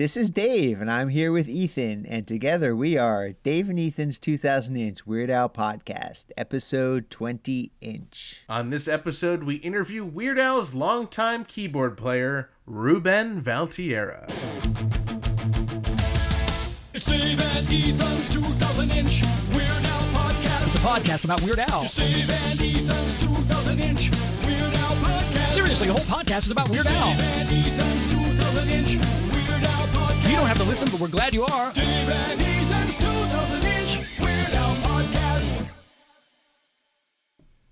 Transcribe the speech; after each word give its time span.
This 0.00 0.16
is 0.16 0.30
Dave, 0.30 0.80
and 0.80 0.90
I'm 0.90 1.10
here 1.10 1.30
with 1.30 1.46
Ethan, 1.46 2.06
and 2.06 2.26
together 2.26 2.74
we 2.74 2.96
are 2.96 3.32
Dave 3.42 3.68
and 3.68 3.78
Ethan's 3.78 4.18
2000 4.18 4.74
Inch 4.74 5.06
Weird 5.06 5.28
Al 5.28 5.50
Podcast, 5.50 6.24
episode 6.38 7.10
20 7.10 7.70
Inch. 7.82 8.42
On 8.48 8.70
this 8.70 8.88
episode, 8.88 9.42
we 9.44 9.56
interview 9.56 10.02
Weird 10.02 10.38
Al's 10.38 10.74
longtime 10.74 11.44
keyboard 11.44 11.98
player, 11.98 12.48
Ruben 12.64 13.42
Valtierra. 13.42 14.26
It's 16.94 17.04
Dave 17.04 17.38
and 17.38 17.70
Ethan's 17.70 18.28
2000 18.30 18.96
inch 18.96 19.20
Weird 19.54 19.68
Al 19.68 20.00
podcast. 20.14 20.64
It's 20.64 20.76
a 20.76 20.78
podcast 20.78 21.24
about 21.26 21.42
Weird 21.42 21.58
Al. 21.58 21.82
It's 21.84 21.94
Dave 21.94 22.30
and 22.30 22.62
Ethan's 22.62 23.20
2000 23.20 23.84
inch 23.84 24.10
Weird 24.46 24.76
Al 24.78 24.96
podcast. 24.96 25.50
Seriously, 25.50 25.88
the 25.88 25.92
whole 25.92 26.06
podcast 26.06 26.46
is 26.46 26.52
about 26.52 26.70
Weird 26.70 26.84
Dave 26.84 26.96
Al. 26.96 27.08
and 27.10 27.52
Ethan's 27.52 28.12
2000 28.40 28.74
inch 28.74 29.29
don't 30.40 30.48
have 30.48 30.58
to 30.58 30.64
listen, 30.64 30.88
but 30.90 30.98
we're 30.98 31.08
glad 31.08 31.34
you 31.34 31.44
are. 31.44 31.70
Dave 31.72 31.86
and 31.86 32.42
Ethan's 32.42 32.96
2000 32.96 33.64
inch 33.66 34.18
Weird 34.20 34.56
Al 34.56 34.74
podcast. 34.76 35.66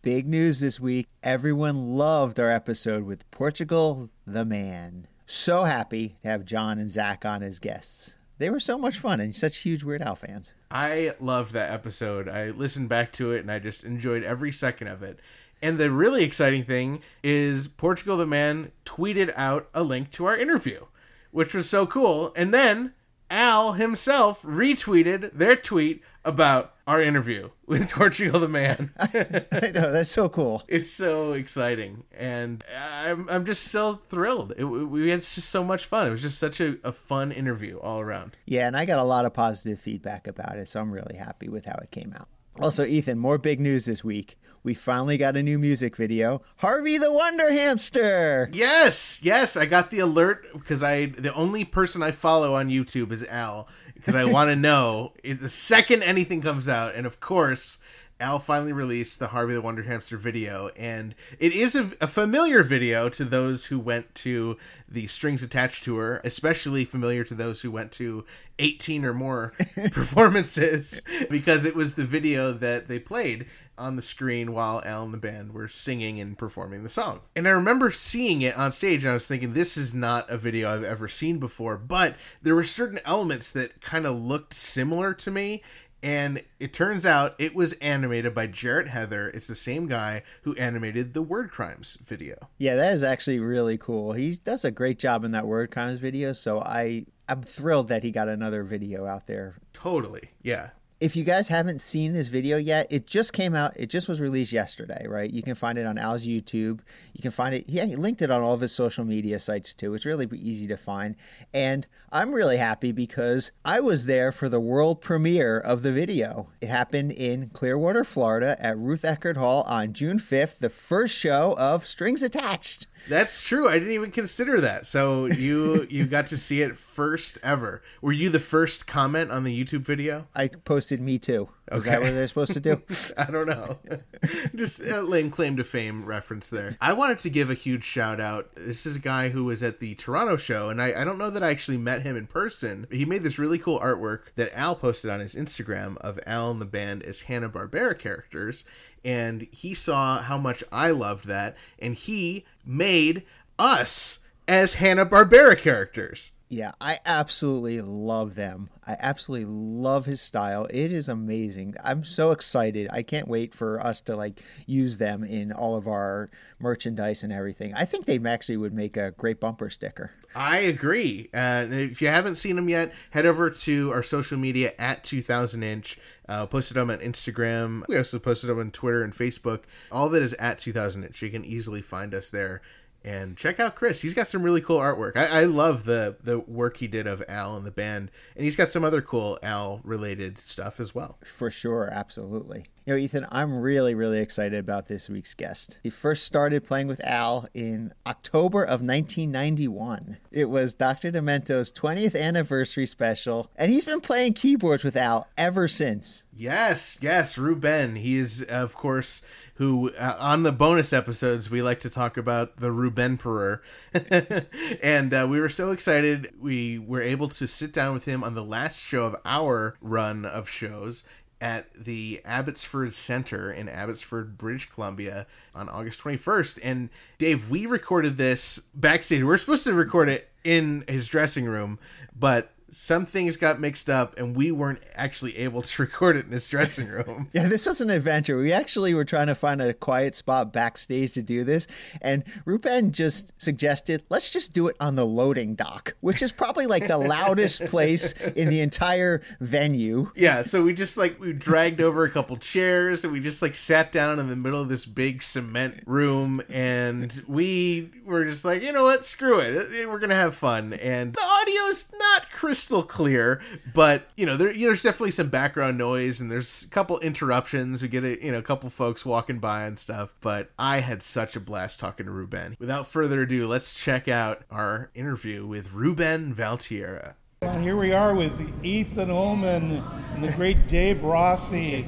Big 0.02 0.28
news 0.28 0.60
this 0.60 0.78
week. 0.78 1.08
Everyone 1.22 1.96
loved 1.96 2.38
our 2.38 2.50
episode 2.50 3.04
with 3.04 3.28
Portugal 3.30 4.10
the 4.26 4.44
Man. 4.44 5.06
So 5.24 5.64
happy 5.64 6.18
to 6.20 6.28
have 6.28 6.44
John 6.44 6.78
and 6.78 6.90
Zach 6.92 7.24
on 7.24 7.42
as 7.42 7.58
guests. 7.58 8.16
They 8.36 8.50
were 8.50 8.60
so 8.60 8.76
much 8.76 8.98
fun 8.98 9.18
and 9.18 9.34
such 9.34 9.58
huge 9.58 9.82
Weird 9.82 10.02
Al 10.02 10.14
fans. 10.14 10.52
I 10.70 11.14
loved 11.20 11.54
that 11.54 11.72
episode. 11.72 12.28
I 12.28 12.50
listened 12.50 12.90
back 12.90 13.12
to 13.14 13.32
it 13.32 13.40
and 13.40 13.50
I 13.50 13.60
just 13.60 13.82
enjoyed 13.82 14.22
every 14.22 14.52
second 14.52 14.88
of 14.88 15.02
it. 15.02 15.20
And 15.62 15.78
the 15.78 15.90
really 15.90 16.22
exciting 16.22 16.64
thing 16.64 17.00
is 17.24 17.66
Portugal 17.66 18.18
the 18.18 18.26
Man 18.26 18.72
tweeted 18.84 19.32
out 19.36 19.68
a 19.72 19.82
link 19.82 20.10
to 20.12 20.26
our 20.26 20.36
interview, 20.36 20.84
which 21.30 21.54
was 21.54 21.68
so 21.68 21.86
cool. 21.86 22.32
And 22.36 22.52
then 22.52 22.94
Al 23.30 23.74
himself 23.74 24.42
retweeted 24.42 25.32
their 25.32 25.56
tweet 25.56 26.02
about 26.24 26.74
our 26.86 27.02
interview 27.02 27.50
with 27.66 27.92
Portugal 27.92 28.40
the 28.40 28.48
Man. 28.48 28.92
I 28.98 29.70
know, 29.74 29.92
that's 29.92 30.10
so 30.10 30.28
cool. 30.30 30.62
it's 30.68 30.90
so 30.90 31.32
exciting 31.32 32.04
and 32.12 32.64
i'm, 33.04 33.28
I'm 33.28 33.44
just 33.44 33.64
so 33.68 33.94
thrilled 33.94 34.52
it, 34.56 34.64
we 34.64 35.10
had 35.10 35.20
just 35.20 35.50
so 35.50 35.62
much 35.62 35.84
fun 35.84 36.06
it 36.06 36.10
was 36.10 36.22
just 36.22 36.38
such 36.38 36.60
a, 36.60 36.76
a 36.84 36.92
fun 36.92 37.30
interview 37.32 37.78
all 37.78 38.00
around 38.00 38.36
Yeah, 38.46 38.66
and 38.66 38.76
I 38.76 38.86
got 38.86 38.98
a 38.98 39.04
lot 39.04 39.26
of 39.26 39.34
positive 39.34 39.78
feedback 39.80 40.26
about 40.26 40.56
it, 40.56 40.70
so 40.70 40.80
I'm 40.80 40.90
really 40.90 41.16
happy 41.16 41.48
with 41.48 41.66
how 41.66 41.78
it 41.82 41.90
came 41.90 42.14
out. 42.18 42.28
Also, 42.60 42.84
Ethan, 42.84 43.18
more 43.18 43.38
big 43.38 43.60
news 43.60 43.84
this 43.84 44.02
week. 44.02 44.36
We 44.64 44.74
finally 44.74 45.16
got 45.16 45.36
a 45.36 45.42
new 45.42 45.58
music 45.58 45.96
video. 45.96 46.42
Harvey 46.56 46.98
the 46.98 47.12
Wonder 47.12 47.52
Hamster. 47.52 48.50
yes 48.52 49.20
yes 49.22 49.56
i 49.56 49.64
got 49.64 49.90
the 49.90 50.00
alert 50.00 50.46
because 50.52 50.82
i 50.82 51.06
the 51.06 51.32
only 51.34 51.64
person 51.64 52.02
i 52.02 52.10
follow 52.10 52.54
on 52.54 52.68
youtube 52.68 53.12
is 53.12 53.22
al 53.24 53.68
because 53.94 54.14
i 54.14 54.24
want 54.24 54.48
to 54.50 54.56
know 54.68 55.12
the 55.24 55.48
second 55.48 56.02
anything 56.02 56.40
comes 56.40 56.68
out 56.68 56.94
and 56.94 57.06
of 57.06 57.20
course 57.20 57.78
Al 58.20 58.40
finally 58.40 58.72
released 58.72 59.20
the 59.20 59.28
Harvey 59.28 59.54
the 59.54 59.60
Wonder 59.60 59.84
Hamster 59.84 60.16
video, 60.16 60.70
and 60.76 61.14
it 61.38 61.52
is 61.52 61.76
a, 61.76 61.88
a 62.00 62.06
familiar 62.08 62.64
video 62.64 63.08
to 63.10 63.24
those 63.24 63.66
who 63.66 63.78
went 63.78 64.12
to 64.16 64.56
the 64.88 65.06
Strings 65.06 65.44
Attached 65.44 65.84
tour, 65.84 66.20
especially 66.24 66.84
familiar 66.84 67.22
to 67.22 67.34
those 67.34 67.60
who 67.60 67.70
went 67.70 67.92
to 67.92 68.24
18 68.58 69.04
or 69.04 69.14
more 69.14 69.52
performances, 69.92 71.00
because 71.30 71.64
it 71.64 71.76
was 71.76 71.94
the 71.94 72.04
video 72.04 72.52
that 72.52 72.88
they 72.88 72.98
played 72.98 73.46
on 73.78 73.94
the 73.94 74.02
screen 74.02 74.52
while 74.52 74.82
Al 74.84 75.04
and 75.04 75.14
the 75.14 75.18
band 75.18 75.52
were 75.52 75.68
singing 75.68 76.18
and 76.18 76.36
performing 76.36 76.82
the 76.82 76.88
song. 76.88 77.20
And 77.36 77.46
I 77.46 77.52
remember 77.52 77.90
seeing 77.92 78.42
it 78.42 78.56
on 78.56 78.72
stage, 78.72 79.04
and 79.04 79.12
I 79.12 79.14
was 79.14 79.28
thinking, 79.28 79.52
this 79.52 79.76
is 79.76 79.94
not 79.94 80.28
a 80.28 80.36
video 80.36 80.74
I've 80.74 80.82
ever 80.82 81.06
seen 81.06 81.38
before, 81.38 81.76
but 81.76 82.16
there 82.42 82.56
were 82.56 82.64
certain 82.64 82.98
elements 83.04 83.52
that 83.52 83.80
kind 83.80 84.06
of 84.06 84.16
looked 84.16 84.54
similar 84.54 85.14
to 85.14 85.30
me 85.30 85.62
and 86.02 86.42
it 86.60 86.72
turns 86.72 87.04
out 87.04 87.34
it 87.38 87.54
was 87.54 87.72
animated 87.74 88.34
by 88.34 88.46
Jarrett 88.46 88.88
Heather. 88.88 89.28
It's 89.28 89.48
the 89.48 89.54
same 89.54 89.86
guy 89.86 90.22
who 90.42 90.54
animated 90.54 91.14
the 91.14 91.22
Word 91.22 91.50
Crimes 91.50 91.98
video. 92.04 92.36
Yeah, 92.58 92.76
that 92.76 92.94
is 92.94 93.02
actually 93.02 93.40
really 93.40 93.78
cool. 93.78 94.12
He 94.12 94.36
does 94.36 94.64
a 94.64 94.70
great 94.70 94.98
job 94.98 95.24
in 95.24 95.32
that 95.32 95.46
Word 95.46 95.70
Crimes 95.70 95.98
video, 95.98 96.32
so 96.32 96.60
I 96.60 97.06
I'm 97.28 97.42
thrilled 97.42 97.88
that 97.88 98.02
he 98.02 98.10
got 98.10 98.28
another 98.28 98.64
video 98.64 99.06
out 99.06 99.26
there. 99.26 99.56
Totally. 99.72 100.30
Yeah. 100.42 100.70
If 101.00 101.14
you 101.14 101.22
guys 101.22 101.46
haven't 101.46 101.80
seen 101.80 102.12
this 102.12 102.26
video 102.26 102.56
yet, 102.56 102.88
it 102.90 103.06
just 103.06 103.32
came 103.32 103.54
out. 103.54 103.72
It 103.76 103.86
just 103.86 104.08
was 104.08 104.20
released 104.20 104.52
yesterday, 104.52 105.06
right? 105.06 105.30
You 105.30 105.44
can 105.44 105.54
find 105.54 105.78
it 105.78 105.86
on 105.86 105.96
Al's 105.96 106.26
YouTube. 106.26 106.80
You 107.12 107.22
can 107.22 107.30
find 107.30 107.54
it. 107.54 107.68
Yeah, 107.68 107.84
he 107.84 107.94
linked 107.94 108.20
it 108.20 108.32
on 108.32 108.42
all 108.42 108.54
of 108.54 108.60
his 108.60 108.72
social 108.72 109.04
media 109.04 109.38
sites 109.38 109.72
too. 109.72 109.94
It's 109.94 110.04
really 110.04 110.28
easy 110.34 110.66
to 110.66 110.76
find. 110.76 111.14
And 111.54 111.86
I'm 112.10 112.32
really 112.32 112.56
happy 112.56 112.90
because 112.90 113.52
I 113.64 113.78
was 113.78 114.06
there 114.06 114.32
for 114.32 114.48
the 114.48 114.58
world 114.58 115.00
premiere 115.00 115.56
of 115.56 115.82
the 115.84 115.92
video. 115.92 116.48
It 116.60 116.68
happened 116.68 117.12
in 117.12 117.50
Clearwater, 117.50 118.02
Florida 118.02 118.56
at 118.58 118.76
Ruth 118.76 119.02
Eckerd 119.02 119.36
Hall 119.36 119.62
on 119.68 119.92
June 119.92 120.18
5th, 120.18 120.58
the 120.58 120.68
first 120.68 121.14
show 121.14 121.54
of 121.58 121.86
Strings 121.86 122.24
Attached. 122.24 122.88
That's 123.08 123.40
true. 123.46 123.68
I 123.68 123.78
didn't 123.78 123.92
even 123.94 124.10
consider 124.10 124.60
that. 124.60 124.86
So 124.86 125.26
you 125.26 125.86
you 125.90 126.06
got 126.06 126.26
to 126.28 126.36
see 126.36 126.62
it 126.62 126.76
first 126.76 127.38
ever. 127.42 127.82
Were 128.02 128.12
you 128.12 128.28
the 128.30 128.40
first 128.40 128.86
comment 128.86 129.30
on 129.30 129.44
the 129.44 129.64
YouTube 129.64 129.82
video? 129.82 130.26
I 130.34 130.48
posted 130.48 131.00
me 131.00 131.18
too. 131.18 131.48
Is 131.70 131.80
Okay. 131.80 131.90
that 131.90 132.00
what 132.00 132.12
they're 132.12 132.26
supposed 132.28 132.54
to 132.54 132.60
do? 132.60 132.82
I 133.18 133.24
don't 133.30 133.46
know. 133.46 133.78
Just 134.54 134.82
uh, 134.82 135.00
a 135.00 135.02
laying 135.02 135.30
claim 135.30 135.56
to 135.58 135.64
fame 135.64 136.04
reference 136.06 136.48
there. 136.48 136.76
I 136.80 136.94
wanted 136.94 137.18
to 137.18 137.30
give 137.30 137.50
a 137.50 137.54
huge 137.54 137.84
shout 137.84 138.20
out. 138.20 138.50
This 138.56 138.86
is 138.86 138.96
a 138.96 139.00
guy 139.00 139.28
who 139.28 139.44
was 139.44 139.62
at 139.62 139.78
the 139.78 139.94
Toronto 139.96 140.36
show, 140.38 140.70
and 140.70 140.80
I, 140.80 141.02
I 141.02 141.04
don't 141.04 141.18
know 141.18 141.28
that 141.30 141.42
I 141.42 141.50
actually 141.50 141.76
met 141.76 142.00
him 142.02 142.16
in 142.16 142.26
person. 142.26 142.86
He 142.90 143.04
made 143.04 143.22
this 143.22 143.38
really 143.38 143.58
cool 143.58 143.78
artwork 143.80 144.20
that 144.36 144.56
Al 144.58 144.74
posted 144.74 145.10
on 145.10 145.20
his 145.20 145.34
Instagram 145.34 145.98
of 145.98 146.18
Al 146.26 146.50
and 146.50 146.60
the 146.60 146.64
band 146.66 147.02
as 147.02 147.20
Hanna 147.20 147.50
Barbera 147.50 147.98
characters, 147.98 148.64
and 149.04 149.46
he 149.50 149.74
saw 149.74 150.20
how 150.22 150.38
much 150.38 150.64
I 150.72 150.90
loved 150.90 151.26
that, 151.26 151.56
and 151.78 151.94
he 151.94 152.44
made 152.64 153.22
us 153.58 154.18
as 154.46 154.74
Hanna 154.74 155.04
Barbera 155.06 155.58
characters. 155.58 156.32
Yeah, 156.50 156.72
I 156.80 156.98
absolutely 157.04 157.82
love 157.82 158.34
them. 158.34 158.70
I 158.86 158.96
absolutely 158.98 159.46
love 159.50 160.06
his 160.06 160.22
style. 160.22 160.66
It 160.70 160.94
is 160.94 161.06
amazing. 161.06 161.74
I'm 161.84 162.04
so 162.04 162.30
excited. 162.30 162.88
I 162.90 163.02
can't 163.02 163.28
wait 163.28 163.54
for 163.54 163.84
us 163.84 164.00
to 164.02 164.16
like 164.16 164.40
use 164.66 164.96
them 164.96 165.24
in 165.24 165.52
all 165.52 165.76
of 165.76 165.86
our 165.86 166.30
merchandise 166.58 167.22
and 167.22 167.34
everything. 167.34 167.74
I 167.74 167.84
think 167.84 168.06
they 168.06 168.18
actually 168.24 168.56
would 168.56 168.72
make 168.72 168.96
a 168.96 169.10
great 169.10 169.40
bumper 169.40 169.68
sticker. 169.68 170.12
I 170.34 170.60
agree. 170.60 171.28
And 171.34 171.74
if 171.74 172.00
you 172.00 172.08
haven't 172.08 172.36
seen 172.36 172.56
them 172.56 172.70
yet, 172.70 172.94
head 173.10 173.26
over 173.26 173.50
to 173.50 173.92
our 173.92 174.02
social 174.02 174.38
media 174.38 174.72
at 174.78 175.04
2000 175.04 175.62
inch. 175.62 175.98
Uh, 176.30 176.46
posted 176.46 176.76
them 176.76 176.90
on 176.90 176.98
Instagram. 176.98 177.82
We 177.88 177.96
also 177.96 178.18
posted 178.18 178.50
them 178.50 178.58
on 178.58 178.70
Twitter 178.70 179.02
and 179.02 179.14
Facebook. 179.14 179.62
All 179.90 180.06
of 180.06 180.14
it 180.14 180.22
is 180.22 180.34
at 180.34 180.58
2000 180.58 181.04
inch. 181.04 181.22
You 181.22 181.30
can 181.30 181.44
easily 181.44 181.80
find 181.82 182.14
us 182.14 182.30
there. 182.30 182.62
And 183.04 183.36
check 183.36 183.60
out 183.60 183.76
Chris. 183.76 184.02
He's 184.02 184.14
got 184.14 184.26
some 184.26 184.42
really 184.42 184.60
cool 184.60 184.78
artwork. 184.78 185.16
I, 185.16 185.42
I 185.42 185.44
love 185.44 185.84
the 185.84 186.16
the 186.22 186.40
work 186.40 186.76
he 186.76 186.88
did 186.88 187.06
of 187.06 187.22
Al 187.28 187.56
and 187.56 187.64
the 187.64 187.70
band, 187.70 188.10
and 188.34 188.44
he's 188.44 188.56
got 188.56 188.68
some 188.68 188.84
other 188.84 189.00
cool 189.00 189.38
Al 189.42 189.80
related 189.84 190.38
stuff 190.38 190.80
as 190.80 190.94
well. 190.94 191.18
For 191.24 191.50
sure, 191.50 191.88
absolutely. 191.92 192.64
You 192.88 192.94
know, 192.94 193.00
Ethan, 193.00 193.26
I'm 193.30 193.60
really, 193.60 193.94
really 193.94 194.18
excited 194.18 194.58
about 194.58 194.86
this 194.86 195.10
week's 195.10 195.34
guest. 195.34 195.78
He 195.82 195.90
first 195.90 196.24
started 196.24 196.64
playing 196.64 196.86
with 196.86 197.04
Al 197.04 197.46
in 197.52 197.92
October 198.06 198.62
of 198.62 198.80
1991. 198.80 200.16
It 200.30 200.46
was 200.46 200.72
Dr. 200.72 201.10
Demento's 201.10 201.70
20th 201.70 202.18
anniversary 202.18 202.86
special, 202.86 203.50
and 203.56 203.70
he's 203.70 203.84
been 203.84 204.00
playing 204.00 204.32
keyboards 204.32 204.84
with 204.84 204.96
Al 204.96 205.28
ever 205.36 205.68
since. 205.68 206.24
Yes, 206.34 206.96
yes, 207.02 207.36
Ruben. 207.36 207.96
He 207.96 208.16
is, 208.16 208.40
of 208.44 208.74
course, 208.74 209.20
who 209.56 209.90
uh, 209.90 210.16
on 210.18 210.44
the 210.44 210.52
bonus 210.52 210.94
episodes 210.94 211.50
we 211.50 211.60
like 211.60 211.80
to 211.80 211.90
talk 211.90 212.16
about 212.16 212.56
the 212.56 212.72
Ruben 212.72 213.18
Perur, 213.18 213.60
and 214.82 215.12
uh, 215.12 215.26
we 215.28 215.40
were 215.40 215.50
so 215.50 215.72
excited 215.72 216.32
we 216.40 216.78
were 216.78 217.02
able 217.02 217.28
to 217.28 217.46
sit 217.46 217.74
down 217.74 217.92
with 217.92 218.06
him 218.06 218.24
on 218.24 218.34
the 218.34 218.44
last 218.44 218.82
show 218.82 219.04
of 219.04 219.16
our 219.26 219.76
run 219.82 220.24
of 220.24 220.48
shows 220.48 221.04
at 221.40 221.68
the 221.74 222.20
Abbotsford 222.24 222.92
Center 222.92 223.52
in 223.52 223.68
Abbotsford, 223.68 224.36
British 224.36 224.68
Columbia 224.68 225.26
on 225.54 225.68
August 225.68 226.02
21st. 226.02 226.58
And 226.62 226.88
Dave, 227.18 227.50
we 227.50 227.66
recorded 227.66 228.16
this 228.16 228.60
backstage. 228.74 229.22
We 229.22 229.32
are 229.32 229.36
supposed 229.36 229.64
to 229.64 229.74
record 229.74 230.08
it 230.08 230.30
in 230.44 230.84
his 230.88 231.08
dressing 231.08 231.44
room, 231.44 231.78
but 232.18 232.52
some 232.70 233.04
things 233.04 233.36
got 233.36 233.60
mixed 233.60 233.88
up 233.88 234.16
and 234.18 234.36
we 234.36 234.52
weren't 234.52 234.82
actually 234.94 235.36
able 235.38 235.62
to 235.62 235.82
record 235.82 236.16
it 236.16 236.26
in 236.26 236.32
his 236.32 236.48
dressing 236.48 236.88
room. 236.88 237.28
Yeah, 237.32 237.48
this 237.48 237.66
was 237.66 237.80
an 237.80 237.90
adventure. 237.90 238.36
We 238.38 238.52
actually 238.52 238.94
were 238.94 239.04
trying 239.04 239.28
to 239.28 239.34
find 239.34 239.60
a 239.62 239.72
quiet 239.74 240.14
spot 240.16 240.52
backstage 240.52 241.12
to 241.14 241.22
do 241.22 241.44
this, 241.44 241.66
and 242.02 242.24
Ruben 242.44 242.92
just 242.92 243.32
suggested, 243.40 244.02
let's 244.10 244.30
just 244.30 244.52
do 244.52 244.68
it 244.68 244.76
on 244.80 244.94
the 244.94 245.04
loading 245.06 245.54
dock, 245.54 245.94
which 246.00 246.22
is 246.22 246.32
probably 246.32 246.66
like 246.66 246.86
the 246.88 246.98
loudest 246.98 247.64
place 247.66 248.12
in 248.12 248.48
the 248.50 248.60
entire 248.60 249.22
venue. 249.40 250.10
yeah, 250.14 250.42
so 250.42 250.62
we 250.62 250.72
just 250.74 250.96
like 250.96 251.18
we 251.20 251.32
dragged 251.32 251.80
over 251.80 252.04
a 252.04 252.10
couple 252.10 252.36
chairs 252.36 253.04
and 253.04 253.12
we 253.12 253.20
just 253.20 253.42
like 253.42 253.54
sat 253.54 253.92
down 253.92 254.18
in 254.18 254.28
the 254.28 254.36
middle 254.36 254.60
of 254.60 254.68
this 254.68 254.84
big 254.84 255.22
cement 255.22 255.82
room 255.86 256.40
and 256.48 257.22
we 257.26 257.90
were 258.04 258.24
just 258.24 258.44
like, 258.44 258.62
you 258.62 258.72
know 258.72 258.84
what, 258.84 259.04
screw 259.04 259.38
it. 259.40 259.88
We're 259.88 259.98
going 259.98 260.10
to 260.10 260.16
have 260.16 260.34
fun. 260.34 260.72
And 260.74 261.12
the 261.14 261.20
audio's 261.20 261.90
not 261.98 262.30
crystal 262.58 262.82
clear, 262.82 263.40
but 263.72 264.08
you 264.16 264.26
know, 264.26 264.36
there, 264.36 264.50
you 264.50 264.62
know, 264.62 264.66
there's 264.66 264.82
definitely 264.82 265.12
some 265.12 265.28
background 265.28 265.78
noise 265.78 266.20
and 266.20 266.28
there's 266.28 266.64
a 266.64 266.68
couple 266.68 266.98
interruptions. 266.98 267.82
We 267.82 267.88
get 267.88 268.02
a 268.02 268.24
you 268.24 268.32
know 268.32 268.38
a 268.38 268.42
couple 268.42 268.68
folks 268.68 269.06
walking 269.06 269.38
by 269.38 269.62
and 269.62 269.78
stuff. 269.78 270.12
But 270.20 270.50
I 270.58 270.80
had 270.80 271.00
such 271.00 271.36
a 271.36 271.40
blast 271.40 271.78
talking 271.78 272.06
to 272.06 272.12
Ruben. 272.12 272.56
Without 272.58 272.88
further 272.88 273.22
ado, 273.22 273.46
let's 273.46 273.72
check 273.72 274.08
out 274.08 274.42
our 274.50 274.90
interview 274.92 275.46
with 275.46 275.72
Ruben 275.72 276.34
Valtierra. 276.34 277.14
And 277.42 277.62
here 277.62 277.76
we 277.76 277.92
are 277.92 278.16
with 278.16 278.32
Ethan 278.64 279.10
Ullman 279.10 279.84
and 280.14 280.24
the 280.24 280.32
great 280.32 280.66
Dave 280.66 281.04
Rossi, 281.04 281.86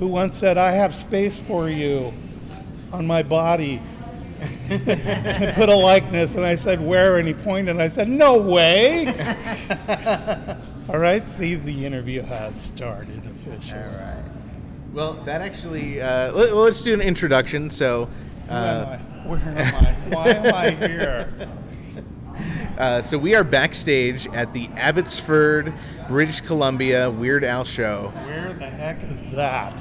who 0.00 0.08
once 0.08 0.36
said, 0.36 0.58
I 0.58 0.72
have 0.72 0.92
space 0.92 1.36
for 1.36 1.68
you 1.68 2.12
on 2.92 3.06
my 3.06 3.22
body. 3.22 3.80
And 4.70 5.54
put 5.54 5.68
a 5.68 5.74
likeness, 5.74 6.34
and 6.34 6.44
I 6.44 6.54
said, 6.54 6.80
Where? 6.84 7.18
And 7.18 7.26
he 7.28 7.34
pointed, 7.34 7.70
and 7.72 7.82
I 7.82 7.88
said, 7.88 8.08
No 8.08 8.36
way! 8.40 9.06
All 10.88 10.98
right, 10.98 11.28
see, 11.28 11.54
the 11.54 11.84
interview 11.84 12.22
has 12.22 12.60
started 12.60 13.22
officially. 13.26 13.78
All 13.80 13.88
right. 13.88 14.24
Well, 14.92 15.12
that 15.24 15.42
actually. 15.42 16.00
Uh, 16.00 16.32
let, 16.32 16.52
well, 16.54 16.64
let's 16.64 16.82
do 16.82 16.94
an 16.94 17.00
introduction. 17.00 17.70
So. 17.70 18.08
Where 18.48 18.56
am 18.58 18.86
Uh, 18.86 18.90
I? 18.90 18.98
Where 19.28 19.38
am 19.40 19.74
I? 19.74 19.92
Why 20.14 20.28
am 20.30 20.54
I 20.54 20.70
here? 20.88 21.48
uh, 22.78 23.02
so 23.02 23.18
we 23.18 23.34
are 23.34 23.44
backstage 23.44 24.26
at 24.28 24.54
the 24.54 24.68
Abbotsford, 24.76 25.74
British 26.08 26.40
Columbia 26.40 27.10
Weird 27.10 27.44
Al 27.44 27.64
show. 27.64 28.10
Where 28.24 28.54
the 28.54 28.66
heck 28.70 29.02
is 29.02 29.24
that? 29.34 29.74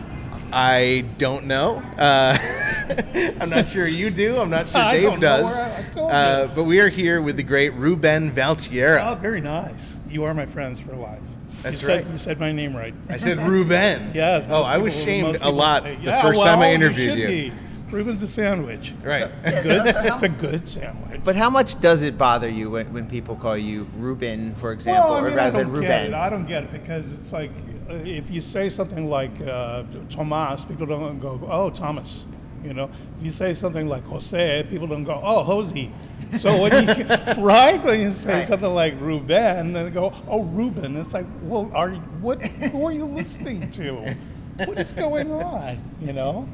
I 0.51 1.05
don't 1.17 1.45
know. 1.45 1.77
Uh, 1.97 2.38
I'm 3.41 3.49
not 3.49 3.67
sure 3.67 3.88
you 3.88 4.09
do. 4.09 4.38
I'm 4.38 4.49
not 4.49 4.69
sure 4.69 4.81
Dave 4.91 5.19
does. 5.19 5.57
I- 5.59 5.83
I 5.97 5.99
Uh, 6.01 6.47
but 6.55 6.63
we 6.63 6.79
are 6.79 6.89
here 6.89 7.21
with 7.21 7.38
the 7.38 7.44
great 7.44 7.73
Ruben 7.73 8.29
Oh, 8.29 8.33
Valtierra. 8.33 9.19
very 9.19 9.41
nice. 9.41 9.99
You 10.09 10.23
are 10.23 10.33
my 10.33 10.45
friends 10.45 10.79
for 10.79 10.95
life. 10.95 11.19
That's 11.63 11.81
you 11.81 11.88
said, 11.88 12.03
right. 12.05 12.11
You 12.11 12.17
said 12.17 12.39
my 12.39 12.51
name 12.51 12.75
right. 12.75 12.94
I 13.09 13.17
said 13.17 13.39
Ruben. 13.39 14.11
Yes. 14.15 14.45
Oh, 14.45 14.59
most 14.61 14.65
I 14.67 14.77
was 14.77 14.95
shamed 15.03 15.38
a 15.41 15.49
lot 15.49 15.83
say, 15.83 15.95
the 15.95 16.01
yeah, 16.03 16.21
first 16.21 16.38
well, 16.38 16.45
time 16.45 16.59
I 16.59 16.69
you 16.69 16.75
interviewed 16.75 17.09
should 17.09 17.19
you. 17.19 17.27
be. 17.27 17.53
Ruben's 17.89 18.21
a 18.21 18.27
sandwich. 18.27 18.94
Right. 19.03 19.29
Yeah, 19.44 19.61
so- 19.63 19.83
Good. 19.83 19.95
it's 19.95 20.23
a 20.23 20.29
good 20.29 20.67
sandwich. 20.67 21.21
But 21.23 21.35
how 21.35 21.49
much 21.49 21.79
does 21.79 22.03
it 22.03 22.17
bother 22.17 22.47
you 22.49 22.69
when, 22.69 22.94
when 22.94 23.07
people 23.07 23.35
call 23.35 23.57
you 23.57 23.88
Ruben, 23.97 24.53
for 24.55 24.71
example, 24.71 25.09
well, 25.09 25.17
I 25.17 25.21
mean, 25.21 25.29
or 25.31 25.33
I 25.33 25.35
rather 25.45 25.63
don't 25.63 25.73
than 25.73 25.81
get 25.81 25.89
Ruben? 26.03 26.13
it. 26.13 26.17
I 26.17 26.29
don't 26.29 26.45
get 26.45 26.63
it 26.63 26.71
because 26.71 27.11
it's 27.13 27.33
like 27.33 27.51
if 27.89 28.29
you 28.29 28.41
say 28.41 28.69
something 28.69 29.09
like 29.09 29.31
uh, 29.41 29.83
Tomas, 30.09 30.63
people 30.65 30.85
don't 30.85 31.19
go, 31.19 31.39
"Oh, 31.49 31.69
Thomas." 31.69 32.25
You 32.63 32.73
know, 32.73 32.89
if 33.19 33.25
you 33.25 33.31
say 33.31 33.53
something 33.53 33.87
like 33.87 34.03
Jose, 34.05 34.65
people 34.69 34.87
don't 34.87 35.03
go, 35.03 35.19
"Oh, 35.23 35.43
Jose." 35.43 35.89
So 36.37 36.61
when 36.61 36.71
you 36.73 37.05
right 37.37 37.81
when 37.83 38.01
you 38.01 38.11
say 38.11 38.39
Right. 38.39 38.47
something 38.47 38.73
like 38.73 38.99
Ruben, 38.99 39.27
then 39.73 39.73
they 39.73 39.89
go, 39.89 40.11
"Oh, 40.27 40.43
Ruben." 40.43 40.97
It's 40.97 41.13
like, 41.13 41.25
well, 41.43 41.71
are 41.73 41.91
what? 42.21 42.41
Who 42.41 42.85
are 42.85 42.91
you 42.91 43.05
listening 43.05 43.69
to? 43.71 44.15
What 44.65 44.79
is 44.79 44.91
going 44.91 45.31
on? 45.31 45.77
You 46.01 46.13
know. 46.13 46.49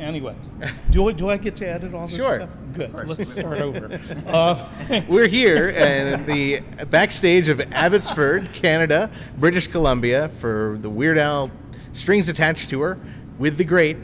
Anyway, 0.00 0.34
do 0.90 1.08
I, 1.08 1.12
do 1.12 1.28
I 1.30 1.36
get 1.36 1.56
to 1.56 1.68
edit 1.68 1.92
all 1.94 2.06
this 2.06 2.16
Sure. 2.16 2.36
stuff? 2.40 2.50
Good. 2.74 3.08
Let's 3.08 3.30
start 3.30 3.58
over. 3.60 4.00
Uh, 4.26 4.66
We're 5.08 5.28
here 5.28 5.68
in 5.68 6.24
the 6.26 6.60
backstage 6.86 7.48
of 7.48 7.60
Abbotsford, 7.72 8.52
Canada, 8.52 9.10
British 9.38 9.66
Columbia 9.66 10.28
for 10.40 10.78
the 10.80 10.88
Weird 10.90 11.18
Al 11.18 11.50
Strings 11.92 12.28
Attached 12.28 12.68
tour 12.70 12.98
with 13.38 13.56
the 13.58 13.64
great 13.64 13.98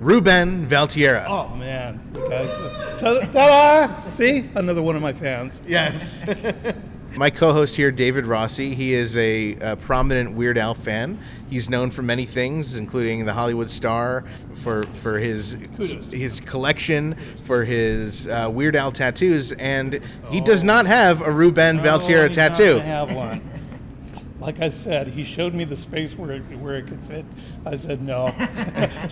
Ruben 0.00 0.68
Valtierra. 0.68 1.24
Oh 1.26 1.54
man, 1.56 2.00
you 2.14 2.28
guys! 2.28 3.00
Ta- 3.00 3.20
Ta-da! 3.32 4.08
See, 4.10 4.48
another 4.54 4.82
one 4.82 4.96
of 4.96 5.02
my 5.02 5.12
fans. 5.12 5.60
Yes. 5.66 6.24
My 7.18 7.30
co-host 7.30 7.74
here, 7.74 7.90
David 7.90 8.26
Rossi, 8.26 8.76
he 8.76 8.94
is 8.94 9.16
a, 9.16 9.54
a 9.56 9.74
prominent 9.74 10.36
Weird 10.36 10.56
Al 10.56 10.72
fan. 10.74 11.18
He's 11.50 11.68
known 11.68 11.90
for 11.90 12.02
many 12.02 12.24
things, 12.24 12.76
including 12.76 13.24
the 13.24 13.32
Hollywood 13.32 13.68
Star, 13.70 14.22
for 14.54 14.84
for 14.84 15.18
his 15.18 15.56
his 16.12 16.38
collection, 16.38 17.16
for 17.42 17.64
his 17.64 18.28
uh, 18.28 18.48
Weird 18.52 18.76
Al 18.76 18.92
tattoos, 18.92 19.50
and 19.50 20.00
he 20.30 20.40
does 20.40 20.62
not 20.62 20.86
have 20.86 21.20
a 21.20 21.32
Ruben 21.32 21.80
Oh, 21.80 21.82
Valtierra 21.82 22.32
tattoo. 22.32 22.74
gonna 22.74 22.84
have 22.84 23.12
one. 23.14 23.42
Like 24.40 24.60
I 24.60 24.70
said, 24.70 25.08
he 25.08 25.24
showed 25.24 25.52
me 25.52 25.64
the 25.64 25.76
space 25.76 26.16
where 26.16 26.30
it, 26.30 26.42
where 26.60 26.76
it 26.76 26.86
could 26.86 27.00
fit. 27.06 27.24
I 27.66 27.74
said 27.74 28.00
no, 28.00 28.26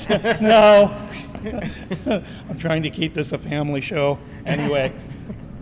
no. 0.41 1.09
I'm 2.49 2.59
trying 2.61 2.85
to 2.85 2.91
keep 2.91 3.13
this 3.13 3.33
a 3.33 3.39
family 3.39 3.81
show. 3.81 4.21
Anyway, 4.47 4.93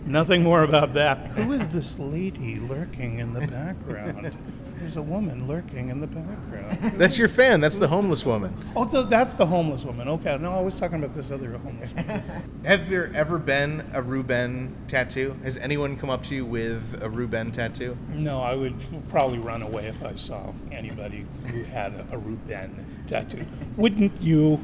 nothing 0.05 0.43
more 0.43 0.63
about 0.63 0.93
that. 0.93 1.27
Who 1.29 1.51
is 1.53 1.67
this 1.69 1.99
lady 1.99 2.57
lurking 2.59 3.19
in 3.19 3.33
the 3.33 3.47
background? 3.47 4.37
There's 4.77 4.97
a 4.97 5.01
woman 5.01 5.47
lurking 5.47 5.89
in 5.89 6.01
the 6.01 6.07
background. 6.07 6.99
That's 6.99 7.17
your 7.17 7.29
fan. 7.29 7.61
That's 7.61 7.77
the 7.79 7.87
homeless 7.87 8.25
woman. 8.25 8.53
Oh, 8.75 8.85
th- 8.85 9.07
that's 9.07 9.33
the 9.33 9.45
homeless 9.45 9.83
woman. 9.83 10.07
Okay, 10.09 10.37
no, 10.37 10.51
I 10.51 10.59
was 10.61 10.75
talking 10.75 11.01
about 11.01 11.15
this 11.15 11.31
other 11.31 11.57
homeless 11.57 11.91
woman. 11.93 12.23
Have 12.65 12.89
there 12.89 13.11
ever 13.15 13.39
been 13.39 13.89
a 13.93 14.01
Ruben 14.01 14.75
tattoo? 14.87 15.37
Has 15.43 15.57
anyone 15.57 15.95
come 15.97 16.09
up 16.09 16.23
to 16.25 16.35
you 16.35 16.45
with 16.45 16.99
a 17.01 17.09
Ruben 17.09 17.51
tattoo? 17.51 17.97
No, 18.09 18.41
I 18.41 18.53
would 18.53 18.75
probably 19.09 19.39
run 19.39 19.61
away 19.61 19.87
if 19.87 20.03
I 20.03 20.15
saw 20.15 20.51
anybody 20.71 21.25
who 21.47 21.63
had 21.63 21.93
a, 21.93 22.05
a 22.11 22.17
Ruben 22.17 23.03
tattoo. 23.07 23.45
Wouldn't 23.77 24.21
you? 24.21 24.59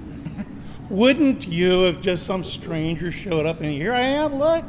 Wouldn't 0.91 1.47
you 1.47 1.85
if 1.85 2.01
just 2.01 2.25
some 2.25 2.43
stranger 2.43 3.13
showed 3.13 3.45
up 3.45 3.61
and 3.61 3.69
here 3.71 3.93
I 3.93 4.01
am, 4.01 4.35
look, 4.35 4.65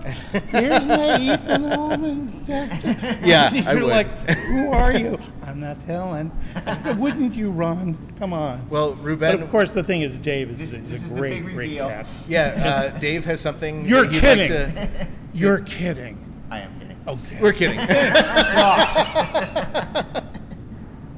here's 0.50 0.86
my 0.86 1.19
Ethan 1.19 1.64
Allman 1.72 2.44
tattoo. 2.44 2.94
Yeah, 3.26 3.52
You're 3.52 3.69
I 3.69 3.74
would. 3.74 3.82
like, 3.82 4.06
who 4.30 4.70
are 4.70 4.96
you? 4.96 5.19
I'm 5.44 5.58
not 5.58 5.80
telling. 5.80 6.30
Wouldn't 6.96 7.34
you 7.34 7.50
run? 7.50 7.98
Come 8.20 8.32
on. 8.32 8.69
Well, 8.69 8.92
Ruben. 8.94 9.32
but 9.36 9.42
of 9.42 9.50
course, 9.50 9.72
the 9.72 9.82
thing 9.82 10.02
is, 10.02 10.16
Dave 10.16 10.50
is, 10.50 10.58
This- 10.58 10.74
is 10.74 10.88
this 10.88 11.02
a 11.02 11.04
is 11.06 11.12
the 11.12 11.19
great, 11.19 11.30
big 11.34 11.44
great 11.44 11.56
reveal. 11.56 11.88
cat. 11.88 12.08
yeah, 12.28 12.90
uh, 12.94 12.98
Dave 13.00 13.24
has 13.24 13.40
something. 13.40 13.84
You're 13.84 14.04
that 14.06 14.12
he'd 14.12 14.22
like 14.22 14.48
kidding. 14.48 14.76
to- 14.76 15.08
You're 15.34 15.58
kidding. 15.58 16.44
I 16.50 16.60
am 16.60 16.78
kidding. 16.78 16.96
Okay. 17.08 17.38
We're 17.42 17.52
kidding. 17.52 17.80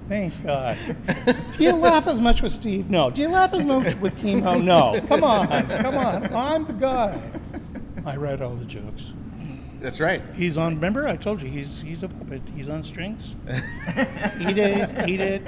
Thank 0.09 0.43
God. 0.45 0.77
Do 1.57 1.65
you 1.65 1.73
laugh 1.73 2.07
as 2.07 2.21
much 2.21 2.43
with 2.43 2.53
Steve? 2.53 2.91
No. 2.91 3.11
Do 3.11 3.23
you 3.23 3.29
laugh 3.29 3.55
as 3.55 3.65
much 3.65 3.95
with 3.97 4.17
Kimo? 4.19 4.59
No. 4.59 5.01
Come 5.09 5.25
on. 5.25 5.47
Come 5.69 5.97
on. 5.97 6.35
I'm 6.35 6.67
the 6.67 6.75
guy. 6.75 7.21
I 8.05 8.17
write 8.17 8.43
all 8.43 8.55
the 8.55 8.67
jokes. 8.67 9.05
That's 9.81 10.01
right. 10.01 10.23
He's 10.35 10.57
on. 10.57 10.77
Remember, 10.77 11.07
I 11.07 11.17
told 11.17 11.43
you 11.43 11.49
he's 11.51 11.83
he's 11.83 12.03
a 12.03 12.09
puppet. 12.09 12.41
He's 12.57 12.71
on 12.71 12.83
strings. 12.85 13.37
eat 14.41 14.57
it, 14.57 15.09
eat 15.09 15.21
it. 15.21 15.43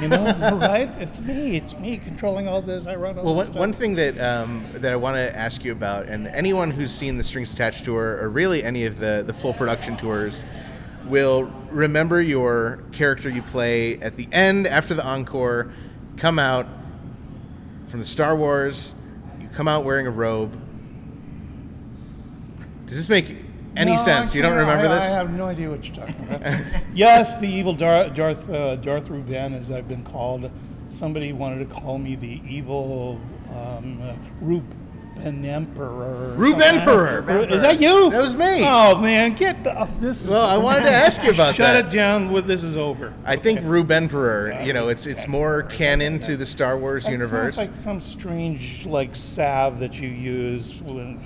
You 0.00 0.06
know, 0.08 0.58
right? 0.62 0.88
It's 1.00 1.20
me. 1.20 1.56
It's 1.56 1.76
me 1.76 1.96
controlling 1.98 2.46
all 2.46 2.62
this. 2.62 2.86
I 2.86 2.94
run 2.94 3.18
all 3.18 3.24
Well, 3.24 3.34
this 3.34 3.46
one, 3.48 3.52
stuff. 3.52 3.56
one 3.60 3.72
thing 3.72 3.94
that 3.96 4.18
um, 4.20 4.64
that 4.74 4.92
I 4.92 4.96
want 4.96 5.16
to 5.16 5.36
ask 5.36 5.64
you 5.64 5.72
about, 5.72 6.06
and 6.06 6.28
anyone 6.28 6.70
who's 6.70 6.92
seen 6.92 7.18
the 7.18 7.24
Strings 7.24 7.52
Attached 7.52 7.84
tour, 7.84 8.18
or 8.22 8.28
really 8.28 8.62
any 8.62 8.84
of 8.86 9.00
the 9.00 9.24
the 9.26 9.34
full 9.34 9.52
production 9.54 9.96
tours, 9.96 10.44
will 11.10 11.52
remember 11.70 12.22
your 12.22 12.80
character 12.92 13.28
you 13.28 13.42
play 13.42 14.00
at 14.00 14.16
the 14.16 14.28
end 14.32 14.66
after 14.66 14.94
the 14.94 15.04
encore. 15.04 15.72
Come 16.16 16.38
out 16.38 16.66
from 17.88 18.00
the 18.00 18.06
Star 18.06 18.34
Wars. 18.36 18.94
You 19.40 19.48
come 19.48 19.68
out 19.68 19.84
wearing 19.84 20.06
a 20.06 20.10
robe. 20.10 20.58
Does 22.86 22.96
this 22.96 23.08
make 23.08 23.36
any 23.76 23.92
No, 23.92 23.96
sense? 23.98 24.32
I 24.32 24.36
You 24.36 24.42
don't 24.42 24.56
remember 24.56 24.88
I, 24.88 24.94
this? 24.96 25.04
I 25.04 25.08
have 25.08 25.32
no 25.32 25.46
idea 25.46 25.70
what 25.70 25.84
you're 25.84 25.94
talking 25.94 26.28
about. 26.28 26.82
yes, 26.94 27.36
the 27.36 27.48
evil 27.48 27.72
Dar- 27.74 28.10
Darth 28.10 28.48
uh, 28.50 28.76
Darth 28.76 29.08
Ruben, 29.08 29.54
as 29.54 29.70
I've 29.70 29.88
been 29.88 30.04
called. 30.04 30.50
Somebody 30.88 31.32
wanted 31.32 31.68
to 31.68 31.74
call 31.74 31.98
me 31.98 32.16
the 32.16 32.40
evil 32.48 33.20
um, 33.50 34.02
uh, 34.02 34.14
Ruben 35.24 35.44
Emperor. 35.44 35.86
or 35.88 36.34
Ruben 36.36 36.60
something. 36.60 36.78
Emperor. 36.80 37.44
Is 37.54 37.62
that 37.62 37.80
you? 37.80 38.10
That 38.10 38.22
was 38.22 38.34
me. 38.34 38.62
Oh 38.64 38.96
man, 38.98 39.34
get 39.34 39.62
the, 39.64 39.88
this. 40.00 40.22
is- 40.22 40.26
Well, 40.26 40.46
I 40.46 40.56
wanted 40.56 40.82
to 40.82 40.90
ask 40.92 41.22
you 41.22 41.30
about 41.30 41.48
that. 41.48 41.54
Shut 41.56 41.74
that. 41.74 41.86
it 41.86 41.90
down. 41.96 42.32
With 42.32 42.46
this 42.46 42.62
is 42.64 42.76
over. 42.76 43.12
I 43.24 43.36
think 43.36 43.60
Ruben 43.62 44.04
Emperor. 44.04 44.60
You 44.62 44.72
know, 44.72 44.88
it's 44.88 45.06
it's 45.06 45.28
more 45.28 45.62
canon 45.64 46.18
to 46.20 46.36
the 46.36 46.46
Star 46.46 46.78
Wars 46.78 47.04
That 47.04 47.12
universe. 47.12 47.56
sounds 47.56 47.68
like 47.68 47.74
some 47.76 48.00
strange 48.00 48.86
like 48.86 49.14
salve 49.14 49.78
that 49.80 50.00
you 50.00 50.08
use 50.08 50.72
when, 50.82 51.18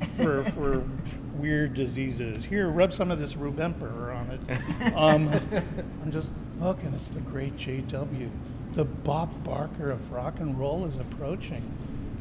uh, 0.00 0.06
for 0.22 0.44
for 0.52 0.84
weird 1.36 1.74
diseases. 1.74 2.44
Here, 2.44 2.68
rub 2.68 2.92
some 2.92 3.10
of 3.10 3.18
this 3.18 3.36
Ruben, 3.36 3.64
emperor 3.64 4.12
on 4.12 4.30
it. 4.30 4.94
Um, 4.94 5.28
I'm 6.02 6.10
just 6.12 6.30
looking. 6.60 6.92
It's 6.94 7.10
the 7.10 7.20
great 7.20 7.56
JW. 7.56 8.30
The 8.74 8.84
Bob 8.84 9.44
Barker 9.44 9.90
of 9.92 10.10
rock 10.10 10.40
and 10.40 10.58
roll 10.58 10.84
is 10.86 10.96
approaching. 10.96 11.62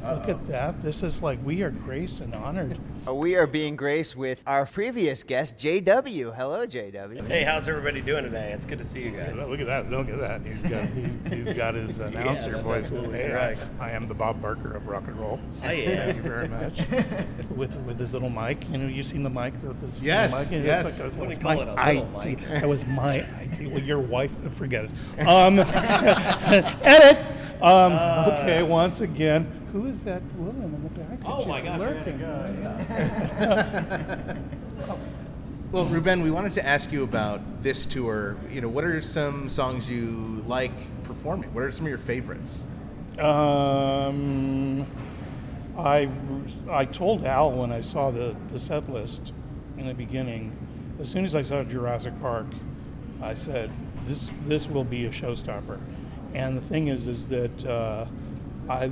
Look 0.03 0.27
at 0.27 0.45
that. 0.47 0.81
This 0.81 1.01
is 1.01 1.21
like 1.21 1.39
we 1.45 1.61
are 1.63 1.69
graced 1.71 2.19
and 2.19 2.33
honored. 2.35 2.77
We 3.03 3.35
are 3.35 3.47
being 3.47 3.75
graced 3.75 4.15
with 4.15 4.41
our 4.47 4.65
previous 4.65 5.23
guest, 5.23 5.57
JW. 5.57 6.33
Hello, 6.33 6.65
JW. 6.65 7.27
Hey, 7.27 7.43
how's 7.43 7.67
everybody 7.67 7.99
doing 7.99 8.23
today? 8.23 8.53
It's 8.53 8.65
good 8.65 8.77
to 8.77 8.85
see 8.85 9.01
you 9.01 9.11
guys. 9.11 9.35
Look 9.35 9.59
at 9.59 9.65
that! 9.67 9.91
Look 9.91 10.07
at 10.07 10.19
that! 10.21 10.39
He's 10.45 10.61
got 10.61 10.87
he, 10.87 11.11
he's 11.43 11.57
got 11.57 11.73
his 11.73 11.99
announcer 11.99 12.51
that's 12.51 12.63
voice. 12.63 12.77
absolutely 12.85 13.17
Hey, 13.17 13.27
correct. 13.27 13.65
I, 13.77 13.87
I 13.87 13.91
am 13.91 14.07
the 14.07 14.13
Bob 14.13 14.41
Barker 14.41 14.71
of 14.77 14.87
rock 14.87 15.03
and 15.07 15.17
roll. 15.19 15.37
I 15.61 15.73
am. 15.73 15.97
Thank 15.97 16.15
you 16.15 16.21
very 16.23 16.47
much. 16.47 16.77
with 17.57 17.75
with 17.79 17.99
his 17.99 18.13
little 18.13 18.29
mic, 18.29 18.63
you 18.69 18.77
know, 18.77 18.87
you've 18.87 19.05
seen 19.05 19.23
the 19.23 19.29
mic. 19.29 19.53
The, 19.61 19.73
this 19.73 20.01
Yes, 20.01 20.31
mic? 20.31 20.59
It's 20.59 20.65
yes. 20.65 20.85
Like 21.01 21.11
a, 21.13 21.15
What 21.17 21.27
do 21.27 21.35
you 21.35 21.41
call 21.41 21.55
my 21.57 21.61
it, 21.61 21.67
a 21.67 21.99
little 22.01 22.21
mic? 22.23 22.47
That 22.47 22.69
was 22.69 22.85
my 22.85 23.25
idea. 23.41 23.67
Well, 23.67 23.83
your 23.83 23.99
wife, 23.99 24.31
forget 24.55 24.85
it. 24.85 25.27
Um, 25.27 25.59
edit. 25.59 27.17
Um, 27.61 27.93
okay, 27.93 28.63
once 28.63 29.01
again, 29.01 29.45
who 29.71 29.85
is 29.87 30.03
that 30.03 30.21
woman 30.35 30.73
in 30.73 30.83
the 30.83 30.89
back? 30.89 31.19
Oh 31.25 31.39
She's 31.39 31.47
my 31.47 31.61
gosh, 31.61 31.79
lurking. 31.79 32.19
go, 32.19 34.35
Well, 35.71 35.85
Ruben, 35.87 36.21
we 36.21 36.29
wanted 36.29 36.53
to 36.53 36.63
ask 36.65 36.91
you 36.91 37.03
about 37.03 37.63
this 37.63 37.85
tour. 37.87 38.37
You 38.51 38.61
know, 38.61 38.67
what 38.69 38.83
are 38.83 39.01
some 39.01 39.49
songs 39.49 39.89
you 39.89 40.43
like 40.45 40.71
performing? 41.03 41.51
What 41.53 41.63
are 41.63 41.71
some 41.71 41.85
of 41.87 41.89
your 41.89 41.97
favorites? 41.97 42.63
Um, 43.17 44.85
I, 45.77 46.09
I 46.69 46.85
told 46.85 47.25
Al 47.25 47.51
when 47.51 47.71
I 47.71 47.81
saw 47.81 48.11
the, 48.11 48.35
the 48.49 48.59
set 48.59 48.87
list 48.87 49.33
in 49.77 49.87
the 49.87 49.95
beginning, 49.95 50.55
as 50.99 51.09
soon 51.09 51.25
as 51.25 51.33
I 51.33 51.41
saw 51.41 51.63
Jurassic 51.63 52.19
Park, 52.21 52.45
I 53.21 53.33
said, 53.33 53.71
this, 54.05 54.29
this 54.45 54.67
will 54.67 54.83
be 54.83 55.05
a 55.05 55.09
showstopper. 55.09 55.79
And 56.33 56.57
the 56.57 56.61
thing 56.61 56.87
is, 56.87 57.07
is 57.07 57.27
that 57.29 57.65
uh, 57.65 58.05
I, 58.69 58.91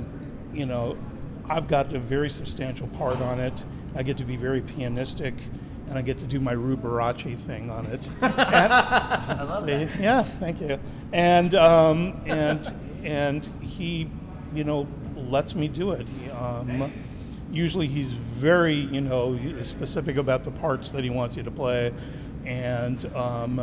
you 0.52 0.66
know, 0.66 0.96
I've 1.48 1.68
got 1.68 1.92
a 1.94 1.98
very 1.98 2.30
substantial 2.30 2.86
part 2.88 3.20
on 3.20 3.40
it. 3.40 3.64
I 3.94 4.02
get 4.02 4.16
to 4.18 4.24
be 4.24 4.36
very 4.36 4.62
pianistic, 4.62 5.34
and 5.88 5.98
I 5.98 6.02
get 6.02 6.18
to 6.20 6.26
do 6.26 6.40
my 6.40 6.54
Rubarachi 6.54 7.38
thing 7.38 7.70
on 7.70 7.86
it. 7.86 8.08
I 8.22 9.42
love 9.42 9.66
that. 9.66 10.00
Yeah, 10.00 10.22
thank 10.22 10.60
you. 10.60 10.78
And 11.12 11.54
um, 11.54 12.22
and 12.26 12.72
and 13.04 13.44
he, 13.60 14.08
you 14.54 14.64
know, 14.64 14.86
lets 15.16 15.54
me 15.54 15.68
do 15.68 15.90
it. 15.90 16.08
He, 16.08 16.30
um, 16.30 16.92
usually 17.50 17.86
he's 17.86 18.10
very, 18.10 18.74
you 18.74 19.00
know, 19.00 19.38
specific 19.62 20.16
about 20.16 20.44
the 20.44 20.50
parts 20.50 20.90
that 20.90 21.04
he 21.04 21.10
wants 21.10 21.36
you 21.36 21.42
to 21.42 21.50
play, 21.50 21.92
and 22.44 23.04
um, 23.14 23.58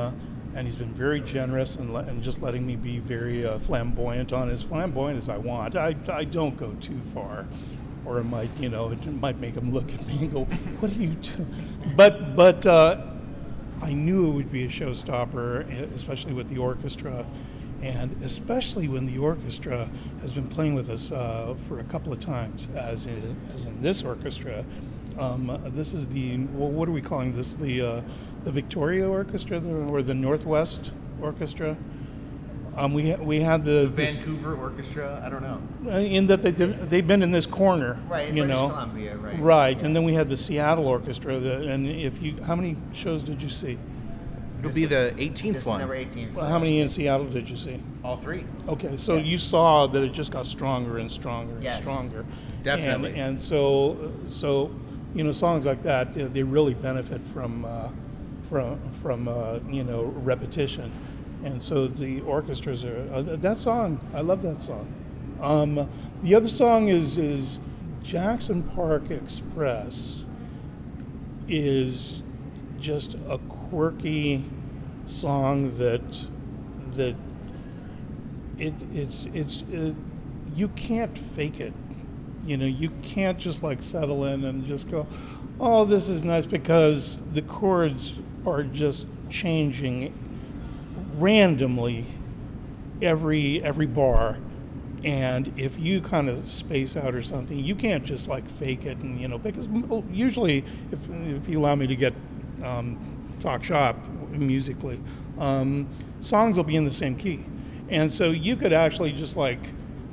and 0.55 0.65
he's 0.67 0.75
been 0.75 0.93
very 0.93 1.21
generous 1.21 1.75
and, 1.75 1.93
le- 1.93 2.03
and 2.03 2.23
just 2.23 2.41
letting 2.41 2.65
me 2.65 2.75
be 2.75 2.99
very 2.99 3.45
uh, 3.45 3.59
flamboyant 3.59 4.33
on 4.33 4.49
as 4.49 4.63
flamboyant 4.63 5.17
as 5.17 5.29
I 5.29 5.37
want. 5.37 5.75
I, 5.75 5.95
I 6.11 6.23
don't 6.23 6.57
go 6.57 6.75
too 6.79 6.99
far, 7.13 7.45
or 8.05 8.19
it 8.19 8.23
might, 8.25 8.49
you 8.59 8.69
know, 8.69 8.91
it 8.91 9.05
might 9.05 9.39
make 9.39 9.55
him 9.55 9.73
look 9.73 9.91
at 9.93 10.05
me 10.07 10.17
and 10.19 10.31
go, 10.31 10.45
"What 10.79 10.91
are 10.91 10.95
you 10.95 11.15
doing?" 11.15 11.93
But 11.95 12.35
but. 12.35 12.65
Uh, 12.65 13.05
I 13.81 13.93
knew 13.93 14.27
it 14.27 14.31
would 14.31 14.51
be 14.51 14.65
a 14.65 14.67
showstopper, 14.67 15.93
especially 15.95 16.33
with 16.33 16.49
the 16.49 16.57
orchestra, 16.57 17.25
and 17.81 18.21
especially 18.23 18.89
when 18.89 19.05
the 19.05 19.17
orchestra 19.17 19.89
has 20.21 20.33
been 20.33 20.49
playing 20.49 20.75
with 20.75 20.89
us 20.89 21.11
uh, 21.11 21.55
for 21.67 21.79
a 21.79 21.83
couple 21.85 22.11
of 22.11 22.19
times, 22.19 22.67
as 22.75 23.05
in, 23.05 23.37
as 23.55 23.67
in 23.67 23.81
this 23.81 24.03
orchestra. 24.03 24.65
Um, 25.17 25.61
this 25.75 25.93
is 25.93 26.07
the 26.09 26.37
well, 26.53 26.69
what 26.69 26.89
are 26.89 26.91
we 26.91 27.01
calling 27.01 27.35
this? 27.35 27.53
The 27.53 27.81
uh, 27.81 28.01
the 28.43 28.51
Victoria 28.51 29.07
Orchestra 29.07 29.61
or 29.61 30.01
the 30.01 30.13
Northwest 30.13 30.91
Orchestra? 31.21 31.77
Um, 32.75 32.93
we 32.93 33.11
ha- 33.11 33.17
we 33.21 33.41
had 33.41 33.65
the 33.65 33.91
this- 33.93 34.15
Vancouver 34.15 34.55
Orchestra. 34.55 35.21
I 35.25 35.29
don't 35.29 35.41
know. 35.41 35.59
uh, 35.91 35.97
in 35.97 36.27
that 36.27 36.41
they 36.43 36.51
did, 36.51 36.89
they've 36.89 37.05
been 37.05 37.21
in 37.23 37.31
this 37.31 37.45
corner, 37.45 37.99
Right, 38.07 38.27
you 38.27 38.43
British 38.43 38.57
know, 38.59 38.69
Columbia, 38.69 39.17
right. 39.17 39.39
right. 39.39 39.81
And 39.81 39.95
then 39.95 40.03
we 40.03 40.13
had 40.13 40.29
the 40.29 40.37
Seattle 40.37 40.85
Orchestra, 40.87 41.39
that, 41.39 41.61
and 41.63 41.87
if 41.87 42.21
you, 42.21 42.41
how 42.43 42.55
many 42.55 42.77
shows 42.93 43.23
did 43.23 43.41
you 43.43 43.49
see? 43.49 43.77
It'll 44.59 44.71
be 44.71 44.85
the 44.85 45.13
18th 45.17 45.53
This 45.53 45.65
one. 45.65 45.79
number 45.79 45.95
18. 45.95 46.33
Well, 46.35 46.45
how 46.47 46.59
many 46.59 46.79
in 46.81 46.89
Seattle 46.89 47.25
did 47.27 47.49
you 47.49 47.55
see? 47.57 47.79
All 48.03 48.17
three. 48.17 48.45
Okay, 48.67 48.97
so 48.97 49.15
you 49.15 49.37
saw 49.37 49.87
that 49.87 50.01
it 50.03 50.11
just 50.13 50.31
got 50.31 50.45
stronger 50.45 50.97
and 50.99 51.09
stronger 51.11 51.55
and 51.55 51.63
Yes. 51.63 51.79
stronger. 51.81 52.25
Definitely. 52.61 53.11
And, 53.11 53.19
and 53.19 53.41
so, 53.41 54.11
so 54.25 54.69
you 55.15 55.23
know, 55.23 55.31
songs 55.31 55.65
like 55.65 55.81
that, 55.83 56.13
they 56.33 56.43
really 56.43 56.73
benefit 56.73 57.21
from 57.33 57.63
uh, 57.65 57.89
from 58.49 58.79
from 59.01 59.27
uh, 59.27 59.59
you 59.69 59.83
know 59.83 60.05
repetition. 60.05 60.91
And 61.43 61.63
so 61.63 61.87
the 61.87 62.19
orchestras 62.21 62.83
are 62.83 63.07
uh, 63.13 63.21
that 63.21 63.57
song. 63.57 63.99
I 64.13 64.21
love 64.21 64.41
that 64.41 64.61
song. 64.61 64.93
Um, 65.41 65.89
the 66.21 66.35
other 66.35 66.49
song 66.49 66.89
is 66.89 67.17
is 67.17 67.59
Jackson 68.03 68.63
Park 68.63 69.09
Express. 69.11 70.25
Is 71.47 72.21
just 72.79 73.15
a 73.27 73.39
quirky 73.49 74.45
song 75.05 75.77
that 75.77 76.25
that 76.95 77.15
it, 78.57 78.73
it's 78.93 79.25
it's 79.33 79.63
uh 79.73 79.93
you 80.55 80.67
can't 80.69 81.17
fake 81.17 81.59
it 81.59 81.73
you 82.45 82.57
know 82.57 82.65
you 82.65 82.89
can't 83.01 83.39
just 83.39 83.63
like 83.63 83.81
settle 83.81 84.25
in 84.25 84.43
and 84.45 84.65
just 84.65 84.89
go 84.89 85.07
oh 85.59 85.85
this 85.85 86.07
is 86.07 86.23
nice 86.23 86.45
because 86.45 87.21
the 87.33 87.41
chords 87.41 88.13
are 88.45 88.63
just 88.63 89.05
changing 89.29 90.13
randomly 91.17 92.05
every 93.01 93.63
every 93.63 93.85
bar. 93.85 94.37
And 95.03 95.53
if 95.57 95.79
you 95.79 96.01
kind 96.01 96.27
of 96.27 96.47
space 96.47 96.97
out 96.97 97.15
or 97.15 97.23
something 97.23 97.57
you 97.57 97.73
can't 97.73 98.03
just 98.03 98.27
like 98.27 98.49
fake 98.49 98.85
it 98.85 98.97
and 98.97 99.19
you 99.19 99.29
know 99.29 99.37
because 99.37 99.69
usually 100.11 100.65
if, 100.91 100.99
if 101.09 101.47
you 101.47 101.57
allow 101.57 101.75
me 101.75 101.87
to 101.87 101.95
get 101.95 102.13
um, 102.63 102.97
talk 103.39 103.63
shop 103.63 103.95
musically 104.31 104.99
um, 105.37 105.87
songs 106.19 106.57
will 106.57 106.65
be 106.65 106.75
in 106.75 106.83
the 106.83 106.93
same 106.93 107.15
key. 107.15 107.45
And 107.87 108.11
so 108.11 108.31
you 108.31 108.55
could 108.55 108.73
actually 108.73 109.13
just 109.13 109.37
like 109.37 109.59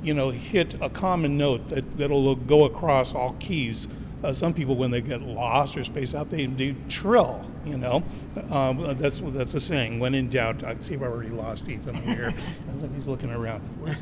you 0.01 0.13
know 0.13 0.29
hit 0.29 0.75
a 0.81 0.89
common 0.89 1.37
note 1.37 1.67
that, 1.69 1.97
that'll 1.97 2.35
go 2.35 2.63
across 2.63 3.13
all 3.13 3.35
keys 3.39 3.87
uh, 4.23 4.33
some 4.33 4.53
people, 4.53 4.75
when 4.75 4.89
they 4.89 5.01
get 5.01 5.21
lost 5.21 5.77
or 5.77 5.83
space 5.83 6.15
out, 6.15 6.29
they 6.29 6.47
do 6.47 6.75
trill. 6.89 7.45
You 7.65 7.77
know, 7.77 8.03
um, 8.49 8.95
that's 8.97 9.21
that's 9.23 9.51
the 9.51 9.59
saying. 9.59 9.99
When 9.99 10.15
in 10.15 10.29
doubt, 10.29 10.63
I 10.63 10.75
see. 10.81 10.95
I've 10.95 11.03
already 11.03 11.29
lost 11.29 11.67
Ethan 11.67 11.97
over 11.97 12.01
here. 12.01 12.33
He's 12.95 13.07
looking 13.07 13.29
around. 13.29 13.59
Where's, 13.79 13.97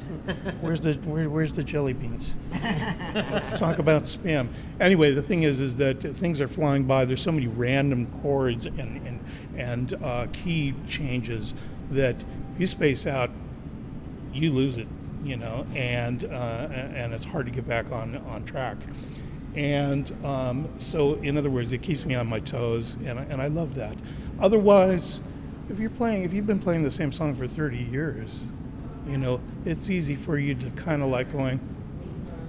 where's 0.61 0.81
the 0.81 0.93
where, 0.93 1.29
where's 1.29 1.51
the 1.51 1.63
jelly 1.63 1.93
beans? 1.93 2.33
Let's 2.63 3.59
talk 3.59 3.79
about 3.79 4.03
spam. 4.03 4.49
Anyway, 4.79 5.11
the 5.11 5.21
thing 5.21 5.43
is, 5.43 5.59
is 5.59 5.77
that 5.77 6.01
things 6.15 6.39
are 6.39 6.47
flying 6.47 6.83
by. 6.83 7.05
There's 7.05 7.21
so 7.21 7.31
many 7.31 7.47
random 7.47 8.07
chords 8.21 8.67
and 8.67 9.05
and 9.05 9.19
and 9.57 9.93
uh, 10.03 10.27
key 10.31 10.75
changes 10.87 11.53
that 11.91 12.15
if 12.53 12.59
you 12.59 12.67
space 12.67 13.05
out, 13.05 13.31
you 14.33 14.51
lose 14.51 14.77
it, 14.77 14.87
you 15.23 15.37
know, 15.37 15.65
and 15.73 16.23
uh, 16.23 16.67
and 16.69 17.13
it's 17.13 17.25
hard 17.25 17.47
to 17.47 17.51
get 17.51 17.67
back 17.67 17.91
on 17.91 18.15
on 18.27 18.45
track. 18.45 18.77
And 19.55 20.11
um, 20.25 20.69
so, 20.79 21.13
in 21.15 21.37
other 21.37 21.49
words, 21.49 21.71
it 21.71 21.81
keeps 21.81 22.05
me 22.05 22.13
on 22.15 22.27
my 22.27 22.39
toes, 22.41 22.97
and 23.05 23.19
I, 23.19 23.23
and 23.23 23.41
I 23.41 23.47
love 23.47 23.75
that. 23.75 23.95
Otherwise, 24.39 25.21
if 25.69 25.79
you're 25.79 25.89
playing, 25.89 26.23
if 26.23 26.33
you've 26.33 26.47
been 26.47 26.59
playing 26.59 26.83
the 26.83 26.91
same 26.91 27.11
song 27.11 27.35
for 27.35 27.47
30 27.47 27.77
years, 27.77 28.41
you 29.07 29.17
know, 29.17 29.39
it's 29.65 29.89
easy 29.89 30.15
for 30.15 30.37
you 30.37 30.55
to 30.55 30.69
kind 30.71 31.01
of 31.01 31.09
like 31.09 31.31
going, 31.31 31.59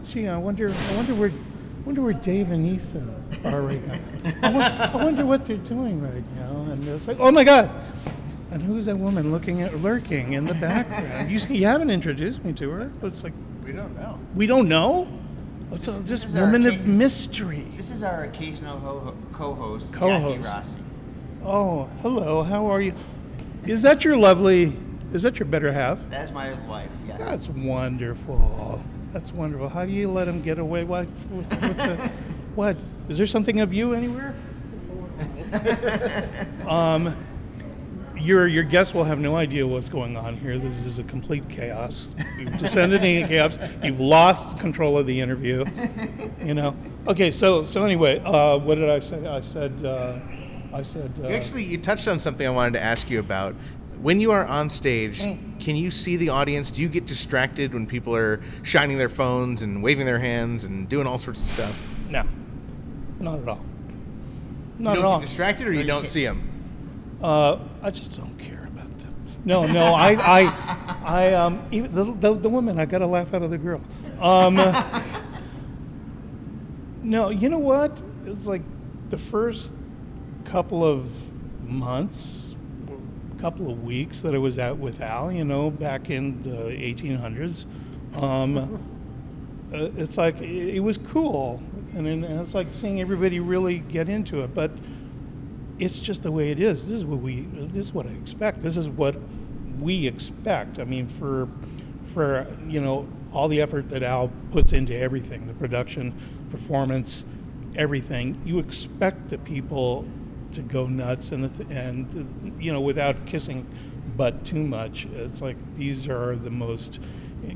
gee, 0.08 0.26
I 0.26 0.36
wonder, 0.36 0.70
I 0.70 0.96
wonder 0.96 1.14
where, 1.14 1.32
wonder 1.84 2.02
where 2.02 2.12
Dave 2.12 2.50
and 2.50 2.66
Ethan 2.66 3.24
are 3.44 3.62
right 3.62 3.86
now. 3.86 3.98
I 4.42 4.50
wonder, 4.50 4.90
I 4.92 5.04
wonder 5.04 5.26
what 5.26 5.46
they're 5.46 5.56
doing 5.58 6.02
right 6.02 6.24
now. 6.36 6.72
And 6.72 6.86
it's 6.88 7.06
like, 7.06 7.18
oh 7.20 7.30
my 7.30 7.44
God, 7.44 7.70
and 8.50 8.62
who's 8.62 8.86
that 8.86 8.98
woman 8.98 9.32
looking 9.32 9.62
at, 9.62 9.80
lurking 9.80 10.32
in 10.32 10.44
the 10.44 10.54
background? 10.54 11.30
You, 11.30 11.38
you 11.54 11.66
haven't 11.66 11.90
introduced 11.90 12.44
me 12.44 12.52
to 12.54 12.70
her. 12.70 12.86
But 13.00 13.08
it's 13.08 13.24
like, 13.24 13.32
We 13.64 13.72
don't 13.72 13.94
know. 13.96 14.18
we 14.34 14.46
don't 14.46 14.68
know. 14.68 15.08
It's 15.72 15.86
This- 15.86 15.96
a- 15.96 16.00
this 16.00 16.08
this 16.20 16.24
is 16.30 16.36
our 16.36 16.42
woman 16.44 16.66
of 16.66 16.74
case. 16.74 16.86
mystery. 16.98 17.66
This 17.76 17.90
is 17.90 18.02
our 18.02 18.24
occasional 18.24 18.78
ho- 18.78 19.14
co-host, 19.32 19.92
Co-host. 19.92 20.42
Jackie 20.44 20.48
Rossi. 20.58 20.78
Oh, 21.44 21.88
hello. 22.02 22.42
How 22.42 22.66
are 22.66 22.80
you? 22.80 22.92
Is 23.66 23.82
that 23.82 24.04
your 24.04 24.16
lovely? 24.16 24.76
Is 25.12 25.22
that 25.22 25.38
your 25.38 25.46
better 25.46 25.72
half? 25.72 25.98
That 26.10 26.24
is 26.24 26.32
my 26.32 26.52
wife. 26.68 26.90
Yes. 27.06 27.18
That's 27.18 27.48
wonderful. 27.48 28.80
That's 29.12 29.32
wonderful. 29.32 29.68
How 29.68 29.84
do 29.84 29.92
you 29.92 30.08
let 30.10 30.28
him 30.28 30.42
get 30.42 30.58
away? 30.58 30.84
What? 30.84 31.06
With, 31.30 31.48
with 31.50 31.76
the, 31.76 32.10
what? 32.54 32.76
Is 33.08 33.16
there 33.16 33.26
something 33.26 33.60
of 33.60 33.72
you 33.72 33.92
anywhere? 33.94 34.34
um, 36.68 37.16
your 38.18 38.46
your 38.46 38.64
guests 38.64 38.94
will 38.94 39.04
have 39.04 39.18
no 39.18 39.36
idea 39.36 39.66
what's 39.66 39.88
going 39.88 40.16
on 40.16 40.36
here. 40.36 40.58
This 40.58 40.74
is 40.86 40.98
a 40.98 41.02
complete 41.04 41.48
chaos. 41.48 42.08
You've 42.38 42.58
descended 42.58 43.02
into 43.04 43.28
chaos. 43.28 43.58
You've 43.82 44.00
lost 44.00 44.58
control 44.58 44.98
of 44.98 45.06
the 45.06 45.20
interview. 45.20 45.64
You 46.40 46.54
know. 46.54 46.76
Okay. 47.08 47.30
So 47.30 47.62
so 47.64 47.84
anyway, 47.84 48.20
uh, 48.24 48.58
what 48.58 48.76
did 48.76 48.90
I 48.90 49.00
say? 49.00 49.26
I 49.26 49.40
said. 49.40 49.84
Uh, 49.84 50.18
I 50.72 50.82
said. 50.82 51.12
Uh, 51.22 51.28
Actually, 51.28 51.64
you 51.64 51.78
touched 51.78 52.06
on 52.08 52.18
something 52.18 52.46
I 52.46 52.50
wanted 52.50 52.74
to 52.74 52.82
ask 52.82 53.08
you 53.10 53.18
about. 53.20 53.54
when 54.02 54.20
you 54.20 54.30
are 54.30 54.46
on 54.46 54.68
stage, 54.68 55.20
can 55.58 55.74
you 55.76 55.90
see 55.90 56.16
the 56.16 56.28
audience? 56.28 56.70
Do 56.70 56.82
you 56.82 56.88
get 56.88 57.06
distracted 57.06 57.72
when 57.72 57.86
people 57.86 58.14
are 58.14 58.40
shining 58.62 58.98
their 58.98 59.08
phones 59.08 59.62
and 59.62 59.82
waving 59.82 60.04
their 60.06 60.18
hands 60.20 60.64
and 60.64 60.88
doing 60.88 61.06
all 61.06 61.18
sorts 61.18 61.40
of 61.40 61.46
stuff? 61.46 61.78
No, 62.10 62.22
not 63.20 63.38
at 63.40 63.48
all. 63.48 63.60
You 64.78 64.84
Not 64.84 64.94
don't 64.96 65.04
at 65.04 65.08
all. 65.08 65.18
get 65.20 65.26
distracted, 65.26 65.66
or 65.66 65.72
you 65.72 65.84
don't 65.84 66.06
see 66.06 66.24
them. 66.26 66.45
Uh, 67.22 67.58
I 67.82 67.90
just 67.90 68.16
don't 68.16 68.36
care 68.38 68.64
about 68.64 68.98
them. 68.98 69.14
No, 69.44 69.66
no, 69.66 69.94
I, 69.94 70.12
I, 70.12 70.96
I, 71.04 71.34
um, 71.34 71.66
even 71.70 71.94
the, 71.94 72.04
the, 72.04 72.34
the 72.34 72.48
woman, 72.48 72.78
I 72.78 72.84
got 72.84 72.98
to 72.98 73.06
laugh 73.06 73.32
out 73.32 73.42
of 73.42 73.50
the 73.50 73.58
girl. 73.58 73.80
Um, 74.20 74.56
no, 77.02 77.30
you 77.30 77.48
know 77.48 77.58
what? 77.58 77.96
It's 78.26 78.46
like 78.46 78.62
the 79.10 79.18
first 79.18 79.68
couple 80.44 80.84
of 80.84 81.06
months, 81.62 82.54
couple 83.38 83.70
of 83.70 83.84
weeks 83.84 84.20
that 84.22 84.34
I 84.34 84.38
was 84.38 84.58
out 84.58 84.78
with 84.78 85.00
Al, 85.00 85.30
you 85.30 85.44
know, 85.44 85.70
back 85.70 86.10
in 86.10 86.42
the 86.42 86.70
1800s. 86.70 87.64
Um, 88.20 88.56
uh, 89.72 89.90
it's 89.96 90.16
like 90.16 90.40
it, 90.40 90.76
it 90.76 90.80
was 90.80 90.96
cool, 90.96 91.62
and, 91.94 92.06
and 92.06 92.24
it's 92.24 92.54
like 92.54 92.68
seeing 92.72 93.00
everybody 93.00 93.40
really 93.40 93.78
get 93.78 94.08
into 94.08 94.42
it. 94.42 94.54
But 94.54 94.70
it's 95.78 95.98
just 95.98 96.22
the 96.22 96.32
way 96.32 96.50
it 96.50 96.60
is. 96.60 96.88
This 96.88 96.98
is 96.98 97.04
what 97.04 97.20
we. 97.20 97.42
This 97.52 97.86
is 97.86 97.92
what 97.92 98.06
I 98.06 98.10
expect. 98.10 98.62
This 98.62 98.76
is 98.76 98.88
what 98.88 99.16
we 99.80 100.06
expect. 100.06 100.78
I 100.78 100.84
mean, 100.84 101.08
for 101.08 101.48
for 102.14 102.46
you 102.66 102.80
know 102.80 103.08
all 103.32 103.48
the 103.48 103.60
effort 103.60 103.90
that 103.90 104.02
Al 104.02 104.30
puts 104.50 104.72
into 104.72 104.96
everything, 104.96 105.46
the 105.46 105.54
production, 105.54 106.14
performance, 106.50 107.24
everything. 107.76 108.40
You 108.44 108.58
expect 108.58 109.28
the 109.28 109.38
people 109.38 110.06
to 110.52 110.62
go 110.62 110.86
nuts 110.86 111.32
and 111.32 111.54
th- 111.54 111.68
and 111.70 112.56
you 112.58 112.72
know 112.72 112.80
without 112.80 113.26
kissing 113.26 113.66
butt 114.16 114.44
too 114.44 114.62
much. 114.62 115.06
It's 115.14 115.42
like 115.42 115.56
these 115.76 116.08
are 116.08 116.36
the 116.36 116.50
most, 116.50 116.98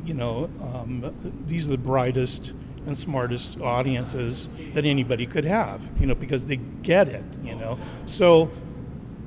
you 0.05 0.15
know, 0.15 0.51
um, 0.61 1.15
these 1.47 1.67
are 1.67 1.71
the 1.71 1.79
brightest 1.79 2.53
and 2.87 2.97
smartest 2.97 3.61
audiences 3.61 4.49
that 4.75 4.85
anybody 4.85 5.27
could 5.27 5.45
have, 5.45 5.83
you 5.99 6.07
know, 6.07 6.15
because 6.15 6.47
they 6.47 6.57
get 6.57 7.09
it, 7.09 7.40
know. 7.77 7.83
So 8.07 8.51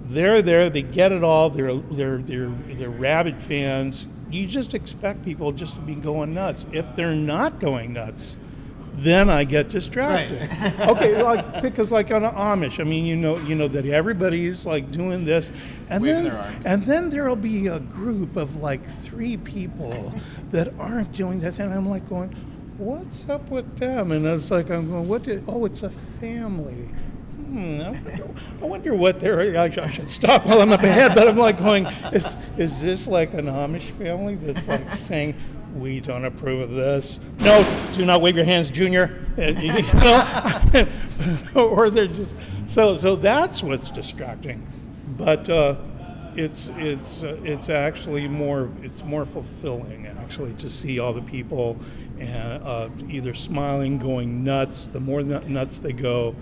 they're 0.05 0.41
there, 0.41 0.69
they 0.69 0.81
get 0.81 1.11
it 1.11 1.23
all. 1.23 1.49
They're 1.49 1.75
they're 1.75 2.17
they're 2.17 2.49
they're 2.49 2.89
rabid 2.89 3.41
fans. 3.41 4.05
You 4.29 4.47
just 4.47 4.73
expect 4.73 5.23
people 5.23 5.51
just 5.51 5.75
to 5.75 5.81
be 5.81 5.95
going 5.95 6.33
nuts. 6.33 6.65
If 6.71 6.95
they're 6.95 7.15
not 7.15 7.59
going 7.59 7.93
nuts, 7.93 8.35
then 8.95 9.29
I 9.29 9.43
get 9.43 9.69
distracted. 9.69 10.41
okay, 10.79 11.21
like 11.21 11.61
because 11.61 11.91
like 11.91 12.11
on 12.11 12.23
Amish, 12.23 12.79
I 12.79 12.83
mean, 12.83 13.05
you 13.05 13.15
know, 13.15 13.37
you 13.39 13.55
know 13.55 13.67
that 13.67 13.85
everybody's 13.85 14.65
like 14.65 14.91
doing 14.91 15.25
this, 15.25 15.51
and 15.89 16.03
Waving 16.03 16.25
then 16.25 16.61
and 16.65 16.83
then 16.83 17.09
there'll 17.09 17.35
be 17.35 17.67
a 17.67 17.79
group 17.79 18.35
of 18.35 18.57
like 18.57 18.81
three 19.03 19.37
people 19.37 20.13
that 20.51 20.73
aren't 20.79 21.11
doing 21.11 21.39
that, 21.41 21.59
and 21.59 21.73
I'm 21.73 21.89
like 21.89 22.07
going, 22.09 22.29
"What's 22.77 23.27
up 23.29 23.49
with 23.49 23.77
them?" 23.77 24.11
And 24.11 24.25
it's 24.25 24.51
like 24.51 24.69
I'm 24.69 24.89
going, 24.89 25.07
"What 25.07 25.23
did? 25.23 25.43
Oh, 25.47 25.65
it's 25.65 25.83
a 25.83 25.89
family." 25.89 26.89
Hmm, 27.53 27.81
I 28.63 28.65
wonder, 28.65 28.95
what 28.95 29.19
they're. 29.19 29.59
I, 29.59 29.65
I 29.65 29.87
should 29.91 30.09
stop 30.09 30.43
while 30.43 30.59
I'm 30.59 30.71
up 30.71 30.81
ahead, 30.81 31.13
but 31.13 31.27
I'm 31.27 31.37
like 31.37 31.59
going, 31.59 31.85
is, 32.11 32.35
is 32.57 32.81
this 32.81 33.05
like 33.05 33.35
an 33.35 33.45
Amish 33.45 33.91
family 33.91 34.33
that's 34.33 34.67
like 34.67 34.91
saying, 34.95 35.35
we 35.75 35.99
don't 35.99 36.25
approve 36.25 36.61
of 36.61 36.71
this? 36.71 37.19
No, 37.41 37.91
do 37.93 38.07
not 38.07 38.21
wave 38.21 38.35
your 38.35 38.45
hands, 38.45 38.71
Junior. 38.71 39.23
Uh, 39.37 39.41
you 39.41 39.71
know? 39.93 40.87
or 41.55 41.91
they're 41.91 42.07
just 42.07 42.35
so 42.65 42.97
so 42.97 43.15
that's 43.15 43.61
what's 43.61 43.91
distracting, 43.91 44.67
but 45.09 45.47
uh, 45.47 45.75
it's 46.35 46.71
it's 46.77 47.23
uh, 47.23 47.39
it's 47.43 47.69
actually 47.69 48.27
more 48.27 48.71
it's 48.81 49.03
more 49.03 49.27
fulfilling 49.27 50.07
actually 50.07 50.53
to 50.53 50.71
see 50.71 50.97
all 50.97 51.13
the 51.13 51.21
people 51.21 51.77
and 52.19 52.63
uh, 52.63 52.89
either 53.09 53.33
smiling, 53.33 53.97
going 53.97 54.43
nuts. 54.43 54.87
The 54.87 54.99
more 54.99 55.21
nuts 55.21 55.79
they 55.79 55.93
go, 55.93 56.35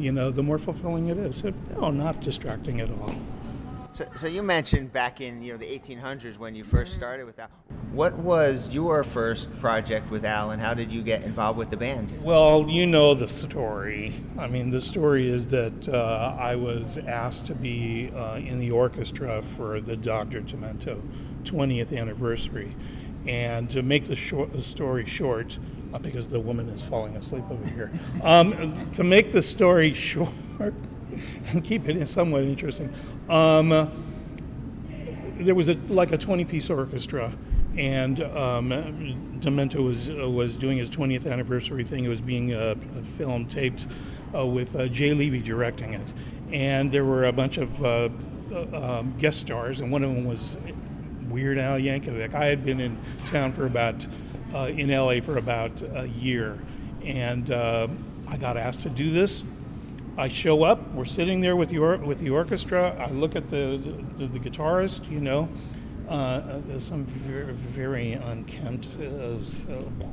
you 0.00 0.12
know, 0.12 0.30
the 0.30 0.42
more 0.42 0.58
fulfilling 0.58 1.08
it 1.08 1.18
is. 1.18 1.36
So, 1.36 1.52
no, 1.76 1.90
not 1.90 2.20
distracting 2.20 2.80
at 2.80 2.90
all. 2.90 3.14
So, 3.92 4.06
so 4.14 4.28
you 4.28 4.42
mentioned 4.42 4.92
back 4.92 5.20
in 5.20 5.42
you 5.42 5.52
know 5.52 5.58
the 5.58 5.66
1800s 5.66 6.38
when 6.38 6.54
you 6.54 6.62
first 6.62 6.94
started 6.94 7.26
with 7.26 7.38
Al. 7.40 7.48
What 7.92 8.16
was 8.18 8.70
your 8.70 9.02
first 9.02 9.48
project 9.58 10.10
with 10.12 10.24
Al, 10.24 10.52
and 10.52 10.62
how 10.62 10.74
did 10.74 10.92
you 10.92 11.02
get 11.02 11.22
involved 11.22 11.58
with 11.58 11.70
the 11.70 11.76
band? 11.76 12.22
Well, 12.22 12.68
you 12.68 12.86
know 12.86 13.14
the 13.14 13.28
story. 13.28 14.14
I 14.38 14.46
mean, 14.46 14.70
the 14.70 14.80
story 14.80 15.28
is 15.28 15.48
that 15.48 15.88
uh, 15.88 16.36
I 16.38 16.54
was 16.54 16.98
asked 16.98 17.46
to 17.46 17.54
be 17.54 18.12
uh, 18.14 18.36
in 18.36 18.60
the 18.60 18.70
orchestra 18.70 19.42
for 19.56 19.80
the 19.80 19.96
Dr. 19.96 20.40
Demento 20.40 21.02
20th 21.42 21.96
anniversary. 21.96 22.76
And 23.26 23.68
to 23.70 23.82
make 23.82 24.04
the, 24.04 24.16
short, 24.16 24.52
the 24.52 24.62
story 24.62 25.04
short, 25.04 25.58
uh, 25.92 25.98
because 25.98 26.28
the 26.28 26.40
woman 26.40 26.68
is 26.68 26.82
falling 26.82 27.16
asleep 27.16 27.44
over 27.50 27.66
here, 27.70 27.90
um, 28.22 28.90
to 28.92 29.02
make 29.02 29.32
the 29.32 29.42
story 29.42 29.92
short 29.92 30.30
and 31.48 31.64
keep 31.64 31.88
it 31.88 32.08
somewhat 32.08 32.44
interesting, 32.44 32.92
um, 33.28 33.68
there 35.38 35.54
was 35.54 35.68
a 35.68 35.74
like 35.88 36.12
a 36.12 36.18
20 36.18 36.44
piece 36.44 36.68
orchestra 36.68 37.32
and 37.76 38.20
um, 38.22 38.70
Demento 39.40 39.76
was 39.76 40.10
uh, 40.10 40.28
was 40.28 40.56
doing 40.56 40.78
his 40.78 40.90
20th 40.90 41.30
anniversary 41.30 41.84
thing. 41.84 42.04
It 42.04 42.08
was 42.08 42.20
being 42.20 42.52
uh, 42.52 42.74
film 43.16 43.46
taped 43.46 43.86
uh, 44.34 44.46
with 44.46 44.74
uh, 44.76 44.88
Jay 44.88 45.14
Levey 45.14 45.40
directing 45.40 45.94
it, 45.94 46.12
and 46.52 46.90
there 46.90 47.04
were 47.04 47.24
a 47.24 47.32
bunch 47.32 47.58
of 47.58 47.84
um, 47.84 49.14
guest 49.18 49.40
stars, 49.40 49.80
and 49.80 49.92
one 49.92 50.02
of 50.02 50.12
them 50.14 50.24
was 50.24 50.56
Weird 51.28 51.58
Al 51.58 51.78
Yankovic. 51.78 52.34
I 52.34 52.46
had 52.46 52.64
been 52.64 52.80
in 52.80 52.98
town 53.26 53.52
for 53.52 53.66
about 53.66 54.06
uh, 54.54 54.66
in 54.68 54.90
LA 54.90 55.20
for 55.20 55.38
about 55.38 55.82
a 55.94 56.06
year, 56.08 56.58
and 57.04 57.50
uh, 57.50 57.88
I 58.28 58.36
got 58.36 58.56
asked 58.56 58.82
to 58.82 58.88
do 58.90 59.10
this. 59.10 59.44
I 60.18 60.28
show 60.28 60.64
up. 60.64 60.92
We're 60.92 61.04
sitting 61.04 61.40
there 61.40 61.56
with 61.56 61.70
the 61.70 61.78
or- 61.78 61.96
with 61.98 62.18
the 62.18 62.30
orchestra. 62.30 62.94
I 62.98 63.10
look 63.10 63.36
at 63.36 63.48
the 63.50 63.80
the, 64.18 64.26
the 64.26 64.38
guitarist. 64.38 65.10
You 65.10 65.20
know, 65.20 65.48
uh, 66.08 66.58
some 66.78 67.04
very, 67.04 67.52
very 67.52 68.12
unkempt, 68.14 68.88
uh, 69.00 69.36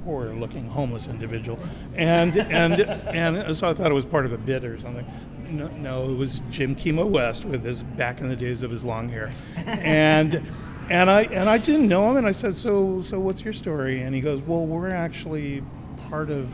poor-looking 0.05 0.67
homeless 0.69 1.07
individual, 1.07 1.59
and 1.95 2.37
and 2.37 2.81
and 2.81 3.57
so 3.57 3.69
I 3.69 3.73
thought 3.73 3.91
it 3.91 3.95
was 3.95 4.05
part 4.05 4.25
of 4.25 4.31
a 4.33 4.37
bit 4.37 4.63
or 4.63 4.79
something. 4.79 5.05
No, 5.49 5.67
no, 5.69 6.09
it 6.11 6.15
was 6.17 6.41
Jim 6.51 6.75
Kimo 6.75 7.05
West 7.05 7.45
with 7.45 7.63
his 7.63 7.81
back 7.81 8.19
in 8.21 8.27
the 8.29 8.35
days 8.35 8.61
of 8.63 8.71
his 8.71 8.83
long 8.83 9.09
hair, 9.09 9.33
and. 9.65 10.45
And 10.89 11.09
I 11.09 11.23
and 11.23 11.49
I 11.49 11.57
didn't 11.57 11.87
know 11.87 12.11
him, 12.11 12.17
and 12.17 12.27
I 12.27 12.31
said, 12.31 12.55
"So, 12.55 13.01
so 13.01 13.19
what's 13.19 13.43
your 13.43 13.53
story?" 13.53 14.01
And 14.01 14.15
he 14.15 14.21
goes, 14.21 14.41
"Well, 14.41 14.65
we're 14.65 14.89
actually 14.89 15.63
part 16.09 16.29
of 16.29 16.49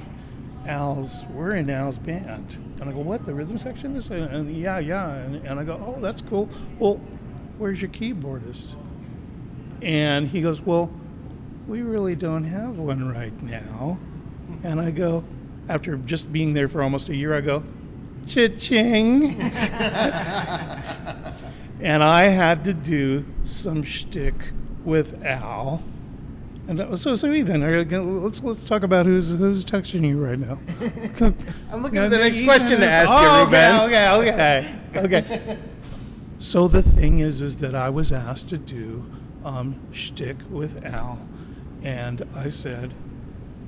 Al's, 0.65 1.25
we're 1.31 1.55
in 1.55 1.69
Al's 1.69 1.97
band. 1.97 2.77
And 2.79 2.89
I 2.89 2.93
go, 2.93 2.99
what, 2.99 3.25
the 3.25 3.33
rhythm 3.33 3.59
section 3.59 3.95
is? 3.95 4.09
And, 4.09 4.33
and 4.33 4.55
yeah, 4.55 4.79
yeah. 4.79 5.13
And, 5.13 5.35
and 5.45 5.59
I 5.59 5.63
go, 5.63 5.81
oh, 5.85 5.99
that's 5.99 6.21
cool. 6.21 6.49
Well, 6.79 6.95
where's 7.57 7.81
your 7.81 7.91
keyboardist? 7.91 8.75
And 9.81 10.29
he 10.29 10.41
goes, 10.41 10.61
well, 10.61 10.91
we 11.67 11.81
really 11.81 12.15
don't 12.15 12.45
have 12.45 12.77
one 12.77 13.11
right 13.11 13.41
now. 13.43 13.97
And 14.63 14.79
I 14.79 14.91
go, 14.91 15.23
after 15.67 15.97
just 15.97 16.31
being 16.31 16.53
there 16.53 16.67
for 16.67 16.81
almost 16.81 17.09
a 17.09 17.15
year, 17.15 17.35
I 17.35 17.41
go, 17.41 17.63
cha-ching. 18.27 19.39
and 21.81 22.03
I 22.03 22.23
had 22.23 22.63
to 22.65 22.73
do 22.73 23.25
some 23.43 23.83
shtick 23.83 24.35
with 24.83 25.23
Al. 25.23 25.83
And 26.67 26.79
that 26.79 26.89
was, 26.89 27.01
so, 27.01 27.15
so 27.15 27.31
Ethan, 27.31 27.61
are 27.61 27.77
you 27.77 27.83
gonna- 27.83 28.03
let's 28.19 28.41
let's 28.41 28.63
talk 28.63 28.83
about 28.83 29.05
who's 29.05 29.29
who's 29.29 29.65
texting 29.65 30.07
you 30.07 30.23
right 30.23 30.39
now. 30.39 30.59
I'm 31.71 31.83
looking 31.83 31.97
at 31.99 32.09
the 32.09 32.17
next 32.19 32.41
question 32.45 32.79
to 32.79 32.89
ask 32.89 33.09
you, 33.09 33.15
oh, 33.17 33.43
Ruben. 33.43 33.81
Okay, 33.81 34.09
okay, 34.31 34.75
okay, 34.95 35.19
okay. 35.19 35.57
So 36.39 36.67
the 36.69 36.81
thing 36.81 37.19
is, 37.19 37.41
is 37.41 37.57
that 37.59 37.75
I 37.75 37.89
was 37.89 38.11
asked 38.13 38.47
to 38.49 38.57
do 38.57 39.05
um, 39.43 39.79
shtick 39.91 40.37
with 40.49 40.85
Al, 40.85 41.19
and 41.83 42.25
I 42.33 42.49
said, 42.49 42.93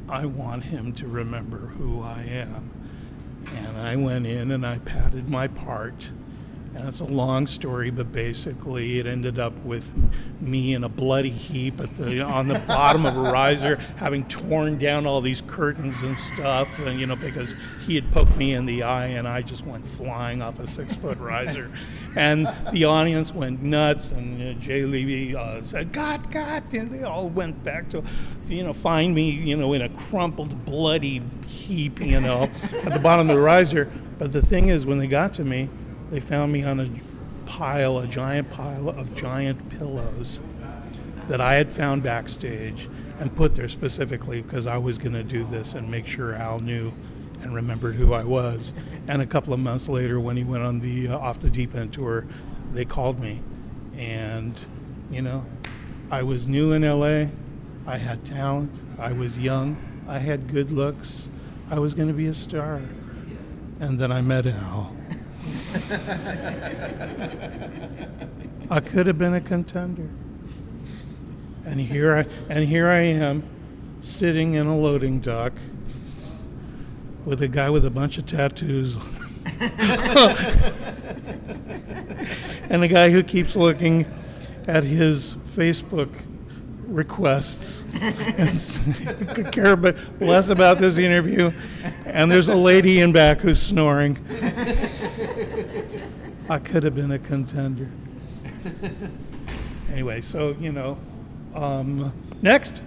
I 0.07 0.25
want 0.25 0.65
him 0.65 0.93
to 0.93 1.07
remember 1.07 1.57
who 1.77 2.01
I 2.01 2.21
am. 2.23 2.71
And 3.55 3.77
I 3.77 3.95
went 3.95 4.25
in 4.25 4.51
and 4.51 4.65
I 4.65 4.79
padded 4.79 5.29
my 5.29 5.47
part. 5.47 6.11
And 6.75 6.89
it's 6.89 6.99
a 6.99 7.05
long 7.05 7.47
story, 7.47 7.89
but 7.89 8.11
basically 8.11 8.99
it 8.99 9.07
ended 9.07 9.39
up 9.39 9.57
with 9.59 9.89
me 10.41 10.73
in 10.73 10.83
a 10.83 10.89
bloody 10.89 11.29
heap 11.29 11.79
at 11.79 11.89
the 11.95 12.19
on 12.19 12.49
the 12.49 12.59
bottom 12.59 13.05
of 13.05 13.15
a 13.15 13.21
riser, 13.21 13.77
having 13.95 14.25
torn 14.25 14.77
down 14.77 15.05
all 15.05 15.21
these 15.21 15.41
curtains 15.41 16.03
and 16.03 16.17
stuff, 16.17 16.77
and 16.79 16.99
you 16.99 17.07
know 17.07 17.15
because 17.15 17.55
he 17.87 17.95
had 17.95 18.11
poked 18.11 18.35
me 18.35 18.53
in 18.53 18.65
the 18.65 18.83
eye, 18.83 19.07
and 19.07 19.25
I 19.25 19.41
just 19.41 19.65
went 19.65 19.87
flying 19.87 20.41
off 20.41 20.59
a 20.59 20.67
six 20.67 20.93
foot 20.93 21.17
riser, 21.17 21.71
and 22.13 22.45
the 22.73 22.83
audience 22.83 23.33
went 23.33 23.61
nuts, 23.61 24.11
and 24.11 24.57
uh, 24.57 24.59
Jay 24.59 24.83
Levey 24.83 25.33
uh, 25.33 25.63
said 25.63 25.93
"God, 25.93 26.29
God," 26.29 26.73
and 26.73 26.91
they 26.91 27.03
all 27.03 27.29
went 27.29 27.63
back 27.63 27.87
to, 27.91 28.03
you 28.47 28.63
know, 28.63 28.73
find 28.73 29.15
me, 29.15 29.29
you 29.29 29.55
know, 29.55 29.71
in 29.71 29.81
a 29.81 29.89
crumpled, 29.89 30.65
bloody 30.65 31.21
heap, 31.47 32.01
you 32.01 32.19
know, 32.19 32.49
at 32.83 32.91
the 32.91 32.99
bottom 32.99 33.29
of 33.29 33.35
the 33.37 33.41
riser. 33.41 33.89
But 34.17 34.33
the 34.33 34.41
thing 34.41 34.67
is, 34.67 34.85
when 34.85 34.97
they 34.97 35.07
got 35.07 35.33
to 35.35 35.45
me, 35.45 35.69
they 36.11 36.19
found 36.19 36.51
me 36.51 36.63
on 36.63 36.79
a 36.79 36.89
pile, 37.45 37.97
a 37.97 38.07
giant 38.07 38.51
pile 38.51 38.89
of 38.89 39.15
giant 39.15 39.69
pillows 39.69 40.39
that 41.27 41.41
I 41.41 41.55
had 41.55 41.71
found 41.71 42.03
backstage 42.03 42.89
and 43.19 43.35
put 43.35 43.55
there 43.55 43.69
specifically 43.69 44.41
because 44.41 44.67
I 44.67 44.77
was 44.77 44.97
going 44.97 45.13
to 45.13 45.23
do 45.23 45.43
this 45.45 45.73
and 45.73 45.89
make 45.89 46.05
sure 46.05 46.35
Al 46.35 46.59
knew 46.59 46.91
and 47.41 47.53
remembered 47.53 47.95
who 47.95 48.13
I 48.13 48.23
was. 48.23 48.73
And 49.07 49.21
a 49.21 49.25
couple 49.25 49.53
of 49.53 49.59
months 49.59 49.87
later, 49.87 50.19
when 50.19 50.37
he 50.37 50.43
went 50.43 50.63
on 50.63 50.79
the 50.79 51.07
uh, 51.07 51.17
off 51.17 51.39
the 51.39 51.49
deep 51.49 51.75
end 51.75 51.93
tour, 51.93 52.25
they 52.73 52.85
called 52.85 53.19
me, 53.19 53.41
and 53.95 54.59
you 55.11 55.21
know, 55.21 55.45
I 56.11 56.23
was 56.23 56.47
new 56.47 56.71
in 56.71 56.81
LA. 56.81 57.29
I 57.87 57.97
had 57.97 58.25
talent. 58.25 58.71
I 58.97 59.11
was 59.11 59.37
young. 59.37 59.77
I 60.07 60.19
had 60.19 60.51
good 60.51 60.71
looks. 60.71 61.29
I 61.69 61.79
was 61.79 61.93
going 61.93 62.07
to 62.07 62.13
be 62.13 62.27
a 62.27 62.33
star. 62.33 62.81
And 63.79 63.99
then 63.99 64.11
I 64.11 64.21
met 64.21 64.45
Al. 64.45 64.95
I 68.69 68.79
could 68.79 69.07
have 69.07 69.17
been 69.17 69.33
a 69.33 69.41
contender. 69.41 70.09
And 71.65 71.79
here 71.79 72.15
I 72.15 72.25
and 72.49 72.67
here 72.67 72.87
I 72.89 73.01
am 73.01 73.43
sitting 74.01 74.53
in 74.53 74.67
a 74.67 74.77
loading 74.77 75.19
dock 75.19 75.53
with 77.25 77.41
a 77.41 77.47
guy 77.47 77.69
with 77.69 77.85
a 77.85 77.89
bunch 77.89 78.17
of 78.17 78.25
tattoos 78.25 78.97
and 82.69 82.83
a 82.83 82.87
guy 82.87 83.09
who 83.09 83.23
keeps 83.23 83.55
looking 83.55 84.05
at 84.67 84.83
his 84.83 85.35
Facebook 85.55 86.11
requests 86.87 87.85
and 88.01 89.35
could 89.35 89.51
care 89.51 89.73
about, 89.73 89.97
less 90.19 90.49
about 90.49 90.77
this 90.77 90.97
interview. 90.97 91.51
And 92.05 92.31
there's 92.31 92.49
a 92.49 92.55
lady 92.55 92.99
in 92.99 93.11
back 93.11 93.39
who's 93.39 93.61
snoring. 93.61 94.17
I 96.49 96.59
could 96.59 96.83
have 96.83 96.95
been 96.95 97.11
a 97.11 97.19
contender. 97.19 97.89
Anyway, 99.91 100.21
so 100.21 100.55
you 100.59 100.71
know, 100.71 100.97
um, 101.53 102.13
next. 102.41 102.81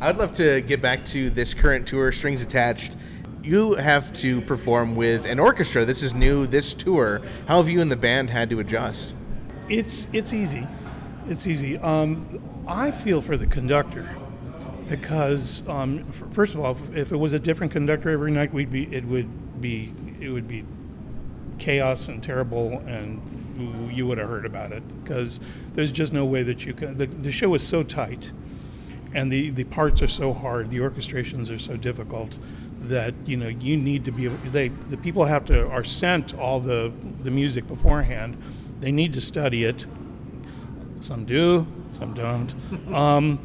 I'd 0.00 0.16
love 0.18 0.34
to 0.34 0.60
get 0.60 0.82
back 0.82 1.04
to 1.06 1.30
this 1.30 1.54
current 1.54 1.86
tour, 1.86 2.12
Strings 2.12 2.42
Attached. 2.42 2.96
You 3.42 3.74
have 3.74 4.12
to 4.14 4.40
perform 4.42 4.96
with 4.96 5.24
an 5.24 5.38
orchestra. 5.38 5.84
This 5.84 6.02
is 6.02 6.12
new, 6.12 6.46
this 6.46 6.74
tour. 6.74 7.22
How 7.46 7.58
have 7.58 7.68
you 7.68 7.80
and 7.80 7.90
the 7.90 7.96
band 7.96 8.28
had 8.28 8.50
to 8.50 8.58
adjust? 8.58 9.14
It's 9.68 10.06
it's 10.12 10.32
easy. 10.32 10.66
It's 11.28 11.46
easy. 11.46 11.78
Um, 11.78 12.40
I 12.66 12.90
feel 12.90 13.22
for 13.22 13.36
the 13.36 13.46
conductor 13.46 14.08
because 14.88 15.66
um, 15.68 16.04
first 16.32 16.54
of 16.54 16.60
all, 16.60 16.72
if, 16.72 16.96
if 16.96 17.12
it 17.12 17.16
was 17.16 17.32
a 17.32 17.38
different 17.38 17.72
conductor 17.72 18.10
every 18.10 18.30
night, 18.30 18.52
we'd 18.52 18.70
be 18.70 18.84
it 18.94 19.04
would 19.04 19.60
be 19.60 19.92
it 20.20 20.30
would 20.30 20.48
be 20.48 20.64
chaos 21.58 22.08
and 22.08 22.22
terrible, 22.22 22.80
and 22.86 23.90
you- 23.92 24.06
would 24.06 24.18
have 24.18 24.28
heard 24.28 24.44
about 24.46 24.70
it 24.72 24.82
because 25.02 25.40
there's 25.74 25.90
just 25.90 26.12
no 26.12 26.24
way 26.24 26.42
that 26.42 26.64
you 26.66 26.74
can. 26.74 26.98
The, 26.98 27.06
the 27.06 27.32
show 27.32 27.54
is 27.54 27.66
so 27.66 27.82
tight, 27.82 28.30
and 29.14 29.32
the 29.32 29.50
the 29.50 29.64
parts 29.64 30.02
are 30.02 30.08
so 30.08 30.32
hard, 30.32 30.70
the 30.70 30.78
orchestrations 30.78 31.50
are 31.54 31.58
so 31.58 31.76
difficult 31.76 32.36
that 32.82 33.14
you 33.24 33.36
know 33.36 33.48
you 33.48 33.76
need 33.76 34.04
to 34.04 34.12
be. 34.12 34.28
They 34.28 34.68
the 34.68 34.96
people 34.96 35.24
have 35.24 35.44
to 35.46 35.66
are 35.68 35.82
sent 35.84 36.34
all 36.34 36.60
the 36.60 36.92
the 37.22 37.30
music 37.30 37.66
beforehand. 37.66 38.36
They 38.80 38.92
need 38.92 39.12
to 39.14 39.20
study 39.20 39.64
it. 39.64 39.86
Some 41.00 41.24
do, 41.24 41.66
some 41.98 42.14
don't. 42.14 42.54
Um, 42.94 43.38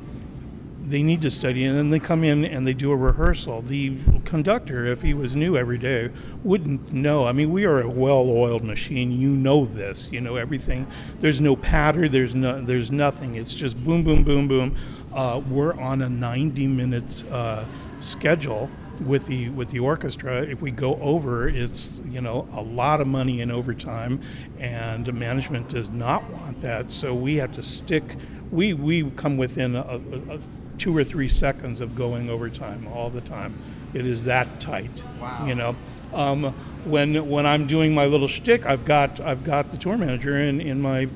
they 0.91 1.03
need 1.03 1.21
to 1.21 1.31
study 1.31 1.63
and 1.63 1.77
then 1.77 1.89
they 1.89 1.99
come 1.99 2.23
in 2.23 2.43
and 2.43 2.65
they 2.67 2.73
do 2.73 2.91
a 2.91 2.95
rehearsal. 2.95 3.61
The 3.61 3.97
conductor 4.25 4.85
if 4.85 5.01
he 5.01 5.13
was 5.13 5.35
new 5.35 5.57
every 5.57 5.77
day 5.77 6.09
wouldn't 6.43 6.91
know. 6.91 7.25
I 7.25 7.31
mean 7.31 7.51
we 7.51 7.65
are 7.65 7.81
a 7.81 7.89
well-oiled 7.89 8.63
machine. 8.63 9.11
You 9.11 9.29
know 9.29 9.65
this 9.65 10.09
you 10.11 10.21
know 10.21 10.35
everything. 10.35 10.87
There's 11.19 11.39
no 11.39 11.55
pattern 11.55 12.11
there's 12.11 12.35
no 12.35 12.61
there's 12.61 12.91
nothing. 12.91 13.35
It's 13.35 13.53
just 13.53 13.81
boom 13.83 14.03
boom 14.03 14.23
boom 14.23 14.47
boom. 14.47 14.75
Uh, 15.13 15.41
we're 15.49 15.73
on 15.79 16.01
a 16.01 16.09
90 16.09 16.67
minute 16.67 17.23
uh, 17.31 17.65
schedule 17.99 18.69
with 19.05 19.25
the 19.25 19.49
with 19.49 19.69
the 19.69 19.79
orchestra. 19.79 20.41
If 20.41 20.61
we 20.61 20.71
go 20.71 20.95
over 20.95 21.47
it's 21.47 21.99
you 22.09 22.21
know 22.21 22.47
a 22.53 22.61
lot 22.61 23.01
of 23.01 23.07
money 23.07 23.41
in 23.41 23.51
overtime 23.51 24.21
and 24.59 25.11
management 25.13 25.69
does 25.69 25.89
not 25.89 26.29
want 26.31 26.61
that. 26.61 26.91
So 26.91 27.13
we 27.13 27.35
have 27.35 27.53
to 27.53 27.63
stick 27.63 28.17
we 28.51 28.73
we 28.73 29.09
come 29.11 29.37
within 29.37 29.75
a, 29.75 29.81
a, 29.81 30.35
a 30.35 30.39
two 30.77 30.95
or 30.95 31.03
three 31.03 31.29
seconds 31.29 31.81
of 31.81 31.95
going 31.95 32.29
overtime 32.29 32.87
all 32.87 33.09
the 33.09 33.21
time 33.21 33.53
it 33.93 34.05
is 34.05 34.25
that 34.25 34.59
tight 34.59 35.03
wow. 35.19 35.45
you 35.45 35.55
know 35.55 35.75
um, 36.13 36.53
when 36.83 37.29
when 37.29 37.45
I'm 37.45 37.67
doing 37.67 37.93
my 37.93 38.05
little 38.05 38.27
shtick 38.27 38.65
I've 38.65 38.85
got 38.85 39.19
I've 39.19 39.43
got 39.43 39.71
the 39.71 39.77
tour 39.77 39.97
manager 39.97 40.37
in 40.37 40.59
in 40.59 40.81
my 40.81 41.07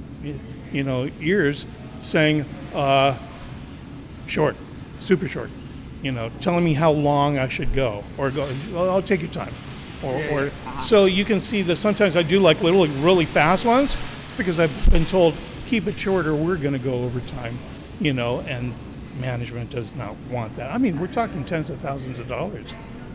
you 0.71 0.83
know 0.83 1.09
ears 1.19 1.65
saying 2.01 2.45
uh, 2.73 3.17
short 4.27 4.55
super 4.99 5.27
short 5.27 5.49
you 6.05 6.11
know, 6.11 6.29
telling 6.39 6.63
me 6.63 6.75
how 6.75 6.91
long 6.91 7.39
I 7.39 7.49
should 7.49 7.73
go, 7.73 8.03
or 8.15 8.29
go. 8.29 8.47
Well, 8.71 8.91
I'll 8.91 9.01
take 9.01 9.21
your 9.21 9.31
time, 9.31 9.53
or, 10.03 10.23
or 10.25 10.51
so 10.79 11.05
you 11.05 11.25
can 11.25 11.39
see 11.39 11.63
that 11.63 11.77
sometimes 11.77 12.15
I 12.15 12.21
do 12.21 12.39
like 12.39 12.61
little 12.61 12.85
really 12.87 13.25
fast 13.25 13.65
ones. 13.65 13.97
It's 14.23 14.37
because 14.37 14.59
I've 14.59 14.91
been 14.91 15.07
told 15.07 15.33
keep 15.65 15.87
it 15.87 15.97
shorter. 15.97 16.35
We're 16.35 16.57
going 16.57 16.73
to 16.73 16.79
go 16.79 17.03
over 17.03 17.19
time, 17.21 17.59
you 17.99 18.13
know, 18.13 18.41
and 18.41 18.73
management 19.19 19.69
does 19.69 19.93
not 19.95 20.15
want 20.29 20.55
that. 20.57 20.71
I 20.71 20.77
mean, 20.77 20.99
we're 20.99 21.07
talking 21.07 21.45
tens 21.45 21.69
of 21.69 21.79
thousands 21.79 22.19
of 22.19 22.27
dollars, 22.27 22.73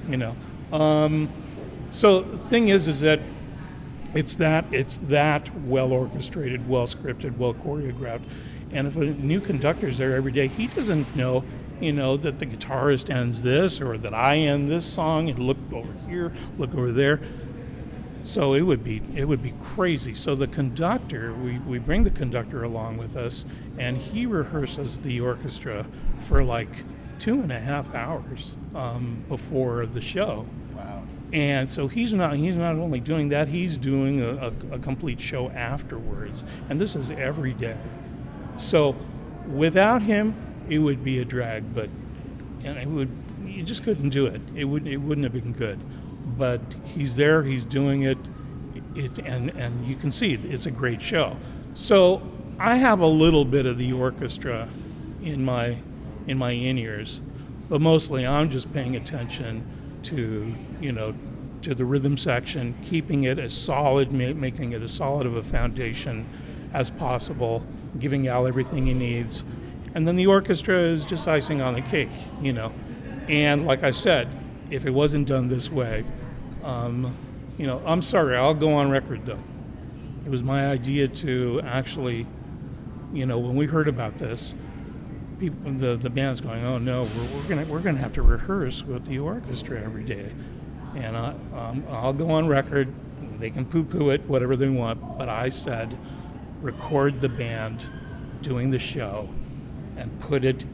you 0.08 0.16
know. 0.16 0.36
Um, 0.72 1.30
so 1.90 2.22
the 2.22 2.38
thing 2.38 2.68
is, 2.68 2.88
is 2.88 3.00
that 3.00 3.20
it's 4.14 4.36
that 4.36 4.64
it's 4.72 4.98
that 4.98 5.54
well 5.64 5.92
orchestrated, 5.92 6.68
well 6.68 6.86
scripted, 6.86 7.36
well 7.36 7.54
choreographed. 7.54 8.24
And 8.72 8.86
if 8.86 8.96
a 8.96 9.04
new 9.04 9.40
conductor's 9.40 9.98
there 9.98 10.14
every 10.14 10.32
day, 10.32 10.48
he 10.48 10.68
doesn't 10.68 11.16
know, 11.16 11.44
you 11.80 11.92
know, 11.92 12.16
that 12.16 12.38
the 12.38 12.46
guitarist 12.46 13.10
ends 13.10 13.42
this 13.42 13.80
or 13.80 13.98
that 13.98 14.14
I 14.14 14.36
end 14.36 14.70
this 14.70 14.86
song 14.86 15.28
and 15.28 15.38
look 15.38 15.58
over 15.72 15.92
here, 16.08 16.32
look 16.56 16.74
over 16.74 16.92
there. 16.92 17.20
So 18.22 18.54
it 18.54 18.62
would 18.62 18.84
be 18.84 19.02
it 19.14 19.24
would 19.24 19.42
be 19.42 19.54
crazy. 19.62 20.14
So 20.14 20.34
the 20.34 20.46
conductor, 20.46 21.32
we, 21.34 21.58
we 21.60 21.78
bring 21.78 22.04
the 22.04 22.10
conductor 22.10 22.64
along 22.64 22.98
with 22.98 23.16
us, 23.16 23.44
and 23.78 23.96
he 23.96 24.26
rehearses 24.26 25.00
the 25.00 25.20
orchestra 25.20 25.86
for 26.28 26.44
like 26.44 26.70
two 27.18 27.40
and 27.40 27.52
a 27.52 27.58
half 27.58 27.94
hours 27.94 28.54
um, 28.74 29.24
before 29.28 29.86
the 29.86 30.00
show. 30.00 30.46
Wow. 30.74 31.02
And 31.32 31.68
so 31.68 31.86
he's 31.86 32.12
not 32.12 32.34
he's 32.36 32.56
not 32.56 32.76
only 32.76 33.00
doing 33.00 33.28
that, 33.30 33.48
he's 33.48 33.76
doing 33.76 34.20
a, 34.20 34.52
a, 34.70 34.74
a 34.74 34.78
complete 34.78 35.20
show 35.20 35.48
afterwards. 35.50 36.44
And 36.68 36.80
this 36.80 36.96
is 36.96 37.10
every 37.10 37.54
day. 37.54 37.78
So 38.56 38.96
without 39.48 40.02
him, 40.02 40.34
it 40.68 40.78
would 40.78 41.02
be 41.04 41.20
a 41.20 41.24
drag, 41.24 41.74
but 41.74 41.88
and 42.64 42.78
it 42.78 42.88
would 42.88 43.10
you 43.46 43.62
just 43.62 43.84
couldn't 43.84 44.10
do 44.10 44.26
it. 44.26 44.40
It 44.54 44.64
would 44.64 44.86
it 44.86 44.98
wouldn't 44.98 45.24
have 45.24 45.32
been 45.32 45.52
good. 45.52 45.80
But 46.36 46.60
he's 46.84 47.16
there, 47.16 47.42
he's 47.42 47.64
doing 47.64 48.02
it, 48.02 48.18
it 48.94 49.18
and 49.18 49.50
and 49.50 49.86
you 49.86 49.96
can 49.96 50.10
see 50.10 50.34
it, 50.34 50.44
it's 50.44 50.66
a 50.66 50.70
great 50.70 51.02
show. 51.02 51.36
So 51.74 52.22
I 52.58 52.76
have 52.76 53.00
a 53.00 53.06
little 53.06 53.44
bit 53.44 53.66
of 53.66 53.78
the 53.78 53.92
orchestra 53.92 54.68
in 55.22 55.44
my 55.44 55.78
in 56.26 56.38
my 56.38 56.50
in 56.50 56.78
ears, 56.78 57.20
but 57.68 57.80
mostly 57.80 58.26
I'm 58.26 58.50
just 58.50 58.72
paying 58.72 58.96
attention 58.96 59.66
to 60.04 60.54
you 60.80 60.92
know 60.92 61.14
to 61.62 61.74
the 61.74 61.84
rhythm 61.84 62.16
section, 62.16 62.74
keeping 62.84 63.24
it 63.24 63.38
as 63.38 63.52
solid, 63.52 64.12
making 64.12 64.72
it 64.72 64.82
as 64.82 64.92
solid 64.92 65.26
of 65.26 65.36
a 65.36 65.42
foundation 65.42 66.26
as 66.72 66.88
possible, 66.88 67.66
giving 67.98 68.28
Al 68.28 68.46
everything 68.46 68.86
he 68.86 68.94
needs, 68.94 69.44
and 69.94 70.06
then 70.06 70.16
the 70.16 70.26
orchestra 70.26 70.76
is 70.76 71.04
just 71.04 71.26
icing 71.26 71.60
on 71.60 71.74
the 71.74 71.82
cake, 71.82 72.08
you 72.40 72.52
know. 72.52 72.72
And 73.28 73.66
like 73.66 73.84
I 73.84 73.90
said, 73.90 74.28
if 74.70 74.86
it 74.86 74.90
wasn't 74.90 75.26
done 75.28 75.48
this 75.48 75.70
way, 75.70 76.04
um, 76.64 77.16
you 77.58 77.66
know, 77.66 77.82
I'm 77.84 78.02
sorry, 78.02 78.36
I'll 78.36 78.54
go 78.54 78.72
on 78.72 78.90
record 78.90 79.26
though. 79.26 79.38
It 80.24 80.30
was 80.30 80.42
my 80.42 80.66
idea 80.66 81.08
to 81.08 81.60
actually, 81.64 82.26
you 83.12 83.26
know, 83.26 83.38
when 83.38 83.56
we 83.56 83.66
heard 83.66 83.88
about 83.88 84.18
this, 84.18 84.54
people, 85.38 85.72
the 85.72 85.96
the 85.96 86.10
band's 86.10 86.40
going, 86.40 86.64
oh 86.64 86.78
no, 86.78 87.02
we're, 87.02 87.36
we're 87.36 87.48
gonna 87.48 87.64
we're 87.64 87.80
gonna 87.80 87.98
have 87.98 88.12
to 88.14 88.22
rehearse 88.22 88.82
with 88.82 89.06
the 89.06 89.18
orchestra 89.18 89.80
every 89.80 90.04
day, 90.04 90.32
and 90.94 91.16
I, 91.16 91.34
um, 91.54 91.84
I'll 91.88 92.12
go 92.12 92.30
on 92.30 92.46
record. 92.46 92.92
They 93.38 93.50
can 93.50 93.64
poo-poo 93.64 94.10
it, 94.10 94.26
whatever 94.26 94.54
they 94.54 94.68
want, 94.68 95.18
but 95.18 95.30
I 95.30 95.48
said, 95.48 95.96
record 96.60 97.22
the 97.22 97.28
band 97.30 97.86
doing 98.42 98.70
the 98.70 98.78
show, 98.78 99.30
and 99.96 100.20
put 100.20 100.44
it, 100.44 100.64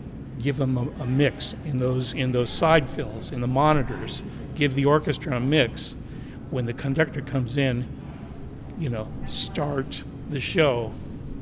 give 0.41 0.57
them 0.57 0.77
a, 0.77 1.03
a 1.03 1.07
mix 1.07 1.55
in 1.65 1.79
those 1.79 2.13
in 2.13 2.33
those 2.33 2.51
side 2.51 2.91
fills 2.91 3.31
in 3.31 3.41
the 3.41 3.47
monitors. 3.47 4.23
Give 4.57 4.75
the 4.75 4.87
orchestra 4.87 5.37
a 5.37 5.41
mix. 5.41 5.95
When 6.51 6.67
the 6.67 6.73
conductor 6.73 7.21
comes 7.21 7.57
in, 7.57 7.87
you 8.79 8.89
know, 8.89 9.09
start 9.29 10.03
the 10.29 10.41
show 10.41 10.93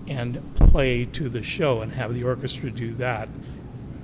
and 0.07 0.41
play 0.57 1.05
to 1.07 1.29
the 1.29 1.43
show 1.43 1.81
and 1.81 1.93
have 1.93 2.15
the 2.15 2.25
orchestra 2.25 2.71
do 2.71 2.95
that. 2.95 3.29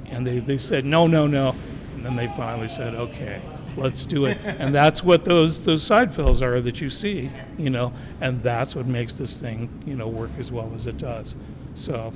And 0.06 0.26
they, 0.26 0.38
they 0.38 0.58
said, 0.58 0.84
no, 0.84 1.06
no, 1.06 1.26
no. 1.26 1.54
And 1.94 2.04
then 2.04 2.16
they 2.16 2.28
finally 2.28 2.68
said, 2.68 2.94
okay, 2.94 3.42
let's 3.76 4.04
do 4.04 4.26
it. 4.26 4.38
And 4.44 4.74
that's 4.74 5.02
what 5.02 5.24
those 5.24 5.64
those 5.64 5.82
side 5.82 6.14
fills 6.14 6.42
are 6.42 6.60
that 6.60 6.80
you 6.80 6.90
see, 6.90 7.30
you 7.58 7.70
know, 7.70 7.92
and 8.20 8.42
that's 8.42 8.74
what 8.74 8.86
makes 8.86 9.14
this 9.14 9.38
thing, 9.38 9.82
you 9.86 9.94
know, 9.94 10.08
work 10.08 10.30
as 10.38 10.50
well 10.50 10.72
as 10.74 10.86
it 10.86 10.98
does. 10.98 11.34
So, 11.74 12.12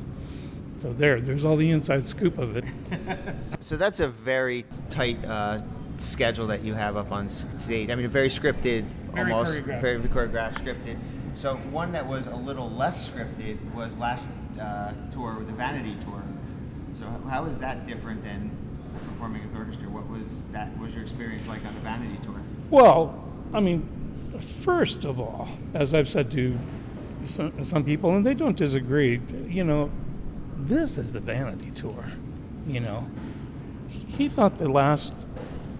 so 0.79 0.93
there, 0.93 1.21
there's 1.21 1.45
all 1.45 1.57
the 1.57 1.71
inside 1.71 2.09
scoop 2.09 2.39
of 2.39 2.57
it. 2.57 2.65
So 3.61 3.77
that's 3.77 4.01
a 4.01 4.09
very 4.09 4.67
tight 4.91 5.25
uh, 5.25 5.63
schedule 5.99 6.47
that 6.49 6.63
you 6.65 6.75
have 6.75 6.97
up 6.97 7.13
on 7.13 7.29
stage. 7.29 7.91
I 7.91 7.95
mean, 7.95 8.09
very 8.09 8.29
scripted, 8.29 8.85
Very 9.13 9.33
almost 9.33 9.59
choreographed. 9.61 9.81
very 9.81 10.01
choreographed, 10.01 10.55
scripted. 10.55 10.99
So 11.33 11.57
one 11.57 11.93
that 11.93 12.07
was 12.07 12.27
a 12.27 12.35
little 12.37 12.71
less 12.71 13.09
scripted 13.11 13.59
was 13.75 13.99
last 13.99 14.29
uh, 14.61 14.93
tour 15.13 15.35
with 15.35 15.47
the 15.49 15.53
Vanity 15.53 15.97
tour. 16.01 16.23
So 16.93 17.07
h- 17.07 17.29
how 17.31 17.45
is 17.47 17.59
that 17.59 17.87
different 17.87 18.23
than 18.23 18.51
performing 19.09 19.43
with 19.43 19.57
orchestra? 19.59 19.89
What 19.89 20.09
was 20.09 20.45
that? 20.53 20.69
What 20.73 20.83
was 20.87 20.95
your 20.95 21.03
experience 21.03 21.49
like 21.49 21.65
on 21.67 21.75
the 21.75 21.81
Vanity 21.81 22.19
tour? 22.23 22.41
Well, 22.71 23.21
I 23.53 23.61
mean, 23.61 24.41
first 24.63 25.05
of 25.05 25.19
all, 25.21 25.49
as 25.75 25.93
I've 25.95 26.09
said 26.09 26.31
to 26.33 26.57
some, 27.25 27.65
some 27.65 27.85
people, 27.85 28.15
and 28.15 28.25
they 28.25 28.35
don't 28.35 28.57
disagree, 28.57 29.21
you 29.49 29.65
know, 29.65 29.91
this 30.57 30.99
is 30.99 31.13
the 31.13 31.21
Vanity 31.21 31.71
Tour. 31.75 32.05
You 32.67 32.81
know, 32.81 33.09
he 33.89 34.29
thought 34.29 34.59
the 34.59 34.69
last 34.69 35.13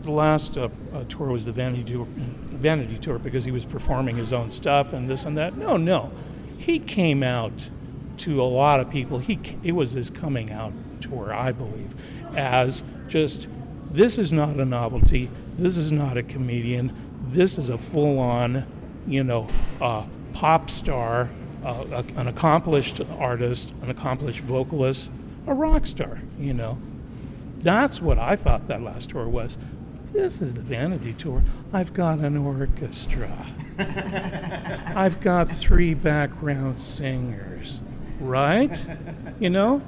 the 0.05 0.13
last 0.13 0.57
uh, 0.57 0.69
uh, 0.93 1.05
tour 1.09 1.29
was 1.29 1.45
the 1.45 1.53
Vanity 1.53 1.93
Tour, 1.93 2.07
Vanity 2.07 2.99
Tour 2.99 3.19
because 3.19 3.45
he 3.45 3.51
was 3.51 3.65
performing 3.65 4.17
his 4.17 4.33
own 4.33 4.51
stuff 4.51 4.93
and 4.93 5.09
this 5.09 5.25
and 5.25 5.37
that. 5.37 5.57
No, 5.57 5.77
no, 5.77 6.13
he 6.59 6.79
came 6.79 7.23
out 7.23 7.71
to 8.19 8.41
a 8.41 8.45
lot 8.45 8.81
of 8.81 8.91
people. 8.91 9.19
He 9.19 9.39
it 9.63 9.73
was 9.73 9.93
his 9.93 10.11
coming 10.11 10.51
out 10.53 10.73
tour, 11.01 11.33
I 11.33 11.53
believe, 11.53 11.95
as 12.37 12.83
just 13.09 13.49
this 13.91 14.19
is 14.19 14.33
not 14.33 14.57
a 14.57 14.65
novelty. 14.65 15.31
This 15.59 15.77
is 15.77 15.93
not 15.93 16.17
a 16.17 16.23
comedian. 16.23 16.93
This 17.29 17.59
is 17.59 17.69
a 17.71 17.79
full-on, 17.79 18.67
you 19.07 19.23
know, 19.25 19.49
uh, 19.81 20.05
pop 20.33 20.69
star, 20.71 21.31
uh, 21.65 21.85
a- 21.91 22.19
an 22.21 22.27
accomplished 22.27 23.01
artist, 23.19 23.73
an 23.83 23.91
accomplished 23.91 24.41
vocalist, 24.41 25.11
a 25.47 25.55
rock 25.55 25.87
star. 25.87 26.21
You 26.39 26.55
know, 26.55 26.79
that's 27.59 28.01
what 28.03 28.19
I 28.19 28.37
thought 28.37 28.67
that 28.69 28.83
last 28.83 29.11
tour 29.11 29.29
was. 29.29 29.57
This 30.15 30.41
is 30.41 30.55
the 30.55 30.63
Vanity 30.63 31.13
Tour. 31.13 31.43
I've 31.73 31.93
got 31.93 32.21
an 32.21 32.37
orchestra. 32.37 33.49
I've 34.95 35.21
got 35.21 35.51
three 35.51 35.93
background 35.93 36.79
singers, 36.79 37.81
right? 38.21 38.79
You 39.41 39.51
know, 39.51 39.83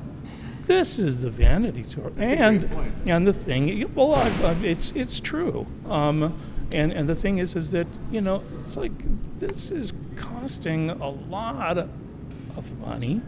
this 0.64 0.98
is 0.98 1.20
the 1.20 1.30
Vanity 1.30 1.84
Tour, 1.84 2.10
and 2.18 2.68
and 3.06 3.24
the 3.24 3.32
thing, 3.32 3.88
well, 3.94 4.16
I, 4.16 4.28
I, 4.42 4.52
it's 4.64 4.90
it's 4.96 5.20
true. 5.20 5.64
Um, 5.88 6.36
and 6.72 6.92
and 6.92 7.08
the 7.08 7.14
thing 7.14 7.38
is, 7.38 7.54
is 7.54 7.70
that 7.70 7.86
you 8.10 8.20
know, 8.20 8.42
it's 8.64 8.76
like 8.76 9.38
this 9.38 9.70
is 9.70 9.92
costing 10.16 10.90
a 10.90 11.08
lot 11.08 11.78
of, 11.78 11.88
of 12.56 12.78
money 12.80 13.22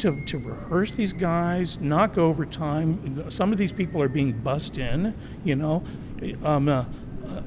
to, 0.00 0.24
to 0.24 0.38
rehearse 0.38 0.90
these 0.92 1.12
guys, 1.12 1.78
knock 1.78 2.16
overtime. 2.18 3.30
Some 3.30 3.52
of 3.52 3.58
these 3.58 3.72
people 3.72 4.02
are 4.02 4.08
being 4.08 4.32
bussed 4.32 4.78
in, 4.78 5.14
you 5.44 5.56
know. 5.56 5.84
Um, 6.44 6.68
uh, 6.68 6.84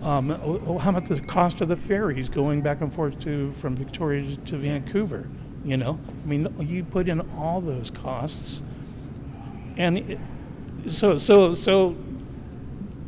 um, 0.02 0.32
oh, 0.32 0.62
oh, 0.66 0.78
how 0.78 0.92
about 0.92 1.08
the 1.08 1.20
cost 1.20 1.62
of 1.62 1.68
the 1.68 1.76
ferries 1.76 2.30
going 2.30 2.62
back 2.62 2.82
and 2.82 2.94
forth 2.94 3.20
to 3.22 3.54
from 3.54 3.76
Victoria 3.76 4.36
to 4.38 4.58
Vancouver? 4.58 5.30
You 5.66 5.78
know, 5.78 6.00
I 6.08 6.28
mean, 6.28 6.56
you 6.60 6.84
put 6.84 7.08
in 7.08 7.22
all 7.38 7.62
those 7.62 7.90
costs, 7.90 8.62
and 9.78 9.98
it, 9.98 10.20
so 10.90 11.18
so 11.18 11.54
so. 11.54 11.96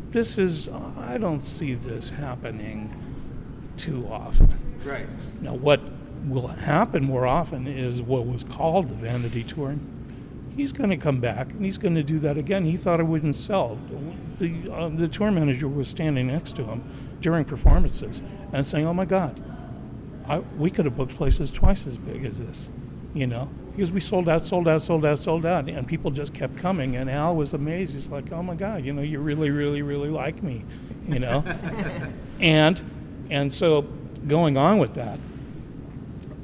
This 0.10 0.38
is 0.38 0.70
I 0.70 1.18
don't 1.18 1.44
see 1.44 1.74
this 1.74 2.10
happening 2.10 2.94
too 3.76 4.08
often. 4.10 4.58
Right. 4.86 5.08
Now, 5.42 5.54
what 5.54 5.82
will 6.28 6.48
happen 6.48 7.04
more 7.04 7.26
often 7.26 7.68
is 7.68 8.02
what 8.02 8.26
was 8.26 8.44
called 8.44 8.90
the 8.90 8.96
Vanity 8.96 9.44
Tour. 9.44 9.76
He's 10.56 10.72
going 10.72 10.90
to 10.90 10.98
come 10.98 11.20
back 11.20 11.52
and 11.52 11.66
he's 11.66 11.78
going 11.78 11.96
to 11.96 12.04
do 12.04 12.20
that 12.20 12.38
again. 12.38 12.66
He 12.66 12.78
thought 12.78 13.00
it 13.00 13.04
wouldn't 13.04 13.36
sell. 13.36 13.78
The, 14.40 14.72
uh, 14.72 14.90
the 14.90 15.08
tour 15.08 15.32
manager 15.32 15.68
was 15.68 15.90
standing 15.90 16.28
next 16.28 16.56
to 16.56 16.64
him 16.64 16.84
during 17.22 17.46
performances 17.46 18.22
and 18.54 18.66
saying, 18.66 18.88
Oh 18.88 18.94
my 18.94 19.06
God, 19.06 19.42
I, 20.28 20.40
we 20.58 20.72
could 20.72 20.86
have 20.86 20.96
booked 20.96 21.16
places 21.16 21.52
twice 21.52 21.86
as 21.88 21.98
big 21.98 22.26
as 22.26 22.40
this, 22.40 22.70
you 23.14 23.28
know, 23.28 23.50
because 23.72 23.92
we 23.92 24.00
sold 24.00 24.28
out, 24.30 24.46
sold 24.46 24.68
out, 24.68 24.84
sold 24.84 25.06
out, 25.06 25.20
sold 25.20 25.46
out, 25.46 25.70
and 25.70 25.88
people 25.88 26.10
just 26.12 26.34
kept 26.34 26.58
coming. 26.58 26.96
And 26.96 27.10
Al 27.10 27.36
was 27.36 27.54
amazed. 27.54 27.94
He's 27.94 28.08
like, 28.08 28.32
"Oh 28.32 28.42
my 28.42 28.56
God, 28.56 28.86
you 28.86 28.94
know, 28.94 29.02
you 29.02 29.20
really, 29.20 29.52
really, 29.52 29.82
really 29.82 30.10
like 30.10 30.42
me, 30.42 30.64
you 31.08 31.20
know," 31.20 31.44
and 32.40 32.82
and 33.30 33.54
so 33.54 33.84
going 34.28 34.58
on 34.58 34.80
with 34.80 34.96
that, 34.96 35.20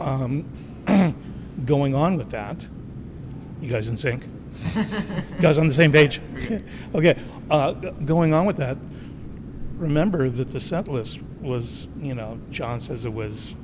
um, 0.02 1.16
going 1.66 1.96
on 1.96 2.18
with 2.18 2.32
that, 2.32 2.68
you 3.62 3.70
guys 3.70 3.88
in 3.88 3.98
sync? 3.98 4.26
you 4.76 4.84
guys 5.42 5.58
on 5.58 5.68
the 5.68 5.74
same 5.74 5.92
page? 5.92 6.22
okay. 6.96 7.18
Uh, 7.50 7.72
going 7.72 8.34
on 8.34 8.46
with 8.46 8.58
that, 8.58 8.78
remember 9.78 10.30
that 10.30 10.52
the 10.52 10.60
set 10.60 10.88
list 10.88 11.22
was, 11.42 11.88
you 12.00 12.16
know, 12.16 12.40
John 12.52 12.80
says 12.80 13.06
it 13.06 13.14
was 13.14 13.56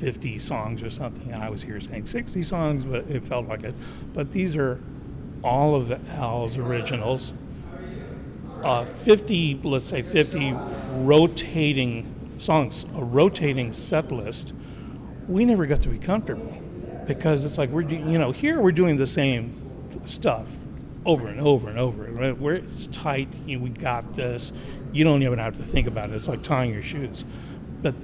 50 0.00 0.38
songs 0.38 0.82
or 0.82 0.90
something. 0.90 1.30
And 1.32 1.42
I 1.42 1.48
was 1.48 1.62
here 1.62 1.80
saying 1.80 2.06
60 2.06 2.42
songs, 2.42 2.84
but 2.84 3.08
it 3.08 3.24
felt 3.24 3.46
like 3.46 3.62
it. 3.62 3.74
But 4.12 4.32
these 4.32 4.56
are 4.56 4.80
all 5.44 5.74
of 5.74 5.92
Al's 6.10 6.56
originals. 6.56 7.32
Uh, 8.62 8.84
50, 8.84 9.60
let's 9.64 9.86
say 9.86 10.02
50 10.02 10.54
rotating 10.96 12.34
songs, 12.38 12.84
a 12.96 13.04
rotating 13.04 13.72
set 13.72 14.10
list. 14.12 14.52
We 15.28 15.44
never 15.44 15.66
got 15.66 15.82
to 15.82 15.88
be 15.88 15.98
comfortable 15.98 16.52
because 17.06 17.44
it's 17.44 17.58
like 17.58 17.70
we're, 17.70 17.82
do- 17.82 17.96
you 17.96 18.18
know, 18.18 18.32
here 18.32 18.60
we're 18.60 18.72
doing 18.72 18.96
the 18.96 19.06
same 19.06 19.52
stuff 20.06 20.46
over 21.04 21.28
and 21.28 21.40
over 21.40 21.68
and 21.68 21.78
over. 21.78 22.04
Right? 22.04 22.36
Where 22.38 22.54
it's 22.54 22.86
tight, 22.88 23.28
you 23.46 23.58
know, 23.58 23.64
we 23.64 23.70
got 23.70 24.14
this. 24.14 24.52
You 24.92 25.04
don't 25.04 25.22
even 25.22 25.38
have 25.38 25.56
to 25.56 25.62
think 25.62 25.86
about 25.86 26.10
it. 26.10 26.16
It's 26.16 26.28
like 26.28 26.42
tying 26.42 26.72
your 26.72 26.82
shoes. 26.82 27.24
But 27.82 27.94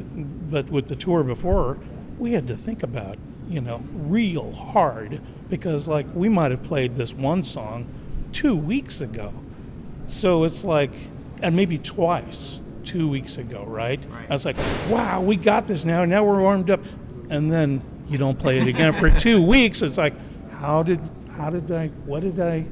but 0.51 0.71
with 0.71 0.89
the 0.89 0.97
tour 0.97 1.23
before, 1.23 1.79
we 2.19 2.33
had 2.33 2.47
to 2.49 2.57
think 2.57 2.83
about 2.83 3.19
you 3.49 3.61
know 3.61 3.83
real 3.95 4.53
hard 4.53 5.21
because 5.49 5.87
like 5.87 6.07
we 6.15 6.29
might 6.29 6.51
have 6.51 6.63
played 6.63 6.97
this 6.97 7.13
one 7.13 7.43
song 7.43 7.87
two 8.33 8.57
weeks 8.57 9.01
ago, 9.01 9.33
so 10.09 10.45
it's 10.45 10.65
like 10.65 10.91
and 11.43 11.55
maybe 11.55 11.79
twice 11.79 12.59
two 12.85 13.09
weeks 13.09 13.37
ago, 13.39 13.65
right? 13.67 14.01
I 14.29 14.33
was 14.33 14.45
like, 14.45 14.57
wow, 14.89 15.21
we 15.21 15.37
got 15.37 15.67
this 15.69 15.85
now. 15.85 16.05
Now 16.05 16.25
we're 16.25 16.41
warmed 16.41 16.71
up, 16.71 16.81
and 17.31 17.51
then 17.51 17.83
you 18.09 18.19
don't 18.19 18.39
play 18.39 18.59
it 18.59 18.67
again 18.67 18.93
for 18.93 19.11
two 19.11 19.43
weeks. 19.47 19.83
It's 19.83 19.99
like, 19.99 20.15
how 20.51 20.83
did 20.83 21.01
how 21.37 21.51
did 21.51 21.71
I 21.71 21.89
what 22.07 22.21
did 22.21 22.41
I 22.41 22.67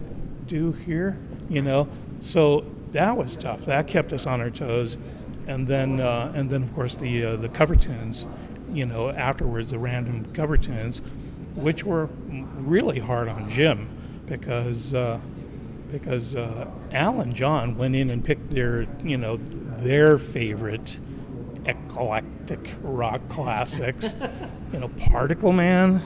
do 0.46 0.72
here? 0.72 1.18
You 1.48 1.62
know, 1.62 1.88
so 2.20 2.64
that 2.92 3.16
was 3.16 3.36
tough. 3.36 3.66
That 3.66 3.86
kept 3.86 4.12
us 4.12 4.26
on 4.26 4.40
our 4.40 4.50
toes, 4.50 4.96
and 5.46 5.66
then 5.66 6.00
uh, 6.00 6.32
and 6.34 6.50
then 6.50 6.62
of 6.62 6.74
course 6.74 6.96
the 6.96 7.24
uh, 7.24 7.36
the 7.36 7.48
cover 7.48 7.76
tunes, 7.76 8.26
you 8.72 8.86
know, 8.86 9.10
afterwards 9.10 9.70
the 9.70 9.78
random 9.78 10.32
cover 10.32 10.56
tunes, 10.56 11.00
which 11.54 11.84
were 11.84 12.06
really 12.56 12.98
hard 12.98 13.28
on 13.28 13.48
Jim 13.50 13.88
because. 14.26 14.94
Uh, 14.94 15.20
because 15.90 16.34
uh, 16.34 16.68
Al 16.90 17.20
and 17.20 17.32
John 17.32 17.78
went 17.78 17.94
in 17.94 18.10
and 18.10 18.24
picked 18.24 18.50
their, 18.50 18.88
you 19.04 19.16
know, 19.16 19.36
their 19.36 20.18
favorite 20.18 20.98
eclectic 21.66 22.70
rock 22.82 23.20
classics. 23.28 24.14
you 24.72 24.78
know, 24.80 24.88
Particle 25.10 25.52
Man, 25.52 26.00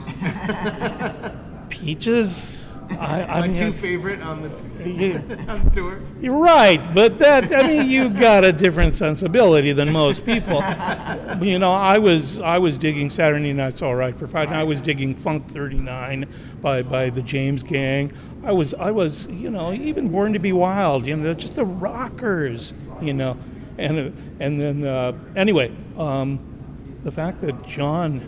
Peaches. 1.69 2.57
I, 2.99 3.23
I 3.23 3.39
My 3.39 3.47
mean, 3.47 3.55
two 3.55 3.71
favorite 3.71 4.21
on 4.21 4.41
the, 4.41 4.49
t- 4.49 4.91
you- 4.91 5.15
on 5.47 5.63
the 5.63 5.69
tour. 5.73 6.01
you're 6.19 6.37
right, 6.37 6.93
but 6.93 7.17
that 7.19 7.53
I 7.53 7.65
mean, 7.65 7.89
you 7.89 8.09
got 8.09 8.43
a 8.43 8.51
different 8.51 8.95
sensibility 8.97 9.71
than 9.71 9.93
most 9.93 10.25
people. 10.25 10.61
you 11.41 11.57
know, 11.57 11.71
I 11.71 11.97
was 11.99 12.39
I 12.39 12.57
was 12.57 12.77
digging 12.77 13.09
Saturday 13.09 13.53
Night's 13.53 13.81
All 13.81 13.95
Right 13.95 14.13
for 14.17 14.27
Five. 14.27 14.51
I 14.51 14.65
was 14.65 14.81
digging 14.81 15.15
Funk 15.15 15.49
39 15.51 16.27
by 16.61 16.81
by 16.81 17.09
the 17.09 17.21
James 17.21 17.63
Gang. 17.63 18.11
I 18.43 18.51
was 18.51 18.73
I 18.73 18.91
was 18.91 19.25
you 19.27 19.49
know 19.49 19.71
even 19.71 20.09
Born 20.11 20.33
to 20.33 20.39
Be 20.39 20.51
Wild. 20.51 21.07
You 21.07 21.15
know, 21.15 21.33
just 21.33 21.55
the 21.55 21.63
rockers. 21.63 22.73
You 23.01 23.13
know, 23.13 23.37
and 23.81 24.37
and 24.39 24.61
then 24.61 24.83
uh, 24.83 25.13
anyway, 25.35 25.71
um, 25.97 26.39
the 27.03 27.11
fact 27.11 27.41
that 27.41 27.65
John 27.65 28.21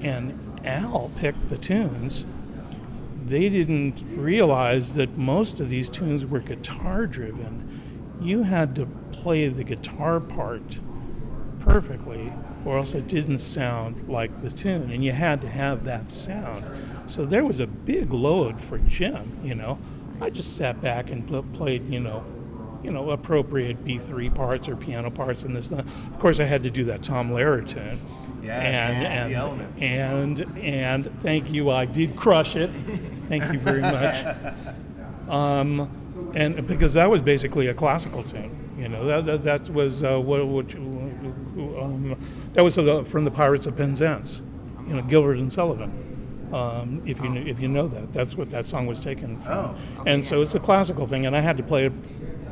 and 0.00 0.60
Al 0.64 1.10
picked 1.16 1.48
the 1.48 1.58
tunes 1.58 2.24
they 3.26 3.48
didn't 3.48 4.00
realize 4.16 4.94
that 4.94 5.18
most 5.18 5.58
of 5.58 5.68
these 5.68 5.88
tunes 5.88 6.24
were 6.24 6.38
guitar 6.38 7.06
driven. 7.06 8.16
You 8.20 8.44
had 8.44 8.76
to 8.76 8.86
play 9.10 9.48
the 9.48 9.64
guitar 9.64 10.20
part 10.20 10.78
perfectly, 11.58 12.32
or 12.64 12.78
else 12.78 12.94
it 12.94 13.08
didn't 13.08 13.38
sound 13.38 14.08
like 14.08 14.42
the 14.42 14.50
tune, 14.50 14.92
and 14.92 15.04
you 15.04 15.10
had 15.10 15.40
to 15.40 15.48
have 15.48 15.84
that 15.84 16.10
sound. 16.10 16.64
So 17.08 17.26
there 17.26 17.44
was 17.44 17.58
a 17.58 17.66
big 17.66 18.12
load 18.12 18.60
for 18.60 18.78
Jim, 18.78 19.40
you 19.42 19.56
know. 19.56 19.78
I 20.20 20.30
just 20.30 20.56
sat 20.56 20.80
back 20.80 21.10
and 21.10 21.26
pl- 21.26 21.42
played, 21.52 21.90
you 21.90 22.00
know, 22.00 22.24
you 22.86 22.92
know, 22.92 23.10
appropriate 23.10 23.84
B3 23.84 24.32
parts 24.32 24.68
or 24.68 24.76
piano 24.76 25.10
parts 25.10 25.42
and 25.42 25.56
this. 25.56 25.70
and 25.70 25.80
that. 25.80 25.86
Of 25.86 26.20
course, 26.20 26.38
I 26.38 26.44
had 26.44 26.62
to 26.62 26.70
do 26.70 26.84
that 26.84 27.02
Tom 27.02 27.30
Lehrer 27.30 27.68
tune. 27.68 28.00
Yes, 28.44 28.94
and, 28.94 29.34
the 29.34 29.82
and, 29.82 29.82
and 29.82 30.58
and 30.58 31.20
thank 31.20 31.50
you. 31.50 31.68
I 31.68 31.84
did 31.84 32.14
crush 32.14 32.54
it. 32.54 32.70
Thank 33.28 33.52
you 33.52 33.58
very 33.58 33.80
much. 33.82 34.24
Um, 35.28 35.90
and 36.36 36.64
because 36.68 36.94
that 36.94 37.10
was 37.10 37.20
basically 37.20 37.66
a 37.66 37.74
classical 37.74 38.22
tune, 38.22 38.56
you 38.78 38.88
know, 38.88 39.04
that 39.04 39.26
that, 39.26 39.44
that 39.44 39.74
was 39.74 40.04
uh, 40.04 40.20
what, 40.20 40.46
what 40.46 40.72
um, 40.76 42.16
that 42.52 42.62
was 42.62 42.78
uh, 42.78 43.02
from 43.02 43.24
the 43.24 43.32
Pirates 43.32 43.66
of 43.66 43.76
Penzance, 43.76 44.40
you 44.86 44.94
know, 44.94 45.02
Gilbert 45.02 45.38
and 45.38 45.52
Sullivan. 45.52 46.04
Um, 46.52 47.02
if 47.04 47.18
you 47.18 47.32
kn- 47.32 47.48
if 47.48 47.58
you 47.58 47.66
know 47.66 47.88
that, 47.88 48.12
that's 48.12 48.36
what 48.36 48.50
that 48.50 48.64
song 48.64 48.86
was 48.86 49.00
taken 49.00 49.36
from. 49.40 49.74
Oh, 49.74 49.76
and 50.06 50.24
so 50.24 50.40
it's 50.42 50.54
a 50.54 50.60
classical 50.60 51.08
thing, 51.08 51.26
and 51.26 51.34
I 51.34 51.40
had 51.40 51.56
to 51.56 51.64
play 51.64 51.86
it 51.86 51.92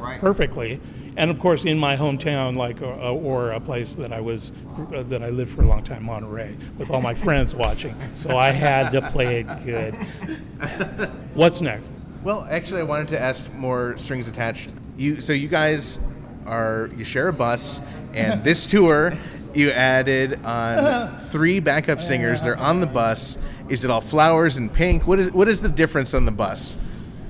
Right. 0.04 0.20
perfectly. 0.20 0.80
And 1.16 1.30
of 1.30 1.38
course, 1.38 1.64
in 1.64 1.78
my 1.78 1.96
hometown, 1.96 2.56
like 2.56 2.82
or, 2.82 2.92
or 2.92 3.52
a 3.52 3.60
place 3.60 3.94
that 3.94 4.12
I 4.12 4.20
was 4.20 4.50
uh, 4.94 5.04
that 5.04 5.22
I 5.22 5.30
lived 5.30 5.54
for 5.54 5.62
a 5.62 5.66
long 5.66 5.84
time, 5.84 6.04
Monterey, 6.04 6.56
with 6.76 6.90
all 6.90 7.00
my 7.00 7.14
friends 7.14 7.54
watching, 7.54 7.94
so 8.14 8.36
I 8.36 8.50
had 8.50 8.90
to 8.90 9.10
play 9.12 9.40
it 9.40 9.64
good. 9.64 9.94
What's 11.34 11.60
next? 11.60 11.88
Well, 12.24 12.46
actually, 12.50 12.80
I 12.80 12.84
wanted 12.84 13.08
to 13.08 13.20
ask 13.20 13.48
more 13.52 13.96
strings 13.96 14.26
attached. 14.26 14.70
You 14.96 15.20
so 15.20 15.32
you 15.32 15.46
guys 15.48 16.00
are 16.46 16.90
you 16.96 17.04
share 17.04 17.28
a 17.28 17.32
bus, 17.32 17.80
and 18.12 18.42
this 18.42 18.66
tour 18.66 19.12
you 19.54 19.70
added 19.70 20.44
on 20.44 21.16
three 21.30 21.60
backup 21.60 22.02
singers. 22.02 22.42
They're 22.42 22.58
on 22.58 22.80
the 22.80 22.86
bus. 22.86 23.38
Is 23.68 23.84
it 23.84 23.90
all 23.90 24.00
flowers 24.00 24.56
and 24.56 24.72
pink? 24.72 25.06
What 25.06 25.20
is 25.20 25.30
what 25.32 25.48
is 25.48 25.60
the 25.62 25.68
difference 25.68 26.12
on 26.12 26.24
the 26.24 26.32
bus? 26.32 26.76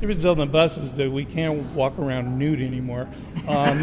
The 0.00 0.07
difference 0.09 0.24
on 0.24 0.38
the 0.38 0.46
bus 0.46 0.76
is 0.76 0.94
that 0.94 1.11
we 1.11 1.24
can't 1.24 1.72
walk 1.74 1.98
around 1.98 2.38
nude 2.38 2.61
anymore. 2.61 3.09
Um, 3.48 3.80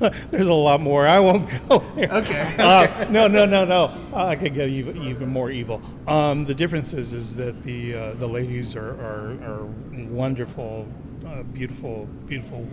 there's 0.30 0.46
a 0.46 0.54
lot 0.54 0.80
more. 0.80 1.06
I 1.06 1.18
won't 1.18 1.48
go 1.68 1.84
there. 1.94 2.10
Okay. 2.12 2.54
Uh, 2.58 3.08
no, 3.10 3.26
no, 3.26 3.44
no, 3.44 3.64
no. 3.64 3.92
I 4.14 4.36
could 4.36 4.54
get 4.54 4.68
even, 4.68 4.96
even 5.02 5.28
more 5.28 5.50
evil. 5.50 5.82
Um, 6.06 6.44
the 6.44 6.54
difference 6.54 6.92
is, 6.92 7.12
is 7.12 7.36
that 7.36 7.62
the 7.62 7.94
uh, 7.94 8.14
the 8.14 8.26
ladies 8.26 8.74
are, 8.76 8.90
are, 9.00 9.30
are 9.42 9.66
wonderful, 10.08 10.88
uh, 11.26 11.42
beautiful, 11.42 12.06
beautiful, 12.26 12.66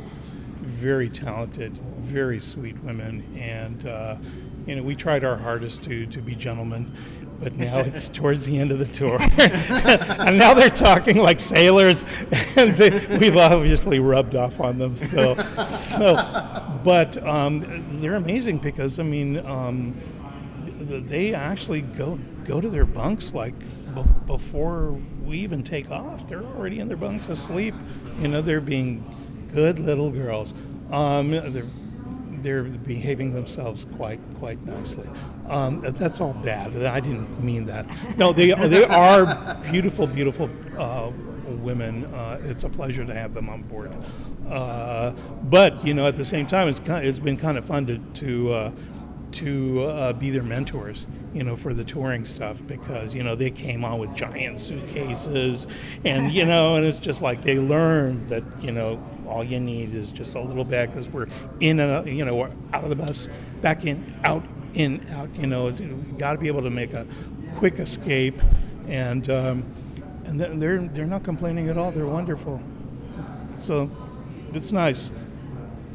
very 0.61 1.09
talented, 1.09 1.77
very 1.99 2.39
sweet 2.39 2.77
women, 2.83 3.23
and 3.37 3.87
uh, 3.87 4.15
you 4.65 4.75
know 4.75 4.83
we 4.83 4.95
tried 4.95 5.23
our 5.23 5.37
hardest 5.37 5.83
to 5.83 6.05
to 6.07 6.21
be 6.21 6.35
gentlemen. 6.35 6.95
But 7.41 7.56
now 7.56 7.80
it's 7.80 8.08
towards 8.08 8.45
the 8.45 8.60
end 8.60 8.69
of 8.69 8.77
the 8.77 8.86
tour, 8.86 9.17
and 9.39 10.38
now 10.38 10.54
they're 10.54 10.69
talking 10.69 11.17
like 11.17 11.39
sailors, 11.39 12.06
and 12.56 12.75
they, 12.75 13.17
we've 13.17 13.36
obviously 13.36 13.97
rubbed 13.97 14.36
off 14.36 14.60
on 14.60 14.77
them. 14.77 14.95
So, 14.95 15.36
so, 15.65 16.13
but 16.84 17.17
um, 17.25 17.99
they're 17.99 18.13
amazing 18.15 18.60
because 18.60 18.99
I 18.99 19.04
mean, 19.04 19.43
um, 19.43 19.99
they 20.80 21.34
actually 21.34 21.82
go 21.82 22.19
go 22.45 22.62
to 22.62 22.69
their 22.69 22.86
bunks 22.86 23.34
like 23.34 23.58
b- 23.95 24.04
before 24.27 24.99
we 25.23 25.39
even 25.39 25.63
take 25.63 25.89
off. 25.89 26.27
They're 26.27 26.43
already 26.43 26.80
in 26.80 26.88
their 26.88 26.97
bunks 26.97 27.27
asleep. 27.27 27.73
You 28.19 28.27
know, 28.27 28.41
they're 28.41 28.62
being 28.62 29.49
good 29.54 29.80
little 29.80 30.12
girls. 30.12 30.54
Um, 30.91 31.32
they're 31.32 31.65
they're 32.41 32.63
behaving 32.63 33.34
themselves 33.34 33.86
quite 33.95 34.19
quite 34.39 34.63
nicely. 34.65 35.08
Um, 35.51 35.81
that's 35.81 36.21
all 36.21 36.33
bad. 36.33 36.75
I 36.85 37.01
didn't 37.01 37.43
mean 37.43 37.65
that. 37.65 37.85
No, 38.17 38.31
they 38.31 38.53
they 38.69 38.85
are 38.85 39.55
beautiful, 39.69 40.07
beautiful 40.07 40.49
uh, 40.77 41.11
women. 41.47 42.05
Uh, 42.05 42.39
it's 42.43 42.63
a 42.63 42.69
pleasure 42.69 43.05
to 43.05 43.13
have 43.13 43.33
them 43.33 43.49
on 43.49 43.63
board. 43.63 43.91
Uh, 44.49 45.11
but 45.43 45.85
you 45.85 45.93
know, 45.93 46.07
at 46.07 46.15
the 46.15 46.25
same 46.25 46.47
time, 46.47 46.69
it's 46.69 46.79
kind 46.79 47.05
it's 47.05 47.19
been 47.19 47.37
kind 47.37 47.57
of 47.57 47.65
fun 47.65 47.85
to 47.87 47.97
to 47.97 48.53
uh, 48.53 48.71
to 49.33 49.83
uh, 49.83 50.13
be 50.13 50.29
their 50.29 50.43
mentors, 50.43 51.05
you 51.33 51.43
know, 51.43 51.55
for 51.55 51.73
the 51.73 51.83
touring 51.83 52.25
stuff 52.25 52.65
because 52.65 53.13
you 53.13 53.23
know 53.23 53.35
they 53.35 53.51
came 53.51 53.83
on 53.83 53.99
with 53.99 54.13
giant 54.15 54.59
suitcases, 54.59 55.67
and 56.05 56.31
you 56.31 56.45
know, 56.45 56.75
and 56.75 56.85
it's 56.85 56.99
just 56.99 57.21
like 57.21 57.41
they 57.41 57.59
learned 57.59 58.29
that 58.29 58.43
you 58.61 58.71
know 58.71 59.03
all 59.27 59.43
you 59.43 59.59
need 59.59 59.95
is 59.95 60.11
just 60.11 60.35
a 60.35 60.41
little 60.41 60.65
bit 60.65 60.89
because 60.89 61.07
we're 61.09 61.27
in 61.59 61.79
and 61.79 61.91
out, 61.91 62.07
you 62.07 62.25
know 62.25 62.35
we're 62.35 62.51
out 62.73 62.83
of 62.83 62.89
the 62.89 62.95
bus, 62.95 63.27
back 63.61 63.85
in, 63.85 64.13
out, 64.23 64.43
in, 64.73 65.05
out. 65.12 65.34
You 65.36 65.47
know, 65.47 65.69
you 65.69 66.15
got 66.17 66.34
to 66.34 66.38
be 66.38 66.47
able 66.47 66.62
to 66.63 66.69
make 66.69 66.93
a 66.93 67.05
quick 67.57 67.79
escape, 67.79 68.41
and 68.88 69.29
um, 69.29 69.63
and 70.25 70.39
they're- 70.39 70.55
they're 70.55 70.79
they're 70.93 71.05
not 71.05 71.23
complaining 71.23 71.69
at 71.69 71.77
all. 71.77 71.91
They're 71.91 72.05
wonderful, 72.05 72.62
so 73.57 73.89
it's 74.53 74.71
nice. 74.71 75.12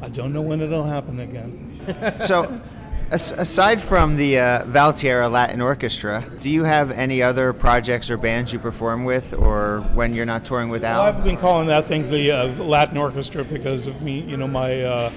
I 0.01 0.09
don't 0.09 0.31
know 0.33 0.41
when 0.41 0.61
it'll 0.61 0.83
happen 0.83 1.19
again. 1.19 1.63
So, 2.19 2.61
as- 3.09 3.31
aside 3.31 3.79
from 3.81 4.17
the 4.17 4.37
uh, 4.39 4.65
Valtierra 4.65 5.31
Latin 5.31 5.61
Orchestra, 5.61 6.25
do 6.41 6.49
you 6.49 6.65
have 6.65 6.91
any 6.91 7.21
other 7.23 7.53
projects 7.53 8.09
or 8.11 8.17
bands 8.17 8.51
you 8.51 8.59
perform 8.59 9.05
with, 9.05 9.33
or 9.33 9.81
when 9.93 10.13
you're 10.13 10.25
not 10.25 10.43
touring 10.43 10.67
with 10.69 10.81
Well, 10.83 11.01
Al? 11.01 11.15
I've 11.15 11.23
been 11.23 11.37
calling 11.37 11.67
that 11.67 11.87
thing 11.87 12.11
the 12.11 12.31
uh, 12.31 12.47
Latin 12.63 12.97
Orchestra 12.97 13.45
because 13.45 13.87
of 13.87 14.01
me, 14.01 14.19
you 14.19 14.35
know, 14.35 14.47
my 14.47 14.81
uh, 14.83 15.11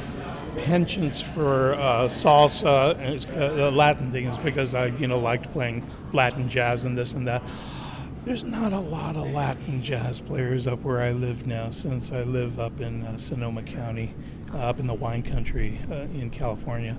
penchants 0.65 1.23
for 1.23 1.75
uh, 1.75 2.09
salsa 2.09 2.97
and 2.99 3.27
uh, 3.37 3.71
Latin 3.71 4.11
thing 4.13 4.27
is 4.27 4.39
because 4.39 4.75
I, 4.75 4.87
you 4.87 5.07
know, 5.07 5.19
liked 5.19 5.53
playing 5.53 5.89
Latin 6.13 6.49
jazz 6.49 6.85
and 6.85 6.97
this 6.97 7.13
and 7.13 7.27
that. 7.27 7.43
There's 8.25 8.45
not 8.45 8.73
a 8.73 8.79
lot 8.79 9.17
of 9.17 9.29
Latin 9.29 9.83
jazz 9.83 10.21
players 10.21 10.67
up 10.67 10.83
where 10.83 11.01
I 11.01 11.13
live 11.13 11.47
now, 11.47 11.71
since 11.71 12.13
I 12.13 12.23
live 12.23 12.61
up 12.61 12.81
in 12.81 13.03
uh, 13.05 13.17
Sonoma 13.17 13.63
County, 13.63 14.15
uh, 14.53 14.59
up 14.59 14.79
in 14.79 14.87
the 14.87 14.95
wine 14.95 15.23
country 15.23 15.81
uh, 15.91 15.95
in 15.95 16.31
California, 16.31 16.99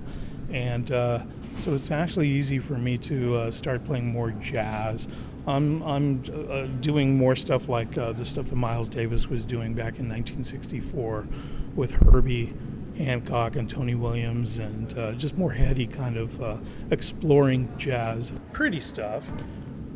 and 0.50 0.90
uh, 0.90 1.22
so 1.58 1.74
it's 1.74 1.90
actually 1.90 2.28
easy 2.28 2.58
for 2.58 2.74
me 2.74 2.98
to 2.98 3.52
start 3.52 3.84
playing 3.84 4.06
more 4.06 4.32
jazz. 4.32 5.06
I'm 5.46 5.82
I'm 5.82 6.22
uh, 6.50 6.66
doing 6.80 7.16
more 7.16 7.34
stuff 7.34 7.68
like 7.68 7.98
uh, 7.98 8.12
the 8.12 8.24
stuff 8.24 8.46
that 8.48 8.56
Miles 8.56 8.88
Davis 8.88 9.28
was 9.28 9.44
doing 9.44 9.74
back 9.74 9.98
in 9.98 10.08
1964 10.08 11.26
with 11.74 11.90
Herbie 11.90 12.54
Hancock 12.96 13.56
and 13.56 13.68
Tony 13.68 13.94
Williams, 13.94 14.58
and 14.58 14.96
uh, 14.98 15.12
just 15.12 15.36
more 15.36 15.52
heady 15.52 15.86
kind 15.86 16.16
of 16.16 16.42
uh, 16.42 16.56
exploring 16.90 17.72
jazz, 17.78 18.32
pretty 18.52 18.80
stuff 18.80 19.30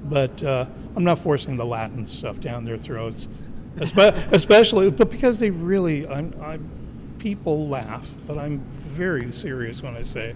but 0.09 0.43
uh, 0.43 0.67
I'm 0.95 1.05
not 1.05 1.19
forcing 1.19 1.57
the 1.57 1.65
Latin 1.65 2.07
stuff 2.07 2.41
down 2.41 2.65
their 2.65 2.79
throats, 2.79 3.29
especially, 3.79 4.91
but 4.91 5.11
because 5.11 5.39
they 5.39 5.51
really, 5.51 6.07
I'm, 6.07 6.35
I'm, 6.41 7.17
people 7.19 7.69
laugh, 7.69 8.07
but 8.27 8.39
I'm 8.39 8.61
very 8.89 9.33
serious 9.33 9.83
when 9.83 9.97
I 9.97 10.03
say 10.03 10.35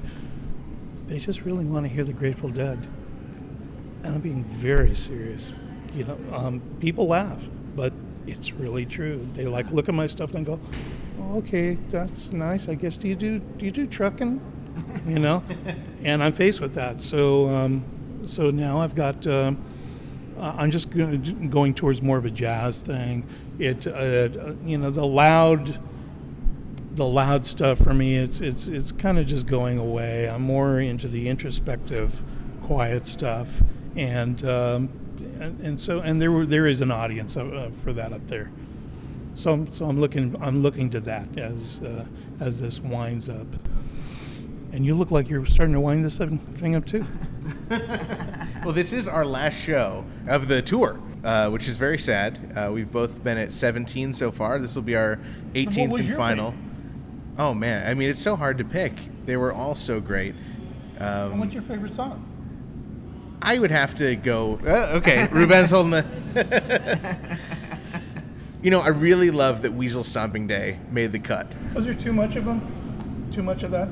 they 1.06 1.18
just 1.18 1.42
really 1.42 1.64
want 1.64 1.86
to 1.86 1.88
hear 1.88 2.04
the 2.04 2.12
Grateful 2.12 2.50
Dead, 2.50 2.86
and 4.02 4.14
I'm 4.14 4.20
being 4.20 4.44
very 4.44 4.94
serious. 4.94 5.52
You 5.94 6.04
know, 6.04 6.18
um, 6.32 6.60
people 6.80 7.06
laugh, 7.06 7.42
but 7.74 7.92
it's 8.26 8.52
really 8.52 8.86
true. 8.86 9.26
They 9.34 9.46
like 9.46 9.70
look 9.70 9.88
at 9.88 9.94
my 9.94 10.06
stuff 10.06 10.34
and 10.34 10.44
go, 10.44 10.60
"Okay, 11.30 11.78
that's 11.90 12.32
nice. 12.32 12.68
I 12.68 12.74
guess 12.74 12.96
do 12.96 13.08
you 13.08 13.14
do 13.16 13.38
do 13.38 13.64
you 13.64 13.70
do 13.70 13.86
trucking?" 13.86 14.40
You 15.06 15.18
know, 15.18 15.42
and 16.02 16.22
I'm 16.22 16.32
faced 16.32 16.60
with 16.60 16.74
that. 16.74 17.00
So. 17.00 17.48
Um, 17.48 17.84
so 18.26 18.50
now 18.50 18.80
I've 18.80 18.94
got. 18.94 19.26
Um, 19.26 19.56
I'm 20.38 20.70
just 20.70 20.90
going 20.90 21.74
towards 21.74 22.02
more 22.02 22.18
of 22.18 22.24
a 22.26 22.30
jazz 22.30 22.82
thing. 22.82 23.26
It, 23.58 23.86
uh, 23.86 24.52
you 24.64 24.76
know, 24.78 24.90
the 24.90 25.06
loud, 25.06 25.78
the 26.94 27.04
loud 27.06 27.46
stuff 27.46 27.78
for 27.78 27.94
me. 27.94 28.16
It's 28.16 28.40
it's 28.40 28.66
it's 28.66 28.92
kind 28.92 29.18
of 29.18 29.26
just 29.26 29.46
going 29.46 29.78
away. 29.78 30.28
I'm 30.28 30.42
more 30.42 30.80
into 30.80 31.08
the 31.08 31.28
introspective, 31.28 32.22
quiet 32.62 33.06
stuff, 33.06 33.62
and 33.96 34.42
um, 34.44 34.88
and, 35.40 35.60
and 35.60 35.80
so 35.80 36.00
and 36.00 36.20
there 36.20 36.30
were- 36.32 36.46
there 36.46 36.66
is 36.66 36.80
an 36.82 36.90
audience 36.90 37.36
uh, 37.36 37.44
uh, 37.44 37.70
for 37.82 37.92
that 37.94 38.12
up 38.12 38.26
there. 38.28 38.50
So 39.34 39.52
I'm, 39.52 39.74
so 39.74 39.86
I'm 39.86 40.00
looking 40.00 40.36
I'm 40.40 40.62
looking 40.62 40.90
to 40.90 41.00
that 41.00 41.38
as 41.38 41.80
uh, 41.80 42.04
as 42.40 42.60
this 42.60 42.80
winds 42.80 43.28
up. 43.28 43.46
And 44.72 44.84
you 44.84 44.94
look 44.94 45.10
like 45.10 45.28
you're 45.28 45.46
starting 45.46 45.72
to 45.74 45.80
wind 45.80 46.04
this 46.04 46.16
thing 46.18 46.74
up 46.74 46.86
too. 46.86 47.04
Well, 48.64 48.74
this 48.74 48.92
is 48.92 49.08
our 49.08 49.24
last 49.24 49.54
show 49.58 50.04
of 50.28 50.46
the 50.46 50.60
tour, 50.60 51.00
uh, 51.24 51.48
which 51.48 51.66
is 51.66 51.78
very 51.78 51.98
sad. 51.98 52.52
Uh, 52.54 52.70
we've 52.70 52.92
both 52.92 53.24
been 53.24 53.38
at 53.38 53.54
17 53.54 54.12
so 54.12 54.30
far. 54.30 54.58
This 54.58 54.74
will 54.74 54.82
be 54.82 54.96
our 54.96 55.18
18th 55.54 55.88
was 55.88 56.00
and 56.00 56.08
your 56.10 56.18
final. 56.18 56.54
Oh 57.38 57.54
man, 57.54 57.88
I 57.88 57.94
mean 57.94 58.10
it's 58.10 58.20
so 58.20 58.36
hard 58.36 58.58
to 58.58 58.64
pick. 58.64 58.92
They 59.24 59.38
were 59.38 59.54
all 59.54 59.74
so 59.74 59.98
great. 59.98 60.34
Um, 60.98 61.38
What's 61.38 61.54
your 61.54 61.62
favorite 61.62 61.94
song? 61.94 62.26
I 63.40 63.58
would 63.58 63.70
have 63.70 63.94
to 63.94 64.14
go. 64.16 64.60
Uh, 64.62 64.98
okay, 64.98 65.26
Ruben's 65.32 65.70
holding 65.70 65.92
the. 65.92 67.38
you 68.62 68.70
know, 68.70 68.80
I 68.80 68.88
really 68.88 69.30
love 69.30 69.62
that 69.62 69.72
Weasel 69.72 70.04
Stomping 70.04 70.46
Day 70.46 70.78
made 70.90 71.12
the 71.12 71.18
cut. 71.18 71.46
Was 71.74 71.84
there 71.84 71.94
too 71.94 72.12
much 72.12 72.36
of 72.36 72.44
them? 72.44 73.28
Too 73.32 73.42
much 73.42 73.62
of 73.62 73.70
that? 73.70 73.88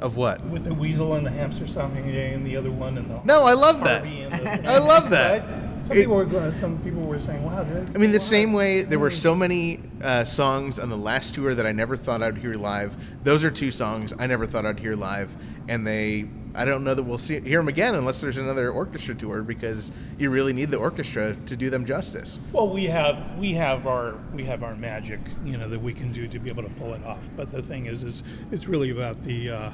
Of 0.00 0.16
what? 0.16 0.42
With 0.46 0.64
the 0.64 0.72
weasel 0.74 1.14
and 1.14 1.26
the 1.26 1.30
hamster 1.30 1.66
stomping 1.66 2.10
day 2.10 2.32
and 2.32 2.46
the 2.46 2.56
other 2.56 2.70
one 2.70 2.96
and 2.96 3.10
the 3.10 3.20
No, 3.24 3.44
I 3.44 3.52
love 3.52 3.80
that. 3.80 4.02
Harvey 4.04 4.22
and 4.22 4.32
the 4.32 4.68
I 4.70 4.78
love 4.78 5.10
that. 5.10 5.42
Right? 5.42 5.69
Some 5.90 5.98
people 5.98 6.16
were. 6.16 6.52
Some 6.52 6.78
people 6.78 7.02
were 7.02 7.18
saying, 7.18 7.42
"Wow." 7.44 7.66
I 7.94 7.98
mean, 7.98 8.12
the 8.12 8.20
same 8.20 8.52
way 8.52 8.82
there 8.82 9.00
were 9.00 9.10
so 9.10 9.34
many 9.34 9.80
uh, 10.02 10.22
songs 10.22 10.78
on 10.78 10.88
the 10.88 10.96
last 10.96 11.34
tour 11.34 11.52
that 11.52 11.66
I 11.66 11.72
never 11.72 11.96
thought 11.96 12.22
I'd 12.22 12.38
hear 12.38 12.54
live. 12.54 12.96
Those 13.24 13.42
are 13.42 13.50
two 13.50 13.72
songs 13.72 14.12
I 14.16 14.28
never 14.28 14.46
thought 14.46 14.64
I'd 14.64 14.78
hear 14.78 14.94
live, 14.94 15.36
and 15.68 15.84
they. 15.84 16.28
I 16.52 16.64
don't 16.64 16.82
know 16.82 16.94
that 16.94 17.04
we'll 17.04 17.18
see 17.18 17.40
hear 17.40 17.60
them 17.60 17.68
again 17.68 17.94
unless 17.94 18.20
there's 18.20 18.36
another 18.36 18.72
orchestra 18.72 19.14
tour 19.14 19.42
because 19.42 19.92
you 20.18 20.30
really 20.30 20.52
need 20.52 20.72
the 20.72 20.78
orchestra 20.78 21.36
to 21.46 21.56
do 21.56 21.70
them 21.70 21.84
justice. 21.84 22.40
Well, 22.52 22.68
we 22.68 22.86
have 22.86 23.38
we 23.38 23.54
have 23.54 23.86
our 23.86 24.14
we 24.32 24.44
have 24.44 24.62
our 24.62 24.76
magic, 24.76 25.20
you 25.44 25.56
know, 25.56 25.68
that 25.68 25.80
we 25.80 25.92
can 25.92 26.12
do 26.12 26.28
to 26.28 26.38
be 26.38 26.50
able 26.50 26.64
to 26.64 26.70
pull 26.70 26.94
it 26.94 27.04
off. 27.04 27.28
But 27.36 27.50
the 27.50 27.62
thing 27.62 27.86
is, 27.86 28.04
is 28.04 28.22
it's 28.52 28.66
really 28.66 28.90
about 28.90 29.22
the 29.22 29.50
uh, 29.50 29.72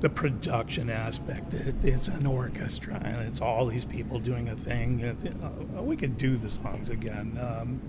the 0.00 0.08
production 0.08 0.90
aspect. 0.90 1.54
It, 1.54 1.74
it's 1.82 2.08
an 2.08 2.26
orchestra, 2.26 3.00
and 3.02 3.26
it's 3.26 3.40
all 3.40 3.66
these 3.66 3.84
people 3.84 4.18
doing 4.18 4.48
a 4.48 4.56
thing. 4.56 5.02
Uh, 5.04 5.82
we 5.82 5.96
could 5.96 6.18
do 6.18 6.36
the 6.36 6.50
songs 6.50 6.88
again. 6.88 7.38
Um, 7.40 7.80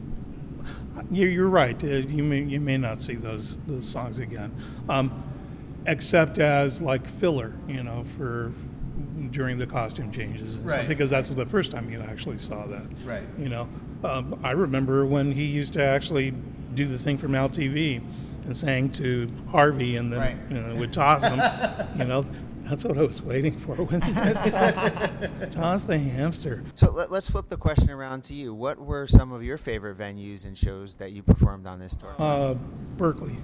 you're, 1.12 1.30
you're 1.30 1.48
right. 1.50 1.82
Uh, 1.84 1.88
you 1.88 2.24
may 2.24 2.42
you 2.44 2.60
may 2.60 2.78
not 2.78 3.02
see 3.02 3.16
those 3.16 3.58
those 3.68 3.90
songs 3.90 4.20
again, 4.20 4.56
um, 4.90 5.24
except 5.86 6.40
as 6.40 6.82
like 6.82 7.08
filler, 7.08 7.54
you 7.68 7.84
know, 7.84 8.06
for 8.18 8.52
during 9.32 9.58
the 9.58 9.68
costume 9.68 10.12
changes, 10.12 10.56
and 10.56 10.64
stuff, 10.70 10.80
Right. 10.80 10.88
because 10.88 11.10
that's 11.10 11.30
the 11.30 11.46
first 11.46 11.72
time 11.72 11.90
you 11.90 12.02
actually 12.02 12.38
saw 12.38 12.66
that. 12.68 12.84
Right. 13.06 13.24
You 13.38 13.50
know, 13.50 13.70
um, 14.04 14.40
I 14.44 14.52
remember 14.52 15.06
when 15.06 15.32
he 15.34 15.46
used 15.46 15.74
to 15.74 15.84
actually 15.84 16.34
do 16.74 16.88
the 16.88 16.98
thing 16.98 17.18
from 17.18 17.32
TV 17.34 18.02
and 18.48 18.58
sang 18.58 18.90
to 18.94 19.30
Harvey 19.52 19.96
and 19.98 20.12
then 20.12 20.20
Right. 20.20 20.38
you 20.50 20.60
know, 20.60 20.76
would 20.76 20.92
toss 20.94 21.22
him. 21.24 21.40
you 22.00 22.06
know, 22.06 22.26
that's 22.64 22.84
what 22.84 22.98
I 22.98 23.04
was 23.04 23.22
waiting 23.22 23.58
for. 23.60 23.76
When 23.76 24.02
toss, 24.02 25.10
toss 25.52 25.84
the 25.86 25.98
hamster. 26.00 26.64
So 26.76 26.92
let, 26.92 27.12
let's 27.12 27.30
flip 27.30 27.48
the 27.48 27.58
question 27.58 27.92
around 27.92 28.24
to 28.26 28.34
you. 28.34 28.54
What 28.54 28.80
were 28.80 29.06
some 29.08 29.32
of 29.32 29.44
your 29.44 29.58
favorite 29.58 29.98
venues 29.98 30.46
and 30.46 30.58
shows 30.58 30.96
that 30.96 31.12
you 31.12 31.22
performed 31.24 31.68
on 31.68 31.80
this 31.80 31.96
tour? 31.96 32.16
Uh, 32.20 32.56
Berkeley. 32.98 33.38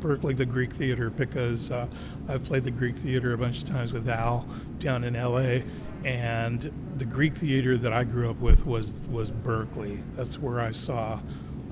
Berkeley, 0.00 0.34
the 0.34 0.44
Greek 0.44 0.74
Theater, 0.74 1.08
because 1.08 1.70
uh, 1.70 1.86
I've 2.28 2.44
played 2.44 2.64
the 2.64 2.70
Greek 2.70 2.96
Theater 2.96 3.32
a 3.32 3.38
bunch 3.38 3.62
of 3.62 3.68
times 3.68 3.92
with 3.94 4.06
Al 4.08 4.46
down 4.78 5.04
in 5.04 5.14
LA, 5.14 5.60
and 6.04 6.70
the 6.98 7.06
Greek 7.06 7.34
Theater 7.36 7.78
that 7.78 7.92
I 7.94 8.04
grew 8.04 8.28
up 8.28 8.38
with 8.40 8.66
was 8.66 9.00
was 9.10 9.30
Berkeley. 9.30 10.00
That's 10.16 10.38
where 10.38 10.60
I 10.60 10.72
saw 10.72 11.20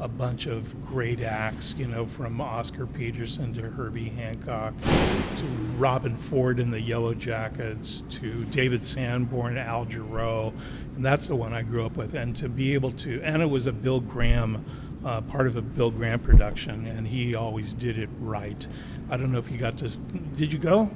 a 0.03 0.09
bunch 0.09 0.46
of 0.46 0.84
great 0.84 1.20
acts, 1.20 1.76
you 1.78 1.86
know, 1.86 2.05
from 2.05 2.40
Oscar 2.40 2.86
Peterson 2.86 3.55
to 3.55 3.62
Herbie 3.62 4.09
Hancock 4.09 4.74
to 4.82 5.44
Robben 5.78 6.18
Ford 6.18 6.59
and 6.59 6.72
the 6.72 6.80
Yellowjackets 6.80 8.11
to 8.11 8.44
David 8.46 8.84
Sanborn, 8.84 9.57
Al 9.57 9.86
Jarreau, 9.86 10.53
and 10.96 11.05
that's 11.05 11.28
the 11.28 11.36
one 11.36 11.53
I 11.53 11.62
grew 11.62 11.86
up 11.86 11.96
with. 11.96 12.14
And 12.14 12.36
to 12.38 12.48
be 12.48 12.74
able 12.74 12.90
to, 12.92 13.22
and 13.22 13.42
it 13.42 13.46
was 13.46 13.68
a 13.68 13.72
Bill 13.72 14.00
Graham 14.00 14.64
uh, 15.05 15.20
part 15.20 15.46
of 15.46 15.55
a 15.55 15.62
Bill 15.62 15.92
Graham 15.92 16.18
production, 16.18 16.84
and 16.84 17.07
he 17.07 17.36
always 17.36 17.72
did 17.72 17.96
it 17.96 18.11
right. 18.18 18.66
I 19.09 19.16
don't 19.16 19.30
know 19.30 19.38
if 19.38 19.53
you 19.53 19.57
got 19.59 19.78
to. 19.78 19.88
Did 19.88 20.53
you 20.53 20.59
go? 20.59 20.90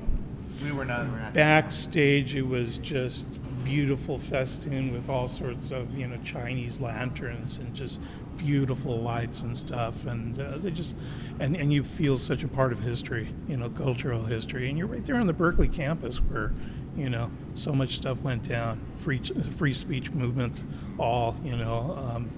We 0.65 0.73
were 0.73 0.85
not. 0.85 1.33
Backstage, 1.33 2.35
it 2.35 2.43
was 2.43 2.79
just 2.79 3.25
beautiful 3.67 4.17
festoon 4.17 4.93
with 4.93 5.09
all 5.11 5.29
sorts 5.29 5.73
of 5.73 5.93
you 5.97 6.07
know 6.07 6.17
Chinese 6.25 6.81
lanterns 6.81 7.59
and 7.59 7.75
just 7.75 8.01
beautiful 8.37 9.01
lights 9.01 9.41
and 9.43 9.57
stuff, 9.57 9.95
and 10.07 10.41
uh, 10.41 10.59
they 10.59 10.71
just 10.71 10.95
and 11.41 11.57
and 11.57 11.73
you 11.73 11.83
feel 11.85 12.19
such 12.19 12.43
a 12.43 12.49
part 12.49 12.73
of 12.73 12.81
history, 12.81 13.35
you 13.49 13.57
know, 13.57 13.71
cultural 13.71 14.25
history, 14.25 14.69
and 14.69 14.79
you're 14.79 14.87
right 14.87 15.05
there 15.05 15.17
on 15.17 15.27
the 15.27 15.33
Berkeley 15.33 15.69
campus 15.69 16.19
where. 16.19 16.53
You 16.97 17.11
know, 17.11 17.31
so 17.55 17.75
much 17.75 17.97
stuff 17.97 18.23
went 18.23 18.49
down. 18.49 18.81
Free, 18.97 19.19
free 19.19 19.75
speech 19.75 20.13
movement, 20.13 20.63
all 20.99 21.37
you 21.45 21.55
know, 21.55 21.95
um, 21.95 22.31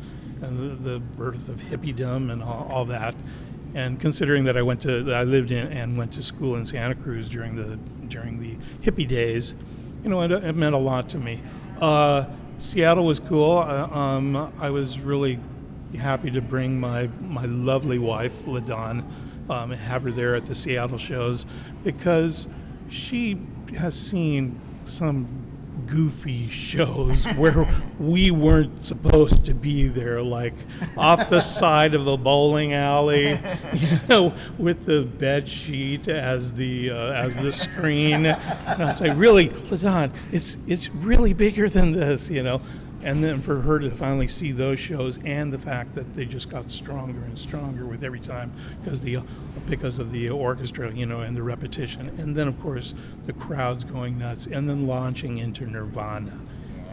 and 0.42 0.58
the, 0.84 0.90
the 0.90 0.98
birth 0.98 1.48
of 1.48 1.60
hippiedom 1.60 2.32
and 2.32 2.42
all, 2.42 2.66
all 2.68 2.84
that. 2.86 3.14
And 3.76 4.00
considering 4.00 4.42
that 4.44 4.56
I 4.56 4.62
went 4.62 4.80
to, 4.82 5.12
I 5.12 5.22
lived 5.22 5.52
in 5.52 5.68
and 5.68 5.96
went 5.96 6.12
to 6.14 6.24
school 6.24 6.56
in 6.56 6.64
Santa 6.64 6.96
Cruz 6.96 7.28
during 7.28 7.54
the 7.54 7.76
during 8.08 8.40
the 8.40 8.56
hippie 8.82 9.06
days, 9.06 9.54
you 10.02 10.10
know, 10.10 10.22
it, 10.22 10.32
it 10.32 10.56
meant 10.56 10.74
a 10.74 10.78
lot 10.78 11.08
to 11.10 11.18
me. 11.18 11.40
Uh, 11.80 12.24
Seattle 12.58 13.04
was 13.04 13.20
cool. 13.20 13.58
Uh, 13.58 13.86
um, 13.86 14.52
I 14.58 14.70
was 14.70 14.98
really 14.98 15.38
happy 15.96 16.30
to 16.30 16.40
bring 16.40 16.78
my 16.78 17.08
my 17.20 17.44
lovely 17.44 17.98
wife 17.98 18.44
Ladon, 18.46 19.04
um, 19.48 19.72
and 19.72 19.80
have 19.80 20.02
her 20.02 20.10
there 20.10 20.34
at 20.34 20.46
the 20.46 20.54
Seattle 20.54 20.98
shows 20.98 21.46
because 21.84 22.46
she 22.88 23.40
has 23.76 23.98
seen 23.98 24.60
some 24.84 25.48
goofy 25.86 26.48
shows 26.50 27.24
where 27.36 27.66
we 27.98 28.30
weren't 28.30 28.84
supposed 28.84 29.44
to 29.46 29.54
be 29.54 29.88
there, 29.88 30.22
like 30.22 30.54
off 30.96 31.28
the 31.30 31.40
side 31.58 31.94
of 31.94 32.06
a 32.06 32.16
bowling 32.16 32.74
alley, 32.74 33.30
you 33.72 33.98
know, 34.08 34.34
with 34.58 34.84
the 34.86 35.02
bed 35.02 35.48
sheet 35.48 36.08
as 36.08 36.52
the 36.52 36.90
uh, 36.90 37.12
as 37.12 37.36
the 37.36 37.52
screen. 37.52 38.26
And 38.26 38.82
I 38.82 38.92
say, 38.92 39.10
really, 39.10 39.48
Ladon, 39.48 40.12
it's 40.32 40.56
it's 40.66 40.88
really 40.90 41.32
bigger 41.32 41.68
than 41.68 41.92
this, 41.92 42.28
you 42.28 42.42
know. 42.42 42.60
And 43.02 43.22
then 43.22 43.40
for 43.42 43.60
her 43.60 43.78
to 43.78 43.90
finally 43.92 44.26
see 44.26 44.50
those 44.50 44.80
shows, 44.80 45.18
and 45.24 45.52
the 45.52 45.58
fact 45.58 45.94
that 45.94 46.14
they 46.14 46.24
just 46.24 46.50
got 46.50 46.70
stronger 46.70 47.22
and 47.22 47.38
stronger 47.38 47.86
with 47.86 48.02
every 48.02 48.20
time 48.20 48.52
because 48.82 49.00
the 49.00 49.20
because 49.68 49.98
of 49.98 50.10
the 50.10 50.28
orchestra, 50.30 50.92
you 50.92 51.06
know, 51.06 51.20
and 51.20 51.36
the 51.36 51.42
repetition, 51.42 52.08
and 52.18 52.34
then 52.34 52.48
of 52.48 52.60
course 52.60 52.94
the 53.26 53.32
crowds 53.32 53.84
going 53.84 54.18
nuts, 54.18 54.46
and 54.46 54.68
then 54.68 54.86
launching 54.86 55.38
into 55.38 55.64
Nirvana 55.66 56.40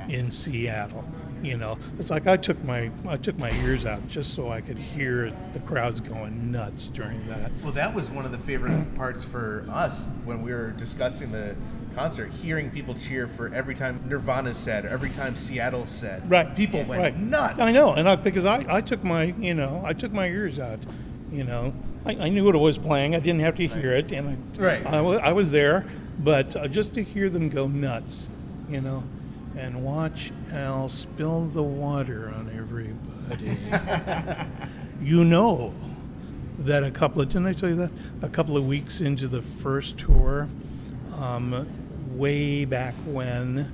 in 0.07 0.29
Seattle. 0.29 1.05
You 1.41 1.57
know, 1.57 1.77
it's 1.99 2.09
like 2.09 2.27
I 2.27 2.37
took 2.37 2.63
my 2.63 2.91
I 3.07 3.17
took 3.17 3.37
my 3.37 3.51
ears 3.63 3.85
out 3.85 4.07
just 4.07 4.33
so 4.33 4.51
I 4.51 4.61
could 4.61 4.77
hear 4.77 5.31
the 5.53 5.59
crowds 5.59 5.99
going 5.99 6.51
nuts 6.51 6.87
during 6.87 7.27
that. 7.27 7.51
Well, 7.63 7.73
that 7.73 7.93
was 7.93 8.09
one 8.09 8.25
of 8.25 8.31
the 8.31 8.37
favorite 8.39 8.95
parts 8.95 9.23
for 9.23 9.65
us 9.69 10.07
when 10.23 10.41
we 10.41 10.51
were 10.53 10.71
discussing 10.71 11.31
the 11.31 11.55
concert, 11.95 12.31
hearing 12.31 12.69
people 12.69 12.93
cheer 12.95 13.27
for 13.27 13.53
every 13.53 13.73
time 13.73 14.03
Nirvana 14.07 14.53
said, 14.53 14.85
or 14.85 14.89
every 14.89 15.09
time 15.09 15.35
Seattle 15.35 15.85
said. 15.85 16.29
Right, 16.29 16.55
People 16.55 16.83
went 16.83 17.01
right. 17.01 17.17
nuts. 17.17 17.59
I 17.59 17.71
know, 17.71 17.93
and 17.93 18.07
I, 18.07 18.15
because 18.15 18.45
I, 18.45 18.65
I 18.67 18.81
took 18.81 19.03
my 19.03 19.33
you 19.39 19.53
know 19.53 19.81
I 19.85 19.93
took 19.93 20.11
my 20.11 20.27
ears 20.27 20.59
out. 20.59 20.79
You 21.31 21.43
know, 21.43 21.73
I, 22.05 22.11
I 22.11 22.29
knew 22.29 22.43
what 22.43 22.55
it 22.55 22.59
was 22.59 22.77
playing. 22.77 23.15
I 23.15 23.19
didn't 23.19 23.39
have 23.41 23.55
to 23.55 23.67
hear 23.67 23.93
it, 23.95 24.11
and 24.11 24.29
I, 24.29 24.61
Right. 24.61 24.85
I, 24.85 24.97
I 24.99 25.31
was 25.31 25.51
there, 25.51 25.85
but 26.19 26.55
uh, 26.55 26.67
just 26.67 26.93
to 26.95 27.03
hear 27.03 27.29
them 27.29 27.49
go 27.49 27.67
nuts, 27.67 28.27
you 28.69 28.81
know, 28.81 29.03
and 29.57 29.83
watch 29.83 30.31
Al 30.51 30.89
spill 30.89 31.45
the 31.47 31.63
water 31.63 32.31
on 32.35 32.51
everybody. 32.55 33.57
you 35.01 35.23
know 35.25 35.73
that 36.59 36.83
a 36.83 36.91
couple 36.91 37.21
of 37.21 37.29
didn't 37.29 37.47
I 37.47 37.53
tell 37.53 37.69
you 37.69 37.75
that 37.75 37.91
a 38.21 38.29
couple 38.29 38.55
of 38.55 38.65
weeks 38.65 39.01
into 39.01 39.27
the 39.27 39.41
first 39.41 39.97
tour, 39.97 40.47
um, 41.15 41.67
way 42.17 42.65
back 42.65 42.95
when, 43.05 43.71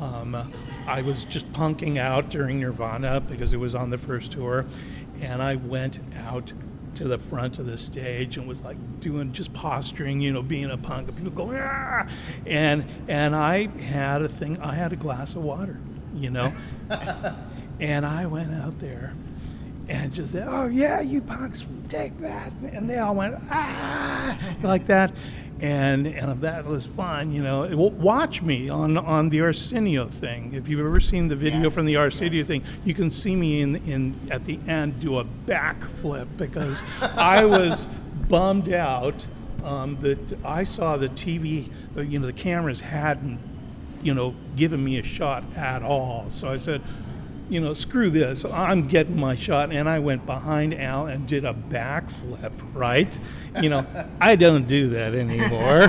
um, 0.00 0.52
I 0.86 1.02
was 1.02 1.24
just 1.24 1.50
punking 1.52 1.96
out 1.98 2.28
during 2.28 2.60
Nirvana 2.60 3.20
because 3.20 3.52
it 3.52 3.58
was 3.58 3.74
on 3.74 3.90
the 3.90 3.98
first 3.98 4.32
tour, 4.32 4.66
and 5.20 5.42
I 5.42 5.56
went 5.56 6.00
out 6.26 6.52
to 6.96 7.04
the 7.04 7.18
front 7.18 7.58
of 7.58 7.66
the 7.66 7.76
stage 7.78 8.36
and 8.36 8.46
was 8.46 8.62
like 8.62 8.76
doing 9.00 9.32
just 9.32 9.52
posturing, 9.52 10.20
you 10.20 10.32
know, 10.32 10.42
being 10.42 10.70
a 10.70 10.76
punk. 10.76 11.08
and 11.08 11.16
People 11.16 11.32
go, 11.32 11.52
ah! 11.56 12.06
and 12.46 12.84
and 13.08 13.34
I 13.34 13.66
had 13.80 14.22
a 14.22 14.28
thing. 14.28 14.60
I 14.60 14.74
had 14.74 14.92
a 14.92 14.96
glass 14.96 15.34
of 15.34 15.42
water, 15.42 15.78
you 16.14 16.30
know, 16.30 16.52
and 17.80 18.06
I 18.06 18.26
went 18.26 18.54
out 18.54 18.78
there 18.80 19.14
and 19.88 20.12
just 20.12 20.32
said, 20.32 20.46
"Oh 20.48 20.66
yeah, 20.66 21.00
you 21.00 21.20
punks, 21.20 21.66
take 21.88 22.18
that!" 22.20 22.52
And 22.72 22.88
they 22.88 22.98
all 22.98 23.14
went 23.14 23.36
ah 23.50 24.38
like 24.62 24.86
that, 24.86 25.12
and 25.60 26.06
and 26.06 26.40
that 26.40 26.64
was 26.64 26.86
fun. 26.86 27.32
You 27.32 27.42
know, 27.42 27.68
watch 27.76 28.42
me 28.42 28.68
on 28.68 28.96
on 28.96 29.28
the 29.28 29.40
Arsenio 29.40 30.08
thing. 30.08 30.52
If 30.54 30.68
you've 30.68 30.80
ever 30.80 31.00
seen 31.00 31.28
the 31.28 31.36
video 31.36 31.70
from 31.70 31.86
the 31.86 31.96
Arsenio 31.96 32.44
thing, 32.44 32.64
you 32.84 32.94
can 32.94 33.10
see 33.10 33.36
me 33.36 33.60
in 33.60 33.76
in 33.86 34.28
at 34.30 34.44
the 34.44 34.58
end 34.66 35.00
do 35.00 35.18
a 35.18 35.24
backflip 35.24 36.28
because 36.36 36.82
I 37.00 37.44
was 37.44 37.86
bummed 38.28 38.72
out 38.72 39.26
um, 39.62 39.98
that 40.00 40.38
I 40.44 40.64
saw 40.64 40.96
the 40.96 41.08
TV, 41.08 41.70
you 41.96 42.18
know, 42.18 42.26
the 42.26 42.32
cameras 42.32 42.80
hadn't 42.80 43.38
you 44.04 44.14
know, 44.14 44.34
given 44.54 44.84
me 44.84 44.98
a 44.98 45.02
shot 45.02 45.42
at 45.56 45.82
all. 45.82 46.30
So 46.30 46.48
I 46.48 46.58
said, 46.58 46.82
you 47.48 47.60
know, 47.60 47.74
screw 47.74 48.10
this. 48.10 48.44
I'm 48.44 48.88
getting 48.88 49.18
my 49.18 49.34
shot. 49.34 49.72
And 49.72 49.88
I 49.88 49.98
went 49.98 50.26
behind 50.26 50.74
Al 50.74 51.06
and 51.06 51.26
did 51.26 51.44
a 51.44 51.54
backflip, 51.54 52.52
right? 52.72 53.18
You 53.60 53.68
know, 53.68 53.86
I 54.20 54.36
don't 54.36 54.66
do 54.66 54.90
that 54.90 55.14
anymore. 55.14 55.88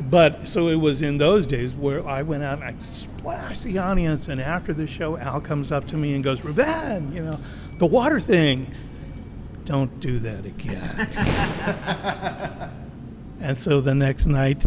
but 0.10 0.48
so 0.48 0.68
it 0.68 0.76
was 0.76 1.02
in 1.02 1.18
those 1.18 1.46
days 1.46 1.74
where 1.74 2.06
I 2.06 2.22
went 2.22 2.42
out 2.42 2.62
and 2.62 2.64
I 2.64 2.74
splashed 2.80 3.64
the 3.64 3.78
audience. 3.78 4.28
And 4.28 4.40
after 4.40 4.72
the 4.72 4.86
show, 4.86 5.16
Al 5.18 5.40
comes 5.40 5.70
up 5.70 5.86
to 5.88 5.96
me 5.96 6.14
and 6.14 6.24
goes, 6.24 6.42
Ruben, 6.42 7.12
you 7.14 7.22
know, 7.22 7.38
the 7.78 7.86
water 7.86 8.20
thing. 8.20 8.74
Don't 9.64 10.00
do 10.00 10.18
that 10.20 10.46
again. 10.46 11.08
and 13.40 13.56
so 13.56 13.80
the 13.80 13.94
next 13.94 14.26
night, 14.26 14.64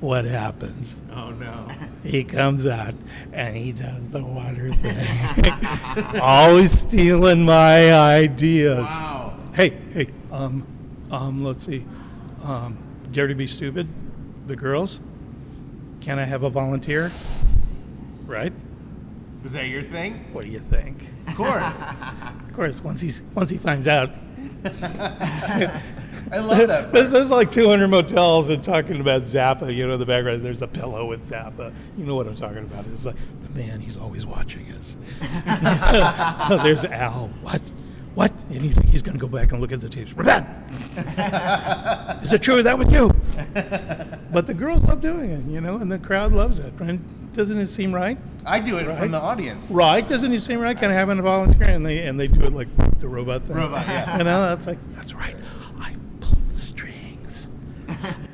what 0.00 0.24
happens? 0.24 0.94
Oh 1.14 1.30
no. 1.30 1.68
He 2.02 2.24
comes 2.24 2.64
out 2.64 2.94
and 3.30 3.54
he 3.54 3.72
does 3.72 4.08
the 4.08 4.24
water 4.24 4.70
thing. 4.72 6.18
Always 6.20 6.72
stealing 6.80 7.44
my 7.44 7.92
ideas. 7.92 8.84
Wow. 8.86 9.36
Hey, 9.52 9.76
hey, 9.92 10.08
um, 10.32 10.66
um, 11.10 11.44
let's 11.44 11.66
see. 11.66 11.84
Um, 12.42 12.78
Dare 13.12 13.26
to 13.26 13.34
be 13.34 13.46
stupid? 13.46 13.86
The 14.46 14.56
girls? 14.56 14.98
Can 16.00 16.18
I 16.18 16.24
have 16.24 16.42
a 16.42 16.48
volunteer? 16.48 17.12
Right? 18.24 18.54
Was 19.42 19.52
that 19.52 19.66
your 19.68 19.82
thing? 19.82 20.24
What 20.32 20.46
do 20.46 20.50
you 20.50 20.60
think? 20.70 21.04
Of 21.28 21.34
course. 21.34 21.82
Of 22.50 22.56
course, 22.56 22.82
once 22.82 23.00
he's 23.00 23.22
once 23.34 23.48
he 23.48 23.58
finds 23.58 23.86
out, 23.86 24.10
I 26.32 26.38
love 26.38 26.68
that. 26.68 26.92
this 26.94 27.12
is 27.12 27.30
like 27.30 27.50
200 27.50 27.88
motels 27.88 28.50
and 28.50 28.62
talking 28.62 29.00
about 29.00 29.22
Zappa. 29.22 29.74
You 29.74 29.86
know, 29.86 29.94
in 29.94 30.00
the 30.00 30.06
background 30.06 30.44
there's 30.44 30.62
a 30.62 30.66
pillow 30.68 31.06
with 31.06 31.28
Zappa. 31.28 31.72
You 31.96 32.04
know 32.06 32.14
what 32.14 32.26
I'm 32.26 32.36
talking 32.36 32.58
about? 32.58 32.86
It's 32.94 33.04
like 33.06 33.16
the 33.42 33.50
man. 33.50 33.80
He's 33.80 33.96
always 33.96 34.24
watching 34.26 34.66
us. 34.72 34.96
there's 36.62 36.84
Al. 36.84 37.28
What? 37.42 37.62
What? 38.14 38.32
And 38.50 38.60
he's, 38.60 38.76
he's 38.90 39.02
going 39.02 39.16
to 39.16 39.20
go 39.20 39.28
back 39.28 39.52
and 39.52 39.60
look 39.60 39.70
at 39.70 39.80
the 39.80 39.88
tapes. 39.88 40.12
Ravan! 40.12 40.44
Is 42.22 42.32
it 42.32 42.42
true 42.42 42.60
that 42.62 42.76
with 42.76 42.92
you? 42.92 43.08
But 44.32 44.46
the 44.48 44.54
girls 44.54 44.82
love 44.84 45.00
doing 45.00 45.30
it, 45.30 45.44
you 45.48 45.60
know, 45.60 45.76
and 45.76 45.90
the 45.90 45.98
crowd 45.98 46.32
loves 46.32 46.58
it. 46.58 46.72
Right? 46.78 46.98
Doesn't 47.32 47.58
it 47.58 47.68
seem 47.68 47.94
right? 47.94 48.18
I 48.44 48.58
do 48.58 48.78
it 48.78 48.86
Right. 48.88 48.98
from 48.98 49.12
the 49.12 49.20
audience. 49.20 49.70
Right? 49.70 50.06
Doesn't 50.06 50.32
it 50.32 50.40
seem 50.40 50.58
right? 50.60 50.76
Can 50.76 50.90
I 50.90 50.94
have 50.94 51.08
a 51.08 51.14
volunteer? 51.22 51.68
And 51.68 51.86
they 51.86 52.06
and 52.06 52.18
they 52.18 52.26
do 52.26 52.42
it 52.42 52.52
like 52.52 52.68
the 52.98 53.06
robot 53.08 53.44
thing. 53.44 53.56
Robot, 53.56 53.86
yeah. 53.86 54.18
You 54.18 54.24
know, 54.24 54.42
that's 54.42 54.66
like 54.66 54.78
that's 54.96 55.14
right. 55.14 55.36
I 55.80 55.94
pull 56.20 56.36
the 56.48 56.56
strings. 56.60 57.48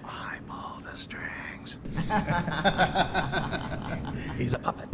I 0.05 0.38
pull 0.49 0.80
the 0.90 0.97
strings. 0.97 1.76
He's 4.38 4.55
a 4.55 4.59
puppet. 4.59 4.88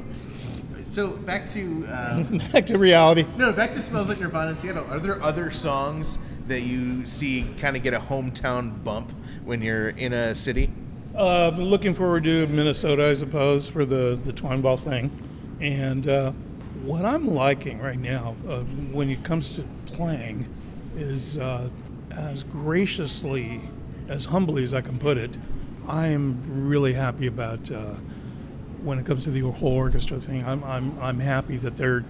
So 0.88 1.09
back 1.09 1.46
to 1.50 1.84
uh, 1.88 2.22
Back 2.53 2.66
to 2.66 2.78
reality. 2.78 3.24
no, 3.36 3.53
back 3.53 3.70
to 3.72 3.80
smells 3.80 4.09
like 4.09 4.20
Nirvana 4.20 4.50
in 4.50 4.57
Seattle. 4.57 4.84
Are 4.86 4.98
there 4.98 5.22
other 5.22 5.50
songs 5.50 6.18
that 6.48 6.61
you 6.62 7.07
see 7.07 7.48
kind 7.59 7.76
of 7.76 7.82
get 7.82 7.94
a 7.94 7.98
hometown 7.98 8.82
bump 8.84 9.11
when 9.44 9.62
you're 9.62 9.90
in 9.90 10.12
a 10.12 10.34
city? 10.34 10.70
Uh, 11.14 11.50
looking 11.57 11.94
forward 11.94 12.24
to 12.24 12.46
Minnesota, 12.46 13.07
I 13.07 13.14
suppose, 13.14 13.68
for 13.68 13.84
the 13.86 14.18
the 14.22 14.32
twine 14.32 14.61
ball 14.61 14.76
thing. 14.76 15.11
And 15.61 16.07
uh, 16.09 16.32
what 16.84 17.05
I'm 17.07 17.26
liking 17.28 17.78
right 17.80 17.98
now, 17.98 18.34
uh, 18.48 18.61
when 18.92 19.09
it 19.09 19.24
comes 19.24 19.55
to 19.55 19.64
playing, 19.86 20.46
is 20.96 21.38
uh, 21.38 21.70
as 22.11 22.44
graciously, 22.44 23.62
as 24.09 24.26
humbly 24.26 24.64
as 24.64 24.74
I 24.74 24.80
can 24.82 24.98
put 24.98 25.16
it, 25.16 25.30
I 25.87 26.09
am 26.09 26.68
really 26.68 26.93
happy 26.93 27.26
about 27.26 27.70
uh, 27.70 27.95
when 28.83 28.99
it 28.99 29.07
comes 29.07 29.24
to 29.24 29.30
the 29.30 29.41
whole 29.41 29.72
orchestra 29.72 30.20
thing. 30.20 30.45
I'm, 30.45 30.62
I'm, 30.64 30.99
I'm 31.01 31.20
happy 31.20 31.57
that 31.59 31.76
they're 31.76 32.05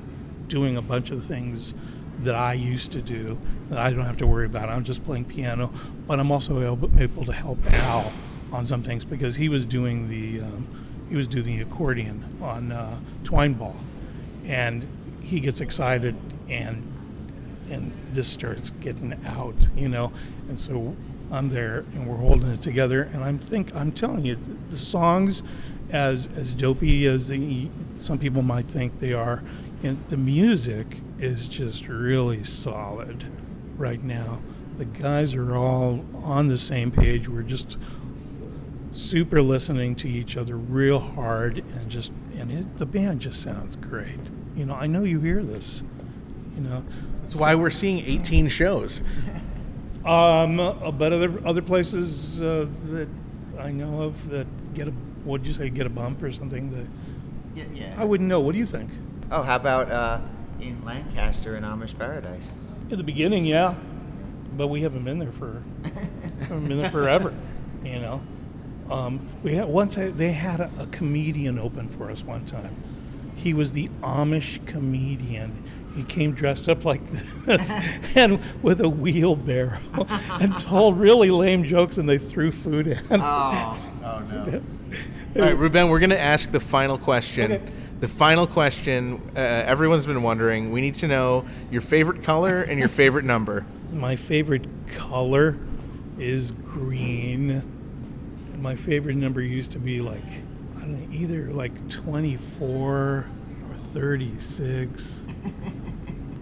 doing 0.49 0.77
a 0.77 0.83
bunch 0.83 1.11
of 1.11 1.25
things 1.25 1.75
that 2.21 2.35
I 2.35 2.53
used 2.55 2.93
to 2.93 3.03
do 3.03 3.39
that 3.69 3.79
I 3.79 3.91
don't 3.91 4.05
have 4.05 4.19
to 4.19 4.27
worry 4.27 4.47
about. 4.47 4.69
I'm 4.69 4.85
just 4.85 5.05
playing 5.05 5.25
piano, 5.25 5.73
but 6.07 6.21
I'm 6.21 6.31
also 6.31 6.61
able, 6.61 7.01
able 7.01 7.25
to 7.25 7.33
help 7.33 7.59
Al 7.73 8.13
on 8.53 8.67
some 8.67 8.83
things 8.83 9.05
because 9.05 9.37
he 9.37 9.49
was 9.49 9.65
doing 9.65 10.09
the 10.09 10.41
um, 10.41 10.67
he 11.09 11.17
was 11.17 11.27
doing 11.27 11.45
the 11.45 11.63
accordion 11.63 12.39
on 12.41 12.71
uh, 12.73 12.99
Twine 13.25 13.55
Ball, 13.55 13.77
and 14.45 14.87
he 15.23 15.41
gets 15.41 15.61
excited 15.61 16.15
and 16.49 16.89
and 17.71 17.93
this 18.11 18.29
starts 18.29 18.71
getting 18.71 19.19
out, 19.25 19.55
you 19.75 19.89
know, 19.89 20.13
and 20.49 20.61
so 20.61 20.95
I'm 21.33 21.49
there 21.49 21.79
and 21.95 22.07
we're 22.07 22.19
holding 22.19 22.51
it 22.51 22.61
together, 22.63 23.03
and 23.03 23.25
I'm 23.25 23.39
think 23.39 23.75
I'm 23.75 23.91
telling 23.91 24.25
you 24.25 24.39
the 24.71 24.79
songs, 24.79 25.43
as 25.91 26.29
as 26.37 26.53
dopey 26.53 27.07
as 27.07 27.29
the, 27.29 27.69
some 27.99 28.19
people 28.19 28.43
might 28.43 28.69
think 28.69 29.01
they 29.01 29.15
are, 29.15 29.43
and 29.83 30.05
the 30.11 30.19
music 30.19 30.99
is 31.19 31.49
just 31.49 31.89
really 31.89 32.45
solid 32.45 33.25
right 33.77 34.03
now. 34.03 34.41
The 34.77 34.85
guys 34.85 35.35
are 35.35 35.57
all 35.57 36.05
on 36.23 36.49
the 36.49 36.59
same 36.59 36.91
page. 36.91 37.29
We're 37.29 37.43
just 37.43 37.79
super 38.91 39.41
listening 39.41 39.97
to 39.97 40.09
each 40.09 40.37
other 40.37 40.57
real 40.57 40.99
hard 40.99 41.59
and 41.59 41.91
just 41.91 42.13
and 42.37 42.51
it, 42.51 42.79
the 42.79 42.87
band 42.87 43.21
just 43.21 43.43
sounds 43.43 43.77
great. 43.77 44.19
You 44.55 44.67
know, 44.67 44.75
I 44.75 44.87
know 44.87 45.05
you 45.05 45.21
hear 45.21 45.43
this. 45.43 45.83
You 46.55 46.61
know, 46.61 46.85
That's 47.23 47.35
why 47.35 47.55
we're 47.55 47.71
seeing 47.71 48.05
18 48.05 48.49
shows. 48.49 49.01
um, 50.05 50.59
uh, 50.61 50.91
but 50.91 51.13
other 51.13 51.41
other 51.47 51.63
places 51.63 52.41
uh, 52.41 52.67
that 52.87 53.09
I 53.59 53.71
know 53.71 54.03
of 54.03 54.29
that 54.31 54.47
get 54.75 54.89
a 54.89 54.91
what'd 55.25 55.47
you 55.47 55.53
say 55.53 55.69
get 55.71 55.87
a 55.87 55.91
bump 55.91 56.23
or 56.23 56.33
something 56.33 56.71
that 56.73 56.87
Yeah, 57.55 57.65
yeah. 57.73 57.95
I 57.97 58.05
wouldn't 58.05 58.29
know. 58.29 58.41
What 58.41 58.53
do 58.53 58.59
you 58.59 58.67
think? 58.67 58.91
Oh, 59.31 59.43
how 59.43 59.57
about 59.57 59.91
uh, 59.91 60.21
in 60.61 60.85
Lancaster 60.85 61.57
in 61.57 61.63
Amish 61.63 61.97
Paradise? 61.99 62.53
In 62.91 62.99
the 62.99 63.05
beginning, 63.05 63.45
yeah, 63.45 63.77
but 64.57 64.67
we 64.69 64.83
haven't 64.83 65.05
been 65.05 65.19
there 65.19 65.33
for 65.33 65.63
haven't 66.41 66.67
been 66.67 66.79
there 66.83 66.91
forever. 66.91 67.33
You 67.85 68.01
know, 68.01 68.23
um, 68.91 69.29
we 69.43 69.55
had 69.55 69.69
once 69.69 69.97
I- 69.97 70.11
they 70.11 70.33
had 70.33 70.61
a, 70.61 70.71
a 70.79 70.87
comedian 70.87 71.59
open 71.59 71.89
for 71.89 72.11
us 72.11 72.23
one 72.25 72.45
time. 72.45 72.75
He 73.37 73.55
was 73.55 73.73
the 73.73 73.89
Amish 74.03 74.65
comedian. 74.67 75.63
He 75.95 76.03
came 76.05 76.33
dressed 76.33 76.69
up 76.69 76.85
like 76.85 77.03
this 77.45 77.71
and 78.15 78.41
with 78.63 78.81
a 78.81 78.89
wheelbarrow 78.89 79.79
and 80.41 80.59
told 80.59 80.99
really 80.99 81.31
lame 81.31 81.65
jokes, 81.65 81.99
and 81.99 82.09
they 82.09 82.19
threw 82.19 82.51
food 82.51 82.87
in. 82.87 82.99
Oh, 83.11 83.79
Oh 84.05 84.19
no! 84.21 84.63
All 85.37 85.43
right, 85.43 85.57
Ruben, 85.57 85.89
we're 85.89 85.99
going 86.01 86.11
to 86.11 86.19
ask 86.21 86.51
the 86.51 86.61
final 86.61 86.99
question. 86.99 87.53
Okay. 87.53 87.73
The 88.01 88.09
final 88.09 88.47
question. 88.47 89.23
Uh, 89.35 89.39
everyone's 89.39 90.07
been 90.07 90.23
wondering. 90.23 90.73
We 90.73 90.81
need 90.81 90.95
to 90.97 91.09
know 91.09 91.47
your 91.71 91.81
favorite 91.83 92.23
color 92.23 92.63
and 92.63 92.79
your 92.79 92.89
favorite 92.89 93.25
number. 93.25 93.65
My 93.93 94.17
favorite 94.17 94.67
color 94.89 95.57
is 96.19 96.53
green. 96.53 97.51
And 97.51 98.63
my 98.63 98.75
favorite 98.77 99.17
number 99.17 99.41
used 99.41 99.73
to 99.73 99.79
be 99.79 100.01
like, 100.01 100.25
I 100.77 100.81
don't 100.81 101.11
know, 101.11 101.17
either 101.17 101.51
like 101.53 101.89
24 101.89 102.81
or 102.91 103.27
36. 103.95 105.15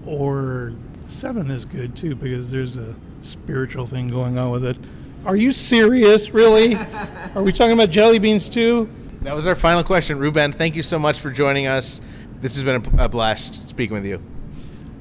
Or 0.06 0.72
7 1.08 1.50
is 1.50 1.64
good 1.64 1.96
too 1.96 2.14
because 2.14 2.50
there's 2.50 2.76
a 2.76 2.94
spiritual 3.22 3.86
thing 3.86 4.08
going 4.08 4.38
on 4.38 4.50
with 4.50 4.64
it. 4.64 4.78
Are 5.24 5.36
you 5.36 5.52
serious? 5.52 6.30
Really? 6.30 6.74
Are 7.34 7.42
we 7.42 7.52
talking 7.52 7.72
about 7.72 7.90
jelly 7.90 8.18
beans 8.18 8.48
too? 8.48 8.88
That 9.22 9.34
was 9.34 9.46
our 9.46 9.54
final 9.54 9.84
question. 9.84 10.18
Ruben, 10.18 10.52
thank 10.52 10.74
you 10.74 10.82
so 10.82 10.98
much 10.98 11.20
for 11.20 11.30
joining 11.30 11.66
us. 11.66 12.00
This 12.40 12.54
has 12.56 12.64
been 12.64 12.98
a, 12.98 13.04
a 13.04 13.08
blast 13.08 13.68
speaking 13.68 13.94
with 13.94 14.06
you. 14.06 14.22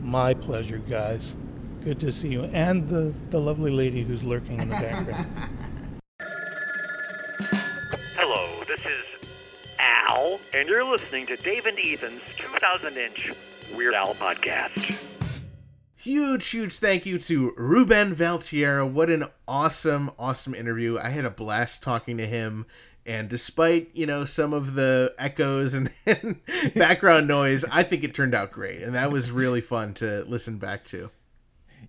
My 0.01 0.33
pleasure, 0.33 0.77
guys. 0.77 1.33
Good 1.83 2.01
to 2.01 2.11
see 2.11 2.27
you. 2.27 2.43
And 2.45 2.89
the, 2.89 3.13
the 3.29 3.39
lovely 3.39 3.71
lady 3.71 4.03
who's 4.03 4.25
lurking 4.25 4.59
in 4.59 4.69
the 4.69 4.75
background. 4.75 5.27
and 10.59 10.67
you're 10.67 10.83
listening 10.83 11.25
to 11.25 11.37
Dave 11.37 11.65
and 11.67 11.79
Ethan's 11.79 12.21
2000 12.35 12.97
inch 12.97 13.31
Weird 13.77 13.93
Al 13.93 14.13
podcast. 14.15 14.97
Huge, 15.95 16.49
huge 16.49 16.79
thank 16.79 17.05
you 17.05 17.17
to 17.17 17.53
Ruben 17.55 18.13
Valtierra. 18.13 18.85
What 18.85 19.09
an 19.09 19.23
awesome, 19.47 20.11
awesome 20.19 20.53
interview. 20.53 20.97
I 20.97 21.11
had 21.11 21.23
a 21.23 21.29
blast 21.29 21.81
talking 21.81 22.17
to 22.17 22.27
him. 22.27 22.65
And 23.05 23.29
despite, 23.29 23.91
you 23.93 24.05
know, 24.05 24.25
some 24.25 24.51
of 24.51 24.73
the 24.73 25.15
echoes 25.17 25.75
and, 25.75 25.89
and 26.05 26.41
background 26.75 27.29
noise, 27.29 27.63
I 27.71 27.83
think 27.83 28.03
it 28.03 28.13
turned 28.13 28.35
out 28.35 28.51
great. 28.51 28.81
And 28.81 28.95
that 28.95 29.13
was 29.13 29.31
really 29.31 29.61
fun 29.61 29.93
to 29.95 30.25
listen 30.27 30.57
back 30.57 30.83
to. 30.85 31.09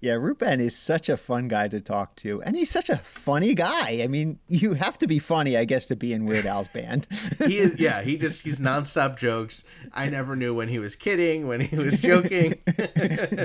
Yeah, 0.00 0.14
Ruben 0.14 0.60
is 0.60 0.74
such 0.74 1.10
a 1.10 1.16
fun 1.16 1.48
guy 1.48 1.68
to 1.68 1.80
talk 1.80 2.16
to, 2.16 2.42
and 2.42 2.56
he's 2.56 2.70
such 2.70 2.88
a 2.88 2.96
funny 2.96 3.54
guy. 3.54 4.00
I 4.02 4.06
mean, 4.06 4.38
you 4.48 4.72
have 4.74 4.96
to 4.98 5.06
be 5.06 5.18
funny, 5.18 5.58
I 5.58 5.66
guess, 5.66 5.84
to 5.86 5.96
be 5.96 6.14
in 6.14 6.24
Weird 6.24 6.46
Al's 6.46 6.68
band. 6.68 7.06
He 7.50 7.58
is, 7.58 7.78
yeah, 7.78 8.02
he 8.02 8.16
just, 8.16 8.42
he's 8.42 8.60
nonstop 8.60 9.16
jokes. 9.16 9.64
I 9.92 10.08
never 10.08 10.36
knew 10.36 10.54
when 10.54 10.68
he 10.68 10.78
was 10.78 10.94
kidding, 10.94 11.48
when 11.48 11.60
he 11.60 11.76
was 11.76 11.98
joking. 11.98 12.54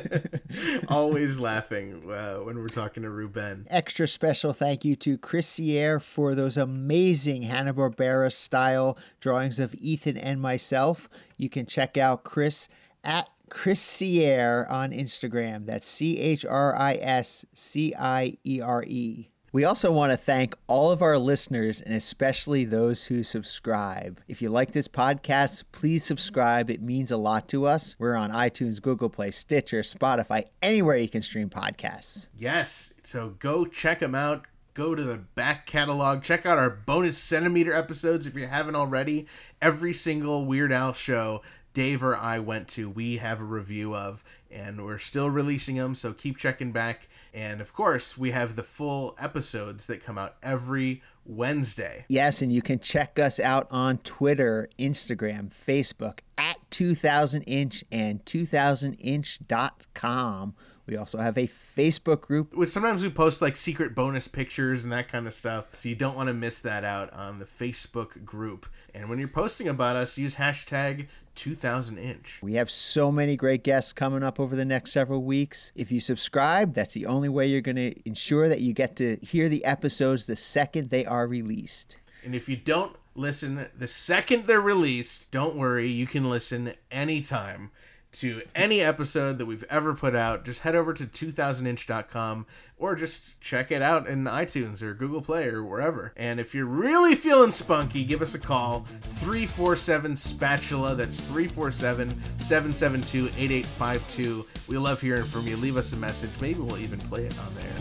Always 0.89 1.39
laughing 1.39 2.03
uh, 2.11 2.37
when 2.37 2.57
we're 2.57 2.67
talking 2.67 3.03
to 3.03 3.09
Ruben. 3.09 3.65
Extra 3.69 4.07
special 4.07 4.53
thank 4.53 4.85
you 4.85 4.95
to 4.97 5.17
Chris 5.17 5.59
Ciere 5.59 6.01
for 6.01 6.35
those 6.35 6.57
amazing 6.57 7.43
Hanna-Barbera 7.43 8.31
style 8.31 8.97
drawings 9.19 9.59
of 9.59 9.73
Ethan 9.75 10.17
and 10.17 10.41
myself. 10.41 11.09
You 11.37 11.49
can 11.49 11.65
check 11.65 11.97
out 11.97 12.23
Chris 12.23 12.67
at 13.03 13.29
Chris 13.55 13.81
Ciere 13.81 14.69
on 14.69 14.91
Instagram. 14.91 15.65
That's 15.65 15.87
C 15.87 16.19
H 16.19 16.45
R 16.45 16.75
I 16.75 16.95
S 16.95 17.45
C 17.53 17.95
I 17.97 18.37
E 18.45 18.59
R 18.59 18.83
E. 18.83 19.29
We 19.53 19.63
also 19.63 19.93
want 19.93 20.11
to 20.11 20.17
thank 20.17 20.57
all 20.67 20.91
of 20.91 21.01
our 21.01 21.17
listeners 21.17 21.81
and 21.81 21.95
especially 21.95 22.65
those 22.65 23.05
who 23.05 23.23
subscribe. 23.23 24.19
If 24.27 24.41
you 24.41 24.49
like 24.49 24.71
this 24.71 24.89
podcast, 24.89 25.63
please 25.71 26.03
subscribe. 26.03 26.69
It 26.69 26.81
means 26.81 27.11
a 27.11 27.17
lot 27.17 27.47
to 27.47 27.65
us. 27.65 27.95
We're 27.97 28.15
on 28.15 28.29
iTunes, 28.29 28.81
Google 28.81 29.09
Play, 29.09 29.31
Stitcher, 29.31 29.83
Spotify, 29.83 30.43
anywhere 30.61 30.97
you 30.97 31.07
can 31.07 31.21
stream 31.21 31.49
podcasts. 31.49 32.27
Yes. 32.37 32.93
So 33.03 33.35
go 33.39 33.65
check 33.65 33.99
them 33.99 34.15
out. 34.15 34.45
go 34.73 34.93
to 34.93 35.03
the 35.03 35.17
back 35.35 35.65
catalog, 35.65 36.21
check 36.21 36.45
out 36.45 36.57
our 36.57 36.69
bonus 36.69 37.17
centimeter 37.17 37.71
episodes 37.71 38.27
if 38.27 38.35
you 38.35 38.47
haven't 38.47 38.75
already. 38.75 39.25
Every 39.61 39.93
single 39.93 40.45
Weird 40.45 40.73
Al 40.73 40.91
show 40.91 41.41
Dave 41.75 42.03
or 42.03 42.15
I 42.15 42.39
went 42.39 42.67
to, 42.69 42.89
we 42.89 43.17
have 43.17 43.41
a 43.41 43.43
review 43.43 43.93
of, 43.93 44.23
and 44.49 44.83
we're 44.83 44.97
still 44.97 45.29
releasing 45.29 45.75
them, 45.75 45.93
so 45.93 46.13
keep 46.13 46.37
checking 46.37 46.71
back. 46.71 47.07
And 47.33 47.61
of 47.61 47.73
course, 47.73 48.17
we 48.17 48.31
have 48.31 48.55
the 48.55 48.63
full 48.63 49.15
episodes 49.19 49.85
that 49.87 50.01
come 50.01 50.17
out 50.17 50.37
every 50.41 51.03
Wednesday. 51.25 52.05
Yes, 52.07 52.41
and 52.41 52.49
you 52.51 52.61
can 52.61 52.79
check 52.79 53.19
us 53.19 53.41
out 53.41 53.67
on 53.69 53.97
Twitter, 53.99 54.69
Instagram, 54.79 55.51
Facebook 55.53 56.19
at 56.37 56.57
2000 56.71 57.41
inch 57.43 57.83
and 57.91 58.23
2000inch.com. 58.23 60.55
We 60.87 60.97
also 60.97 61.17
have 61.17 61.37
a 61.37 61.47
Facebook 61.47 62.21
group. 62.21 62.53
Sometimes 62.67 63.03
we 63.03 63.09
post 63.09 63.41
like 63.41 63.57
secret 63.57 63.95
bonus 63.95 64.27
pictures 64.27 64.83
and 64.83 64.93
that 64.93 65.07
kind 65.07 65.25
of 65.25 65.33
stuff, 65.33 65.65
so 65.71 65.89
you 65.89 65.95
don't 65.95 66.15
want 66.15 66.27
to 66.27 66.33
miss 66.33 66.61
that 66.61 66.83
out 66.83 67.11
on 67.11 67.37
the 67.37 67.45
Facebook 67.45 68.23
group. 68.23 68.67
And 68.93 69.09
when 69.09 69.17
you're 69.17 69.27
posting 69.27 69.67
about 69.67 69.95
us, 69.95 70.17
use 70.17 70.35
hashtag 70.35 71.07
2000 71.35 71.97
inch. 71.97 72.39
We 72.41 72.53
have 72.55 72.71
so 72.71 73.11
many 73.11 73.35
great 73.35 73.63
guests 73.63 73.93
coming 73.93 74.23
up 74.23 74.39
over 74.39 74.55
the 74.55 74.65
next 74.65 74.91
several 74.91 75.23
weeks. 75.23 75.71
If 75.75 75.91
you 75.91 75.99
subscribe, 75.99 76.73
that's 76.73 76.93
the 76.93 77.05
only 77.05 77.29
way 77.29 77.47
you're 77.47 77.61
going 77.61 77.75
to 77.75 77.95
ensure 78.05 78.49
that 78.49 78.61
you 78.61 78.73
get 78.73 78.95
to 78.97 79.17
hear 79.21 79.49
the 79.49 79.63
episodes 79.65 80.25
the 80.25 80.35
second 80.35 80.89
they 80.89 81.05
are 81.05 81.27
released. 81.27 81.97
And 82.23 82.33
if 82.33 82.49
you 82.49 82.55
don't 82.55 82.95
listen 83.15 83.67
the 83.77 83.87
second 83.87 84.45
they're 84.45 84.61
released, 84.61 85.31
don't 85.31 85.55
worry, 85.55 85.87
you 85.87 86.07
can 86.07 86.29
listen 86.29 86.73
anytime 86.91 87.71
to 88.15 88.41
any 88.55 88.81
episode 88.81 89.37
that 89.37 89.45
we've 89.45 89.63
ever 89.69 89.93
put 89.93 90.15
out. 90.15 90.45
Just 90.45 90.61
head 90.61 90.75
over 90.75 90.93
to 90.93 91.05
2000inch.com 91.05 92.45
or 92.77 92.95
just 92.95 93.39
check 93.39 93.71
it 93.71 93.81
out 93.81 94.07
in 94.07 94.25
iTunes 94.25 94.81
or 94.81 94.93
Google 94.93 95.21
Play 95.21 95.47
or 95.47 95.63
wherever. 95.63 96.13
And 96.17 96.39
if 96.39 96.53
you're 96.53 96.65
really 96.65 97.15
feeling 97.15 97.51
spunky, 97.51 98.03
give 98.03 98.21
us 98.21 98.35
a 98.35 98.39
call 98.39 98.85
347 99.03 100.15
Spatula. 100.15 100.95
That's 100.95 101.19
347 101.19 102.09
772 102.39 103.27
8852. 103.37 104.45
We 104.67 104.77
love 104.77 105.01
hearing 105.01 105.23
from 105.23 105.47
you. 105.47 105.57
Leave 105.57 105.77
us 105.77 105.93
a 105.93 105.97
message. 105.97 106.31
Maybe 106.41 106.59
we'll 106.59 106.79
even 106.79 106.99
play 106.99 107.25
it 107.25 107.37
on 107.39 107.53
there. 107.55 107.71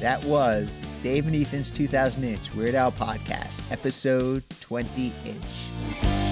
That 0.00 0.24
was 0.24 0.72
Dave 1.02 1.26
and 1.26 1.36
Ethan's 1.36 1.70
2000 1.70 2.24
Inch 2.24 2.54
Weird 2.54 2.74
Al 2.74 2.92
Podcast, 2.92 3.70
episode 3.70 4.42
20 4.60 5.12
inch. 5.24 6.29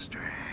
Strange. 0.00 0.49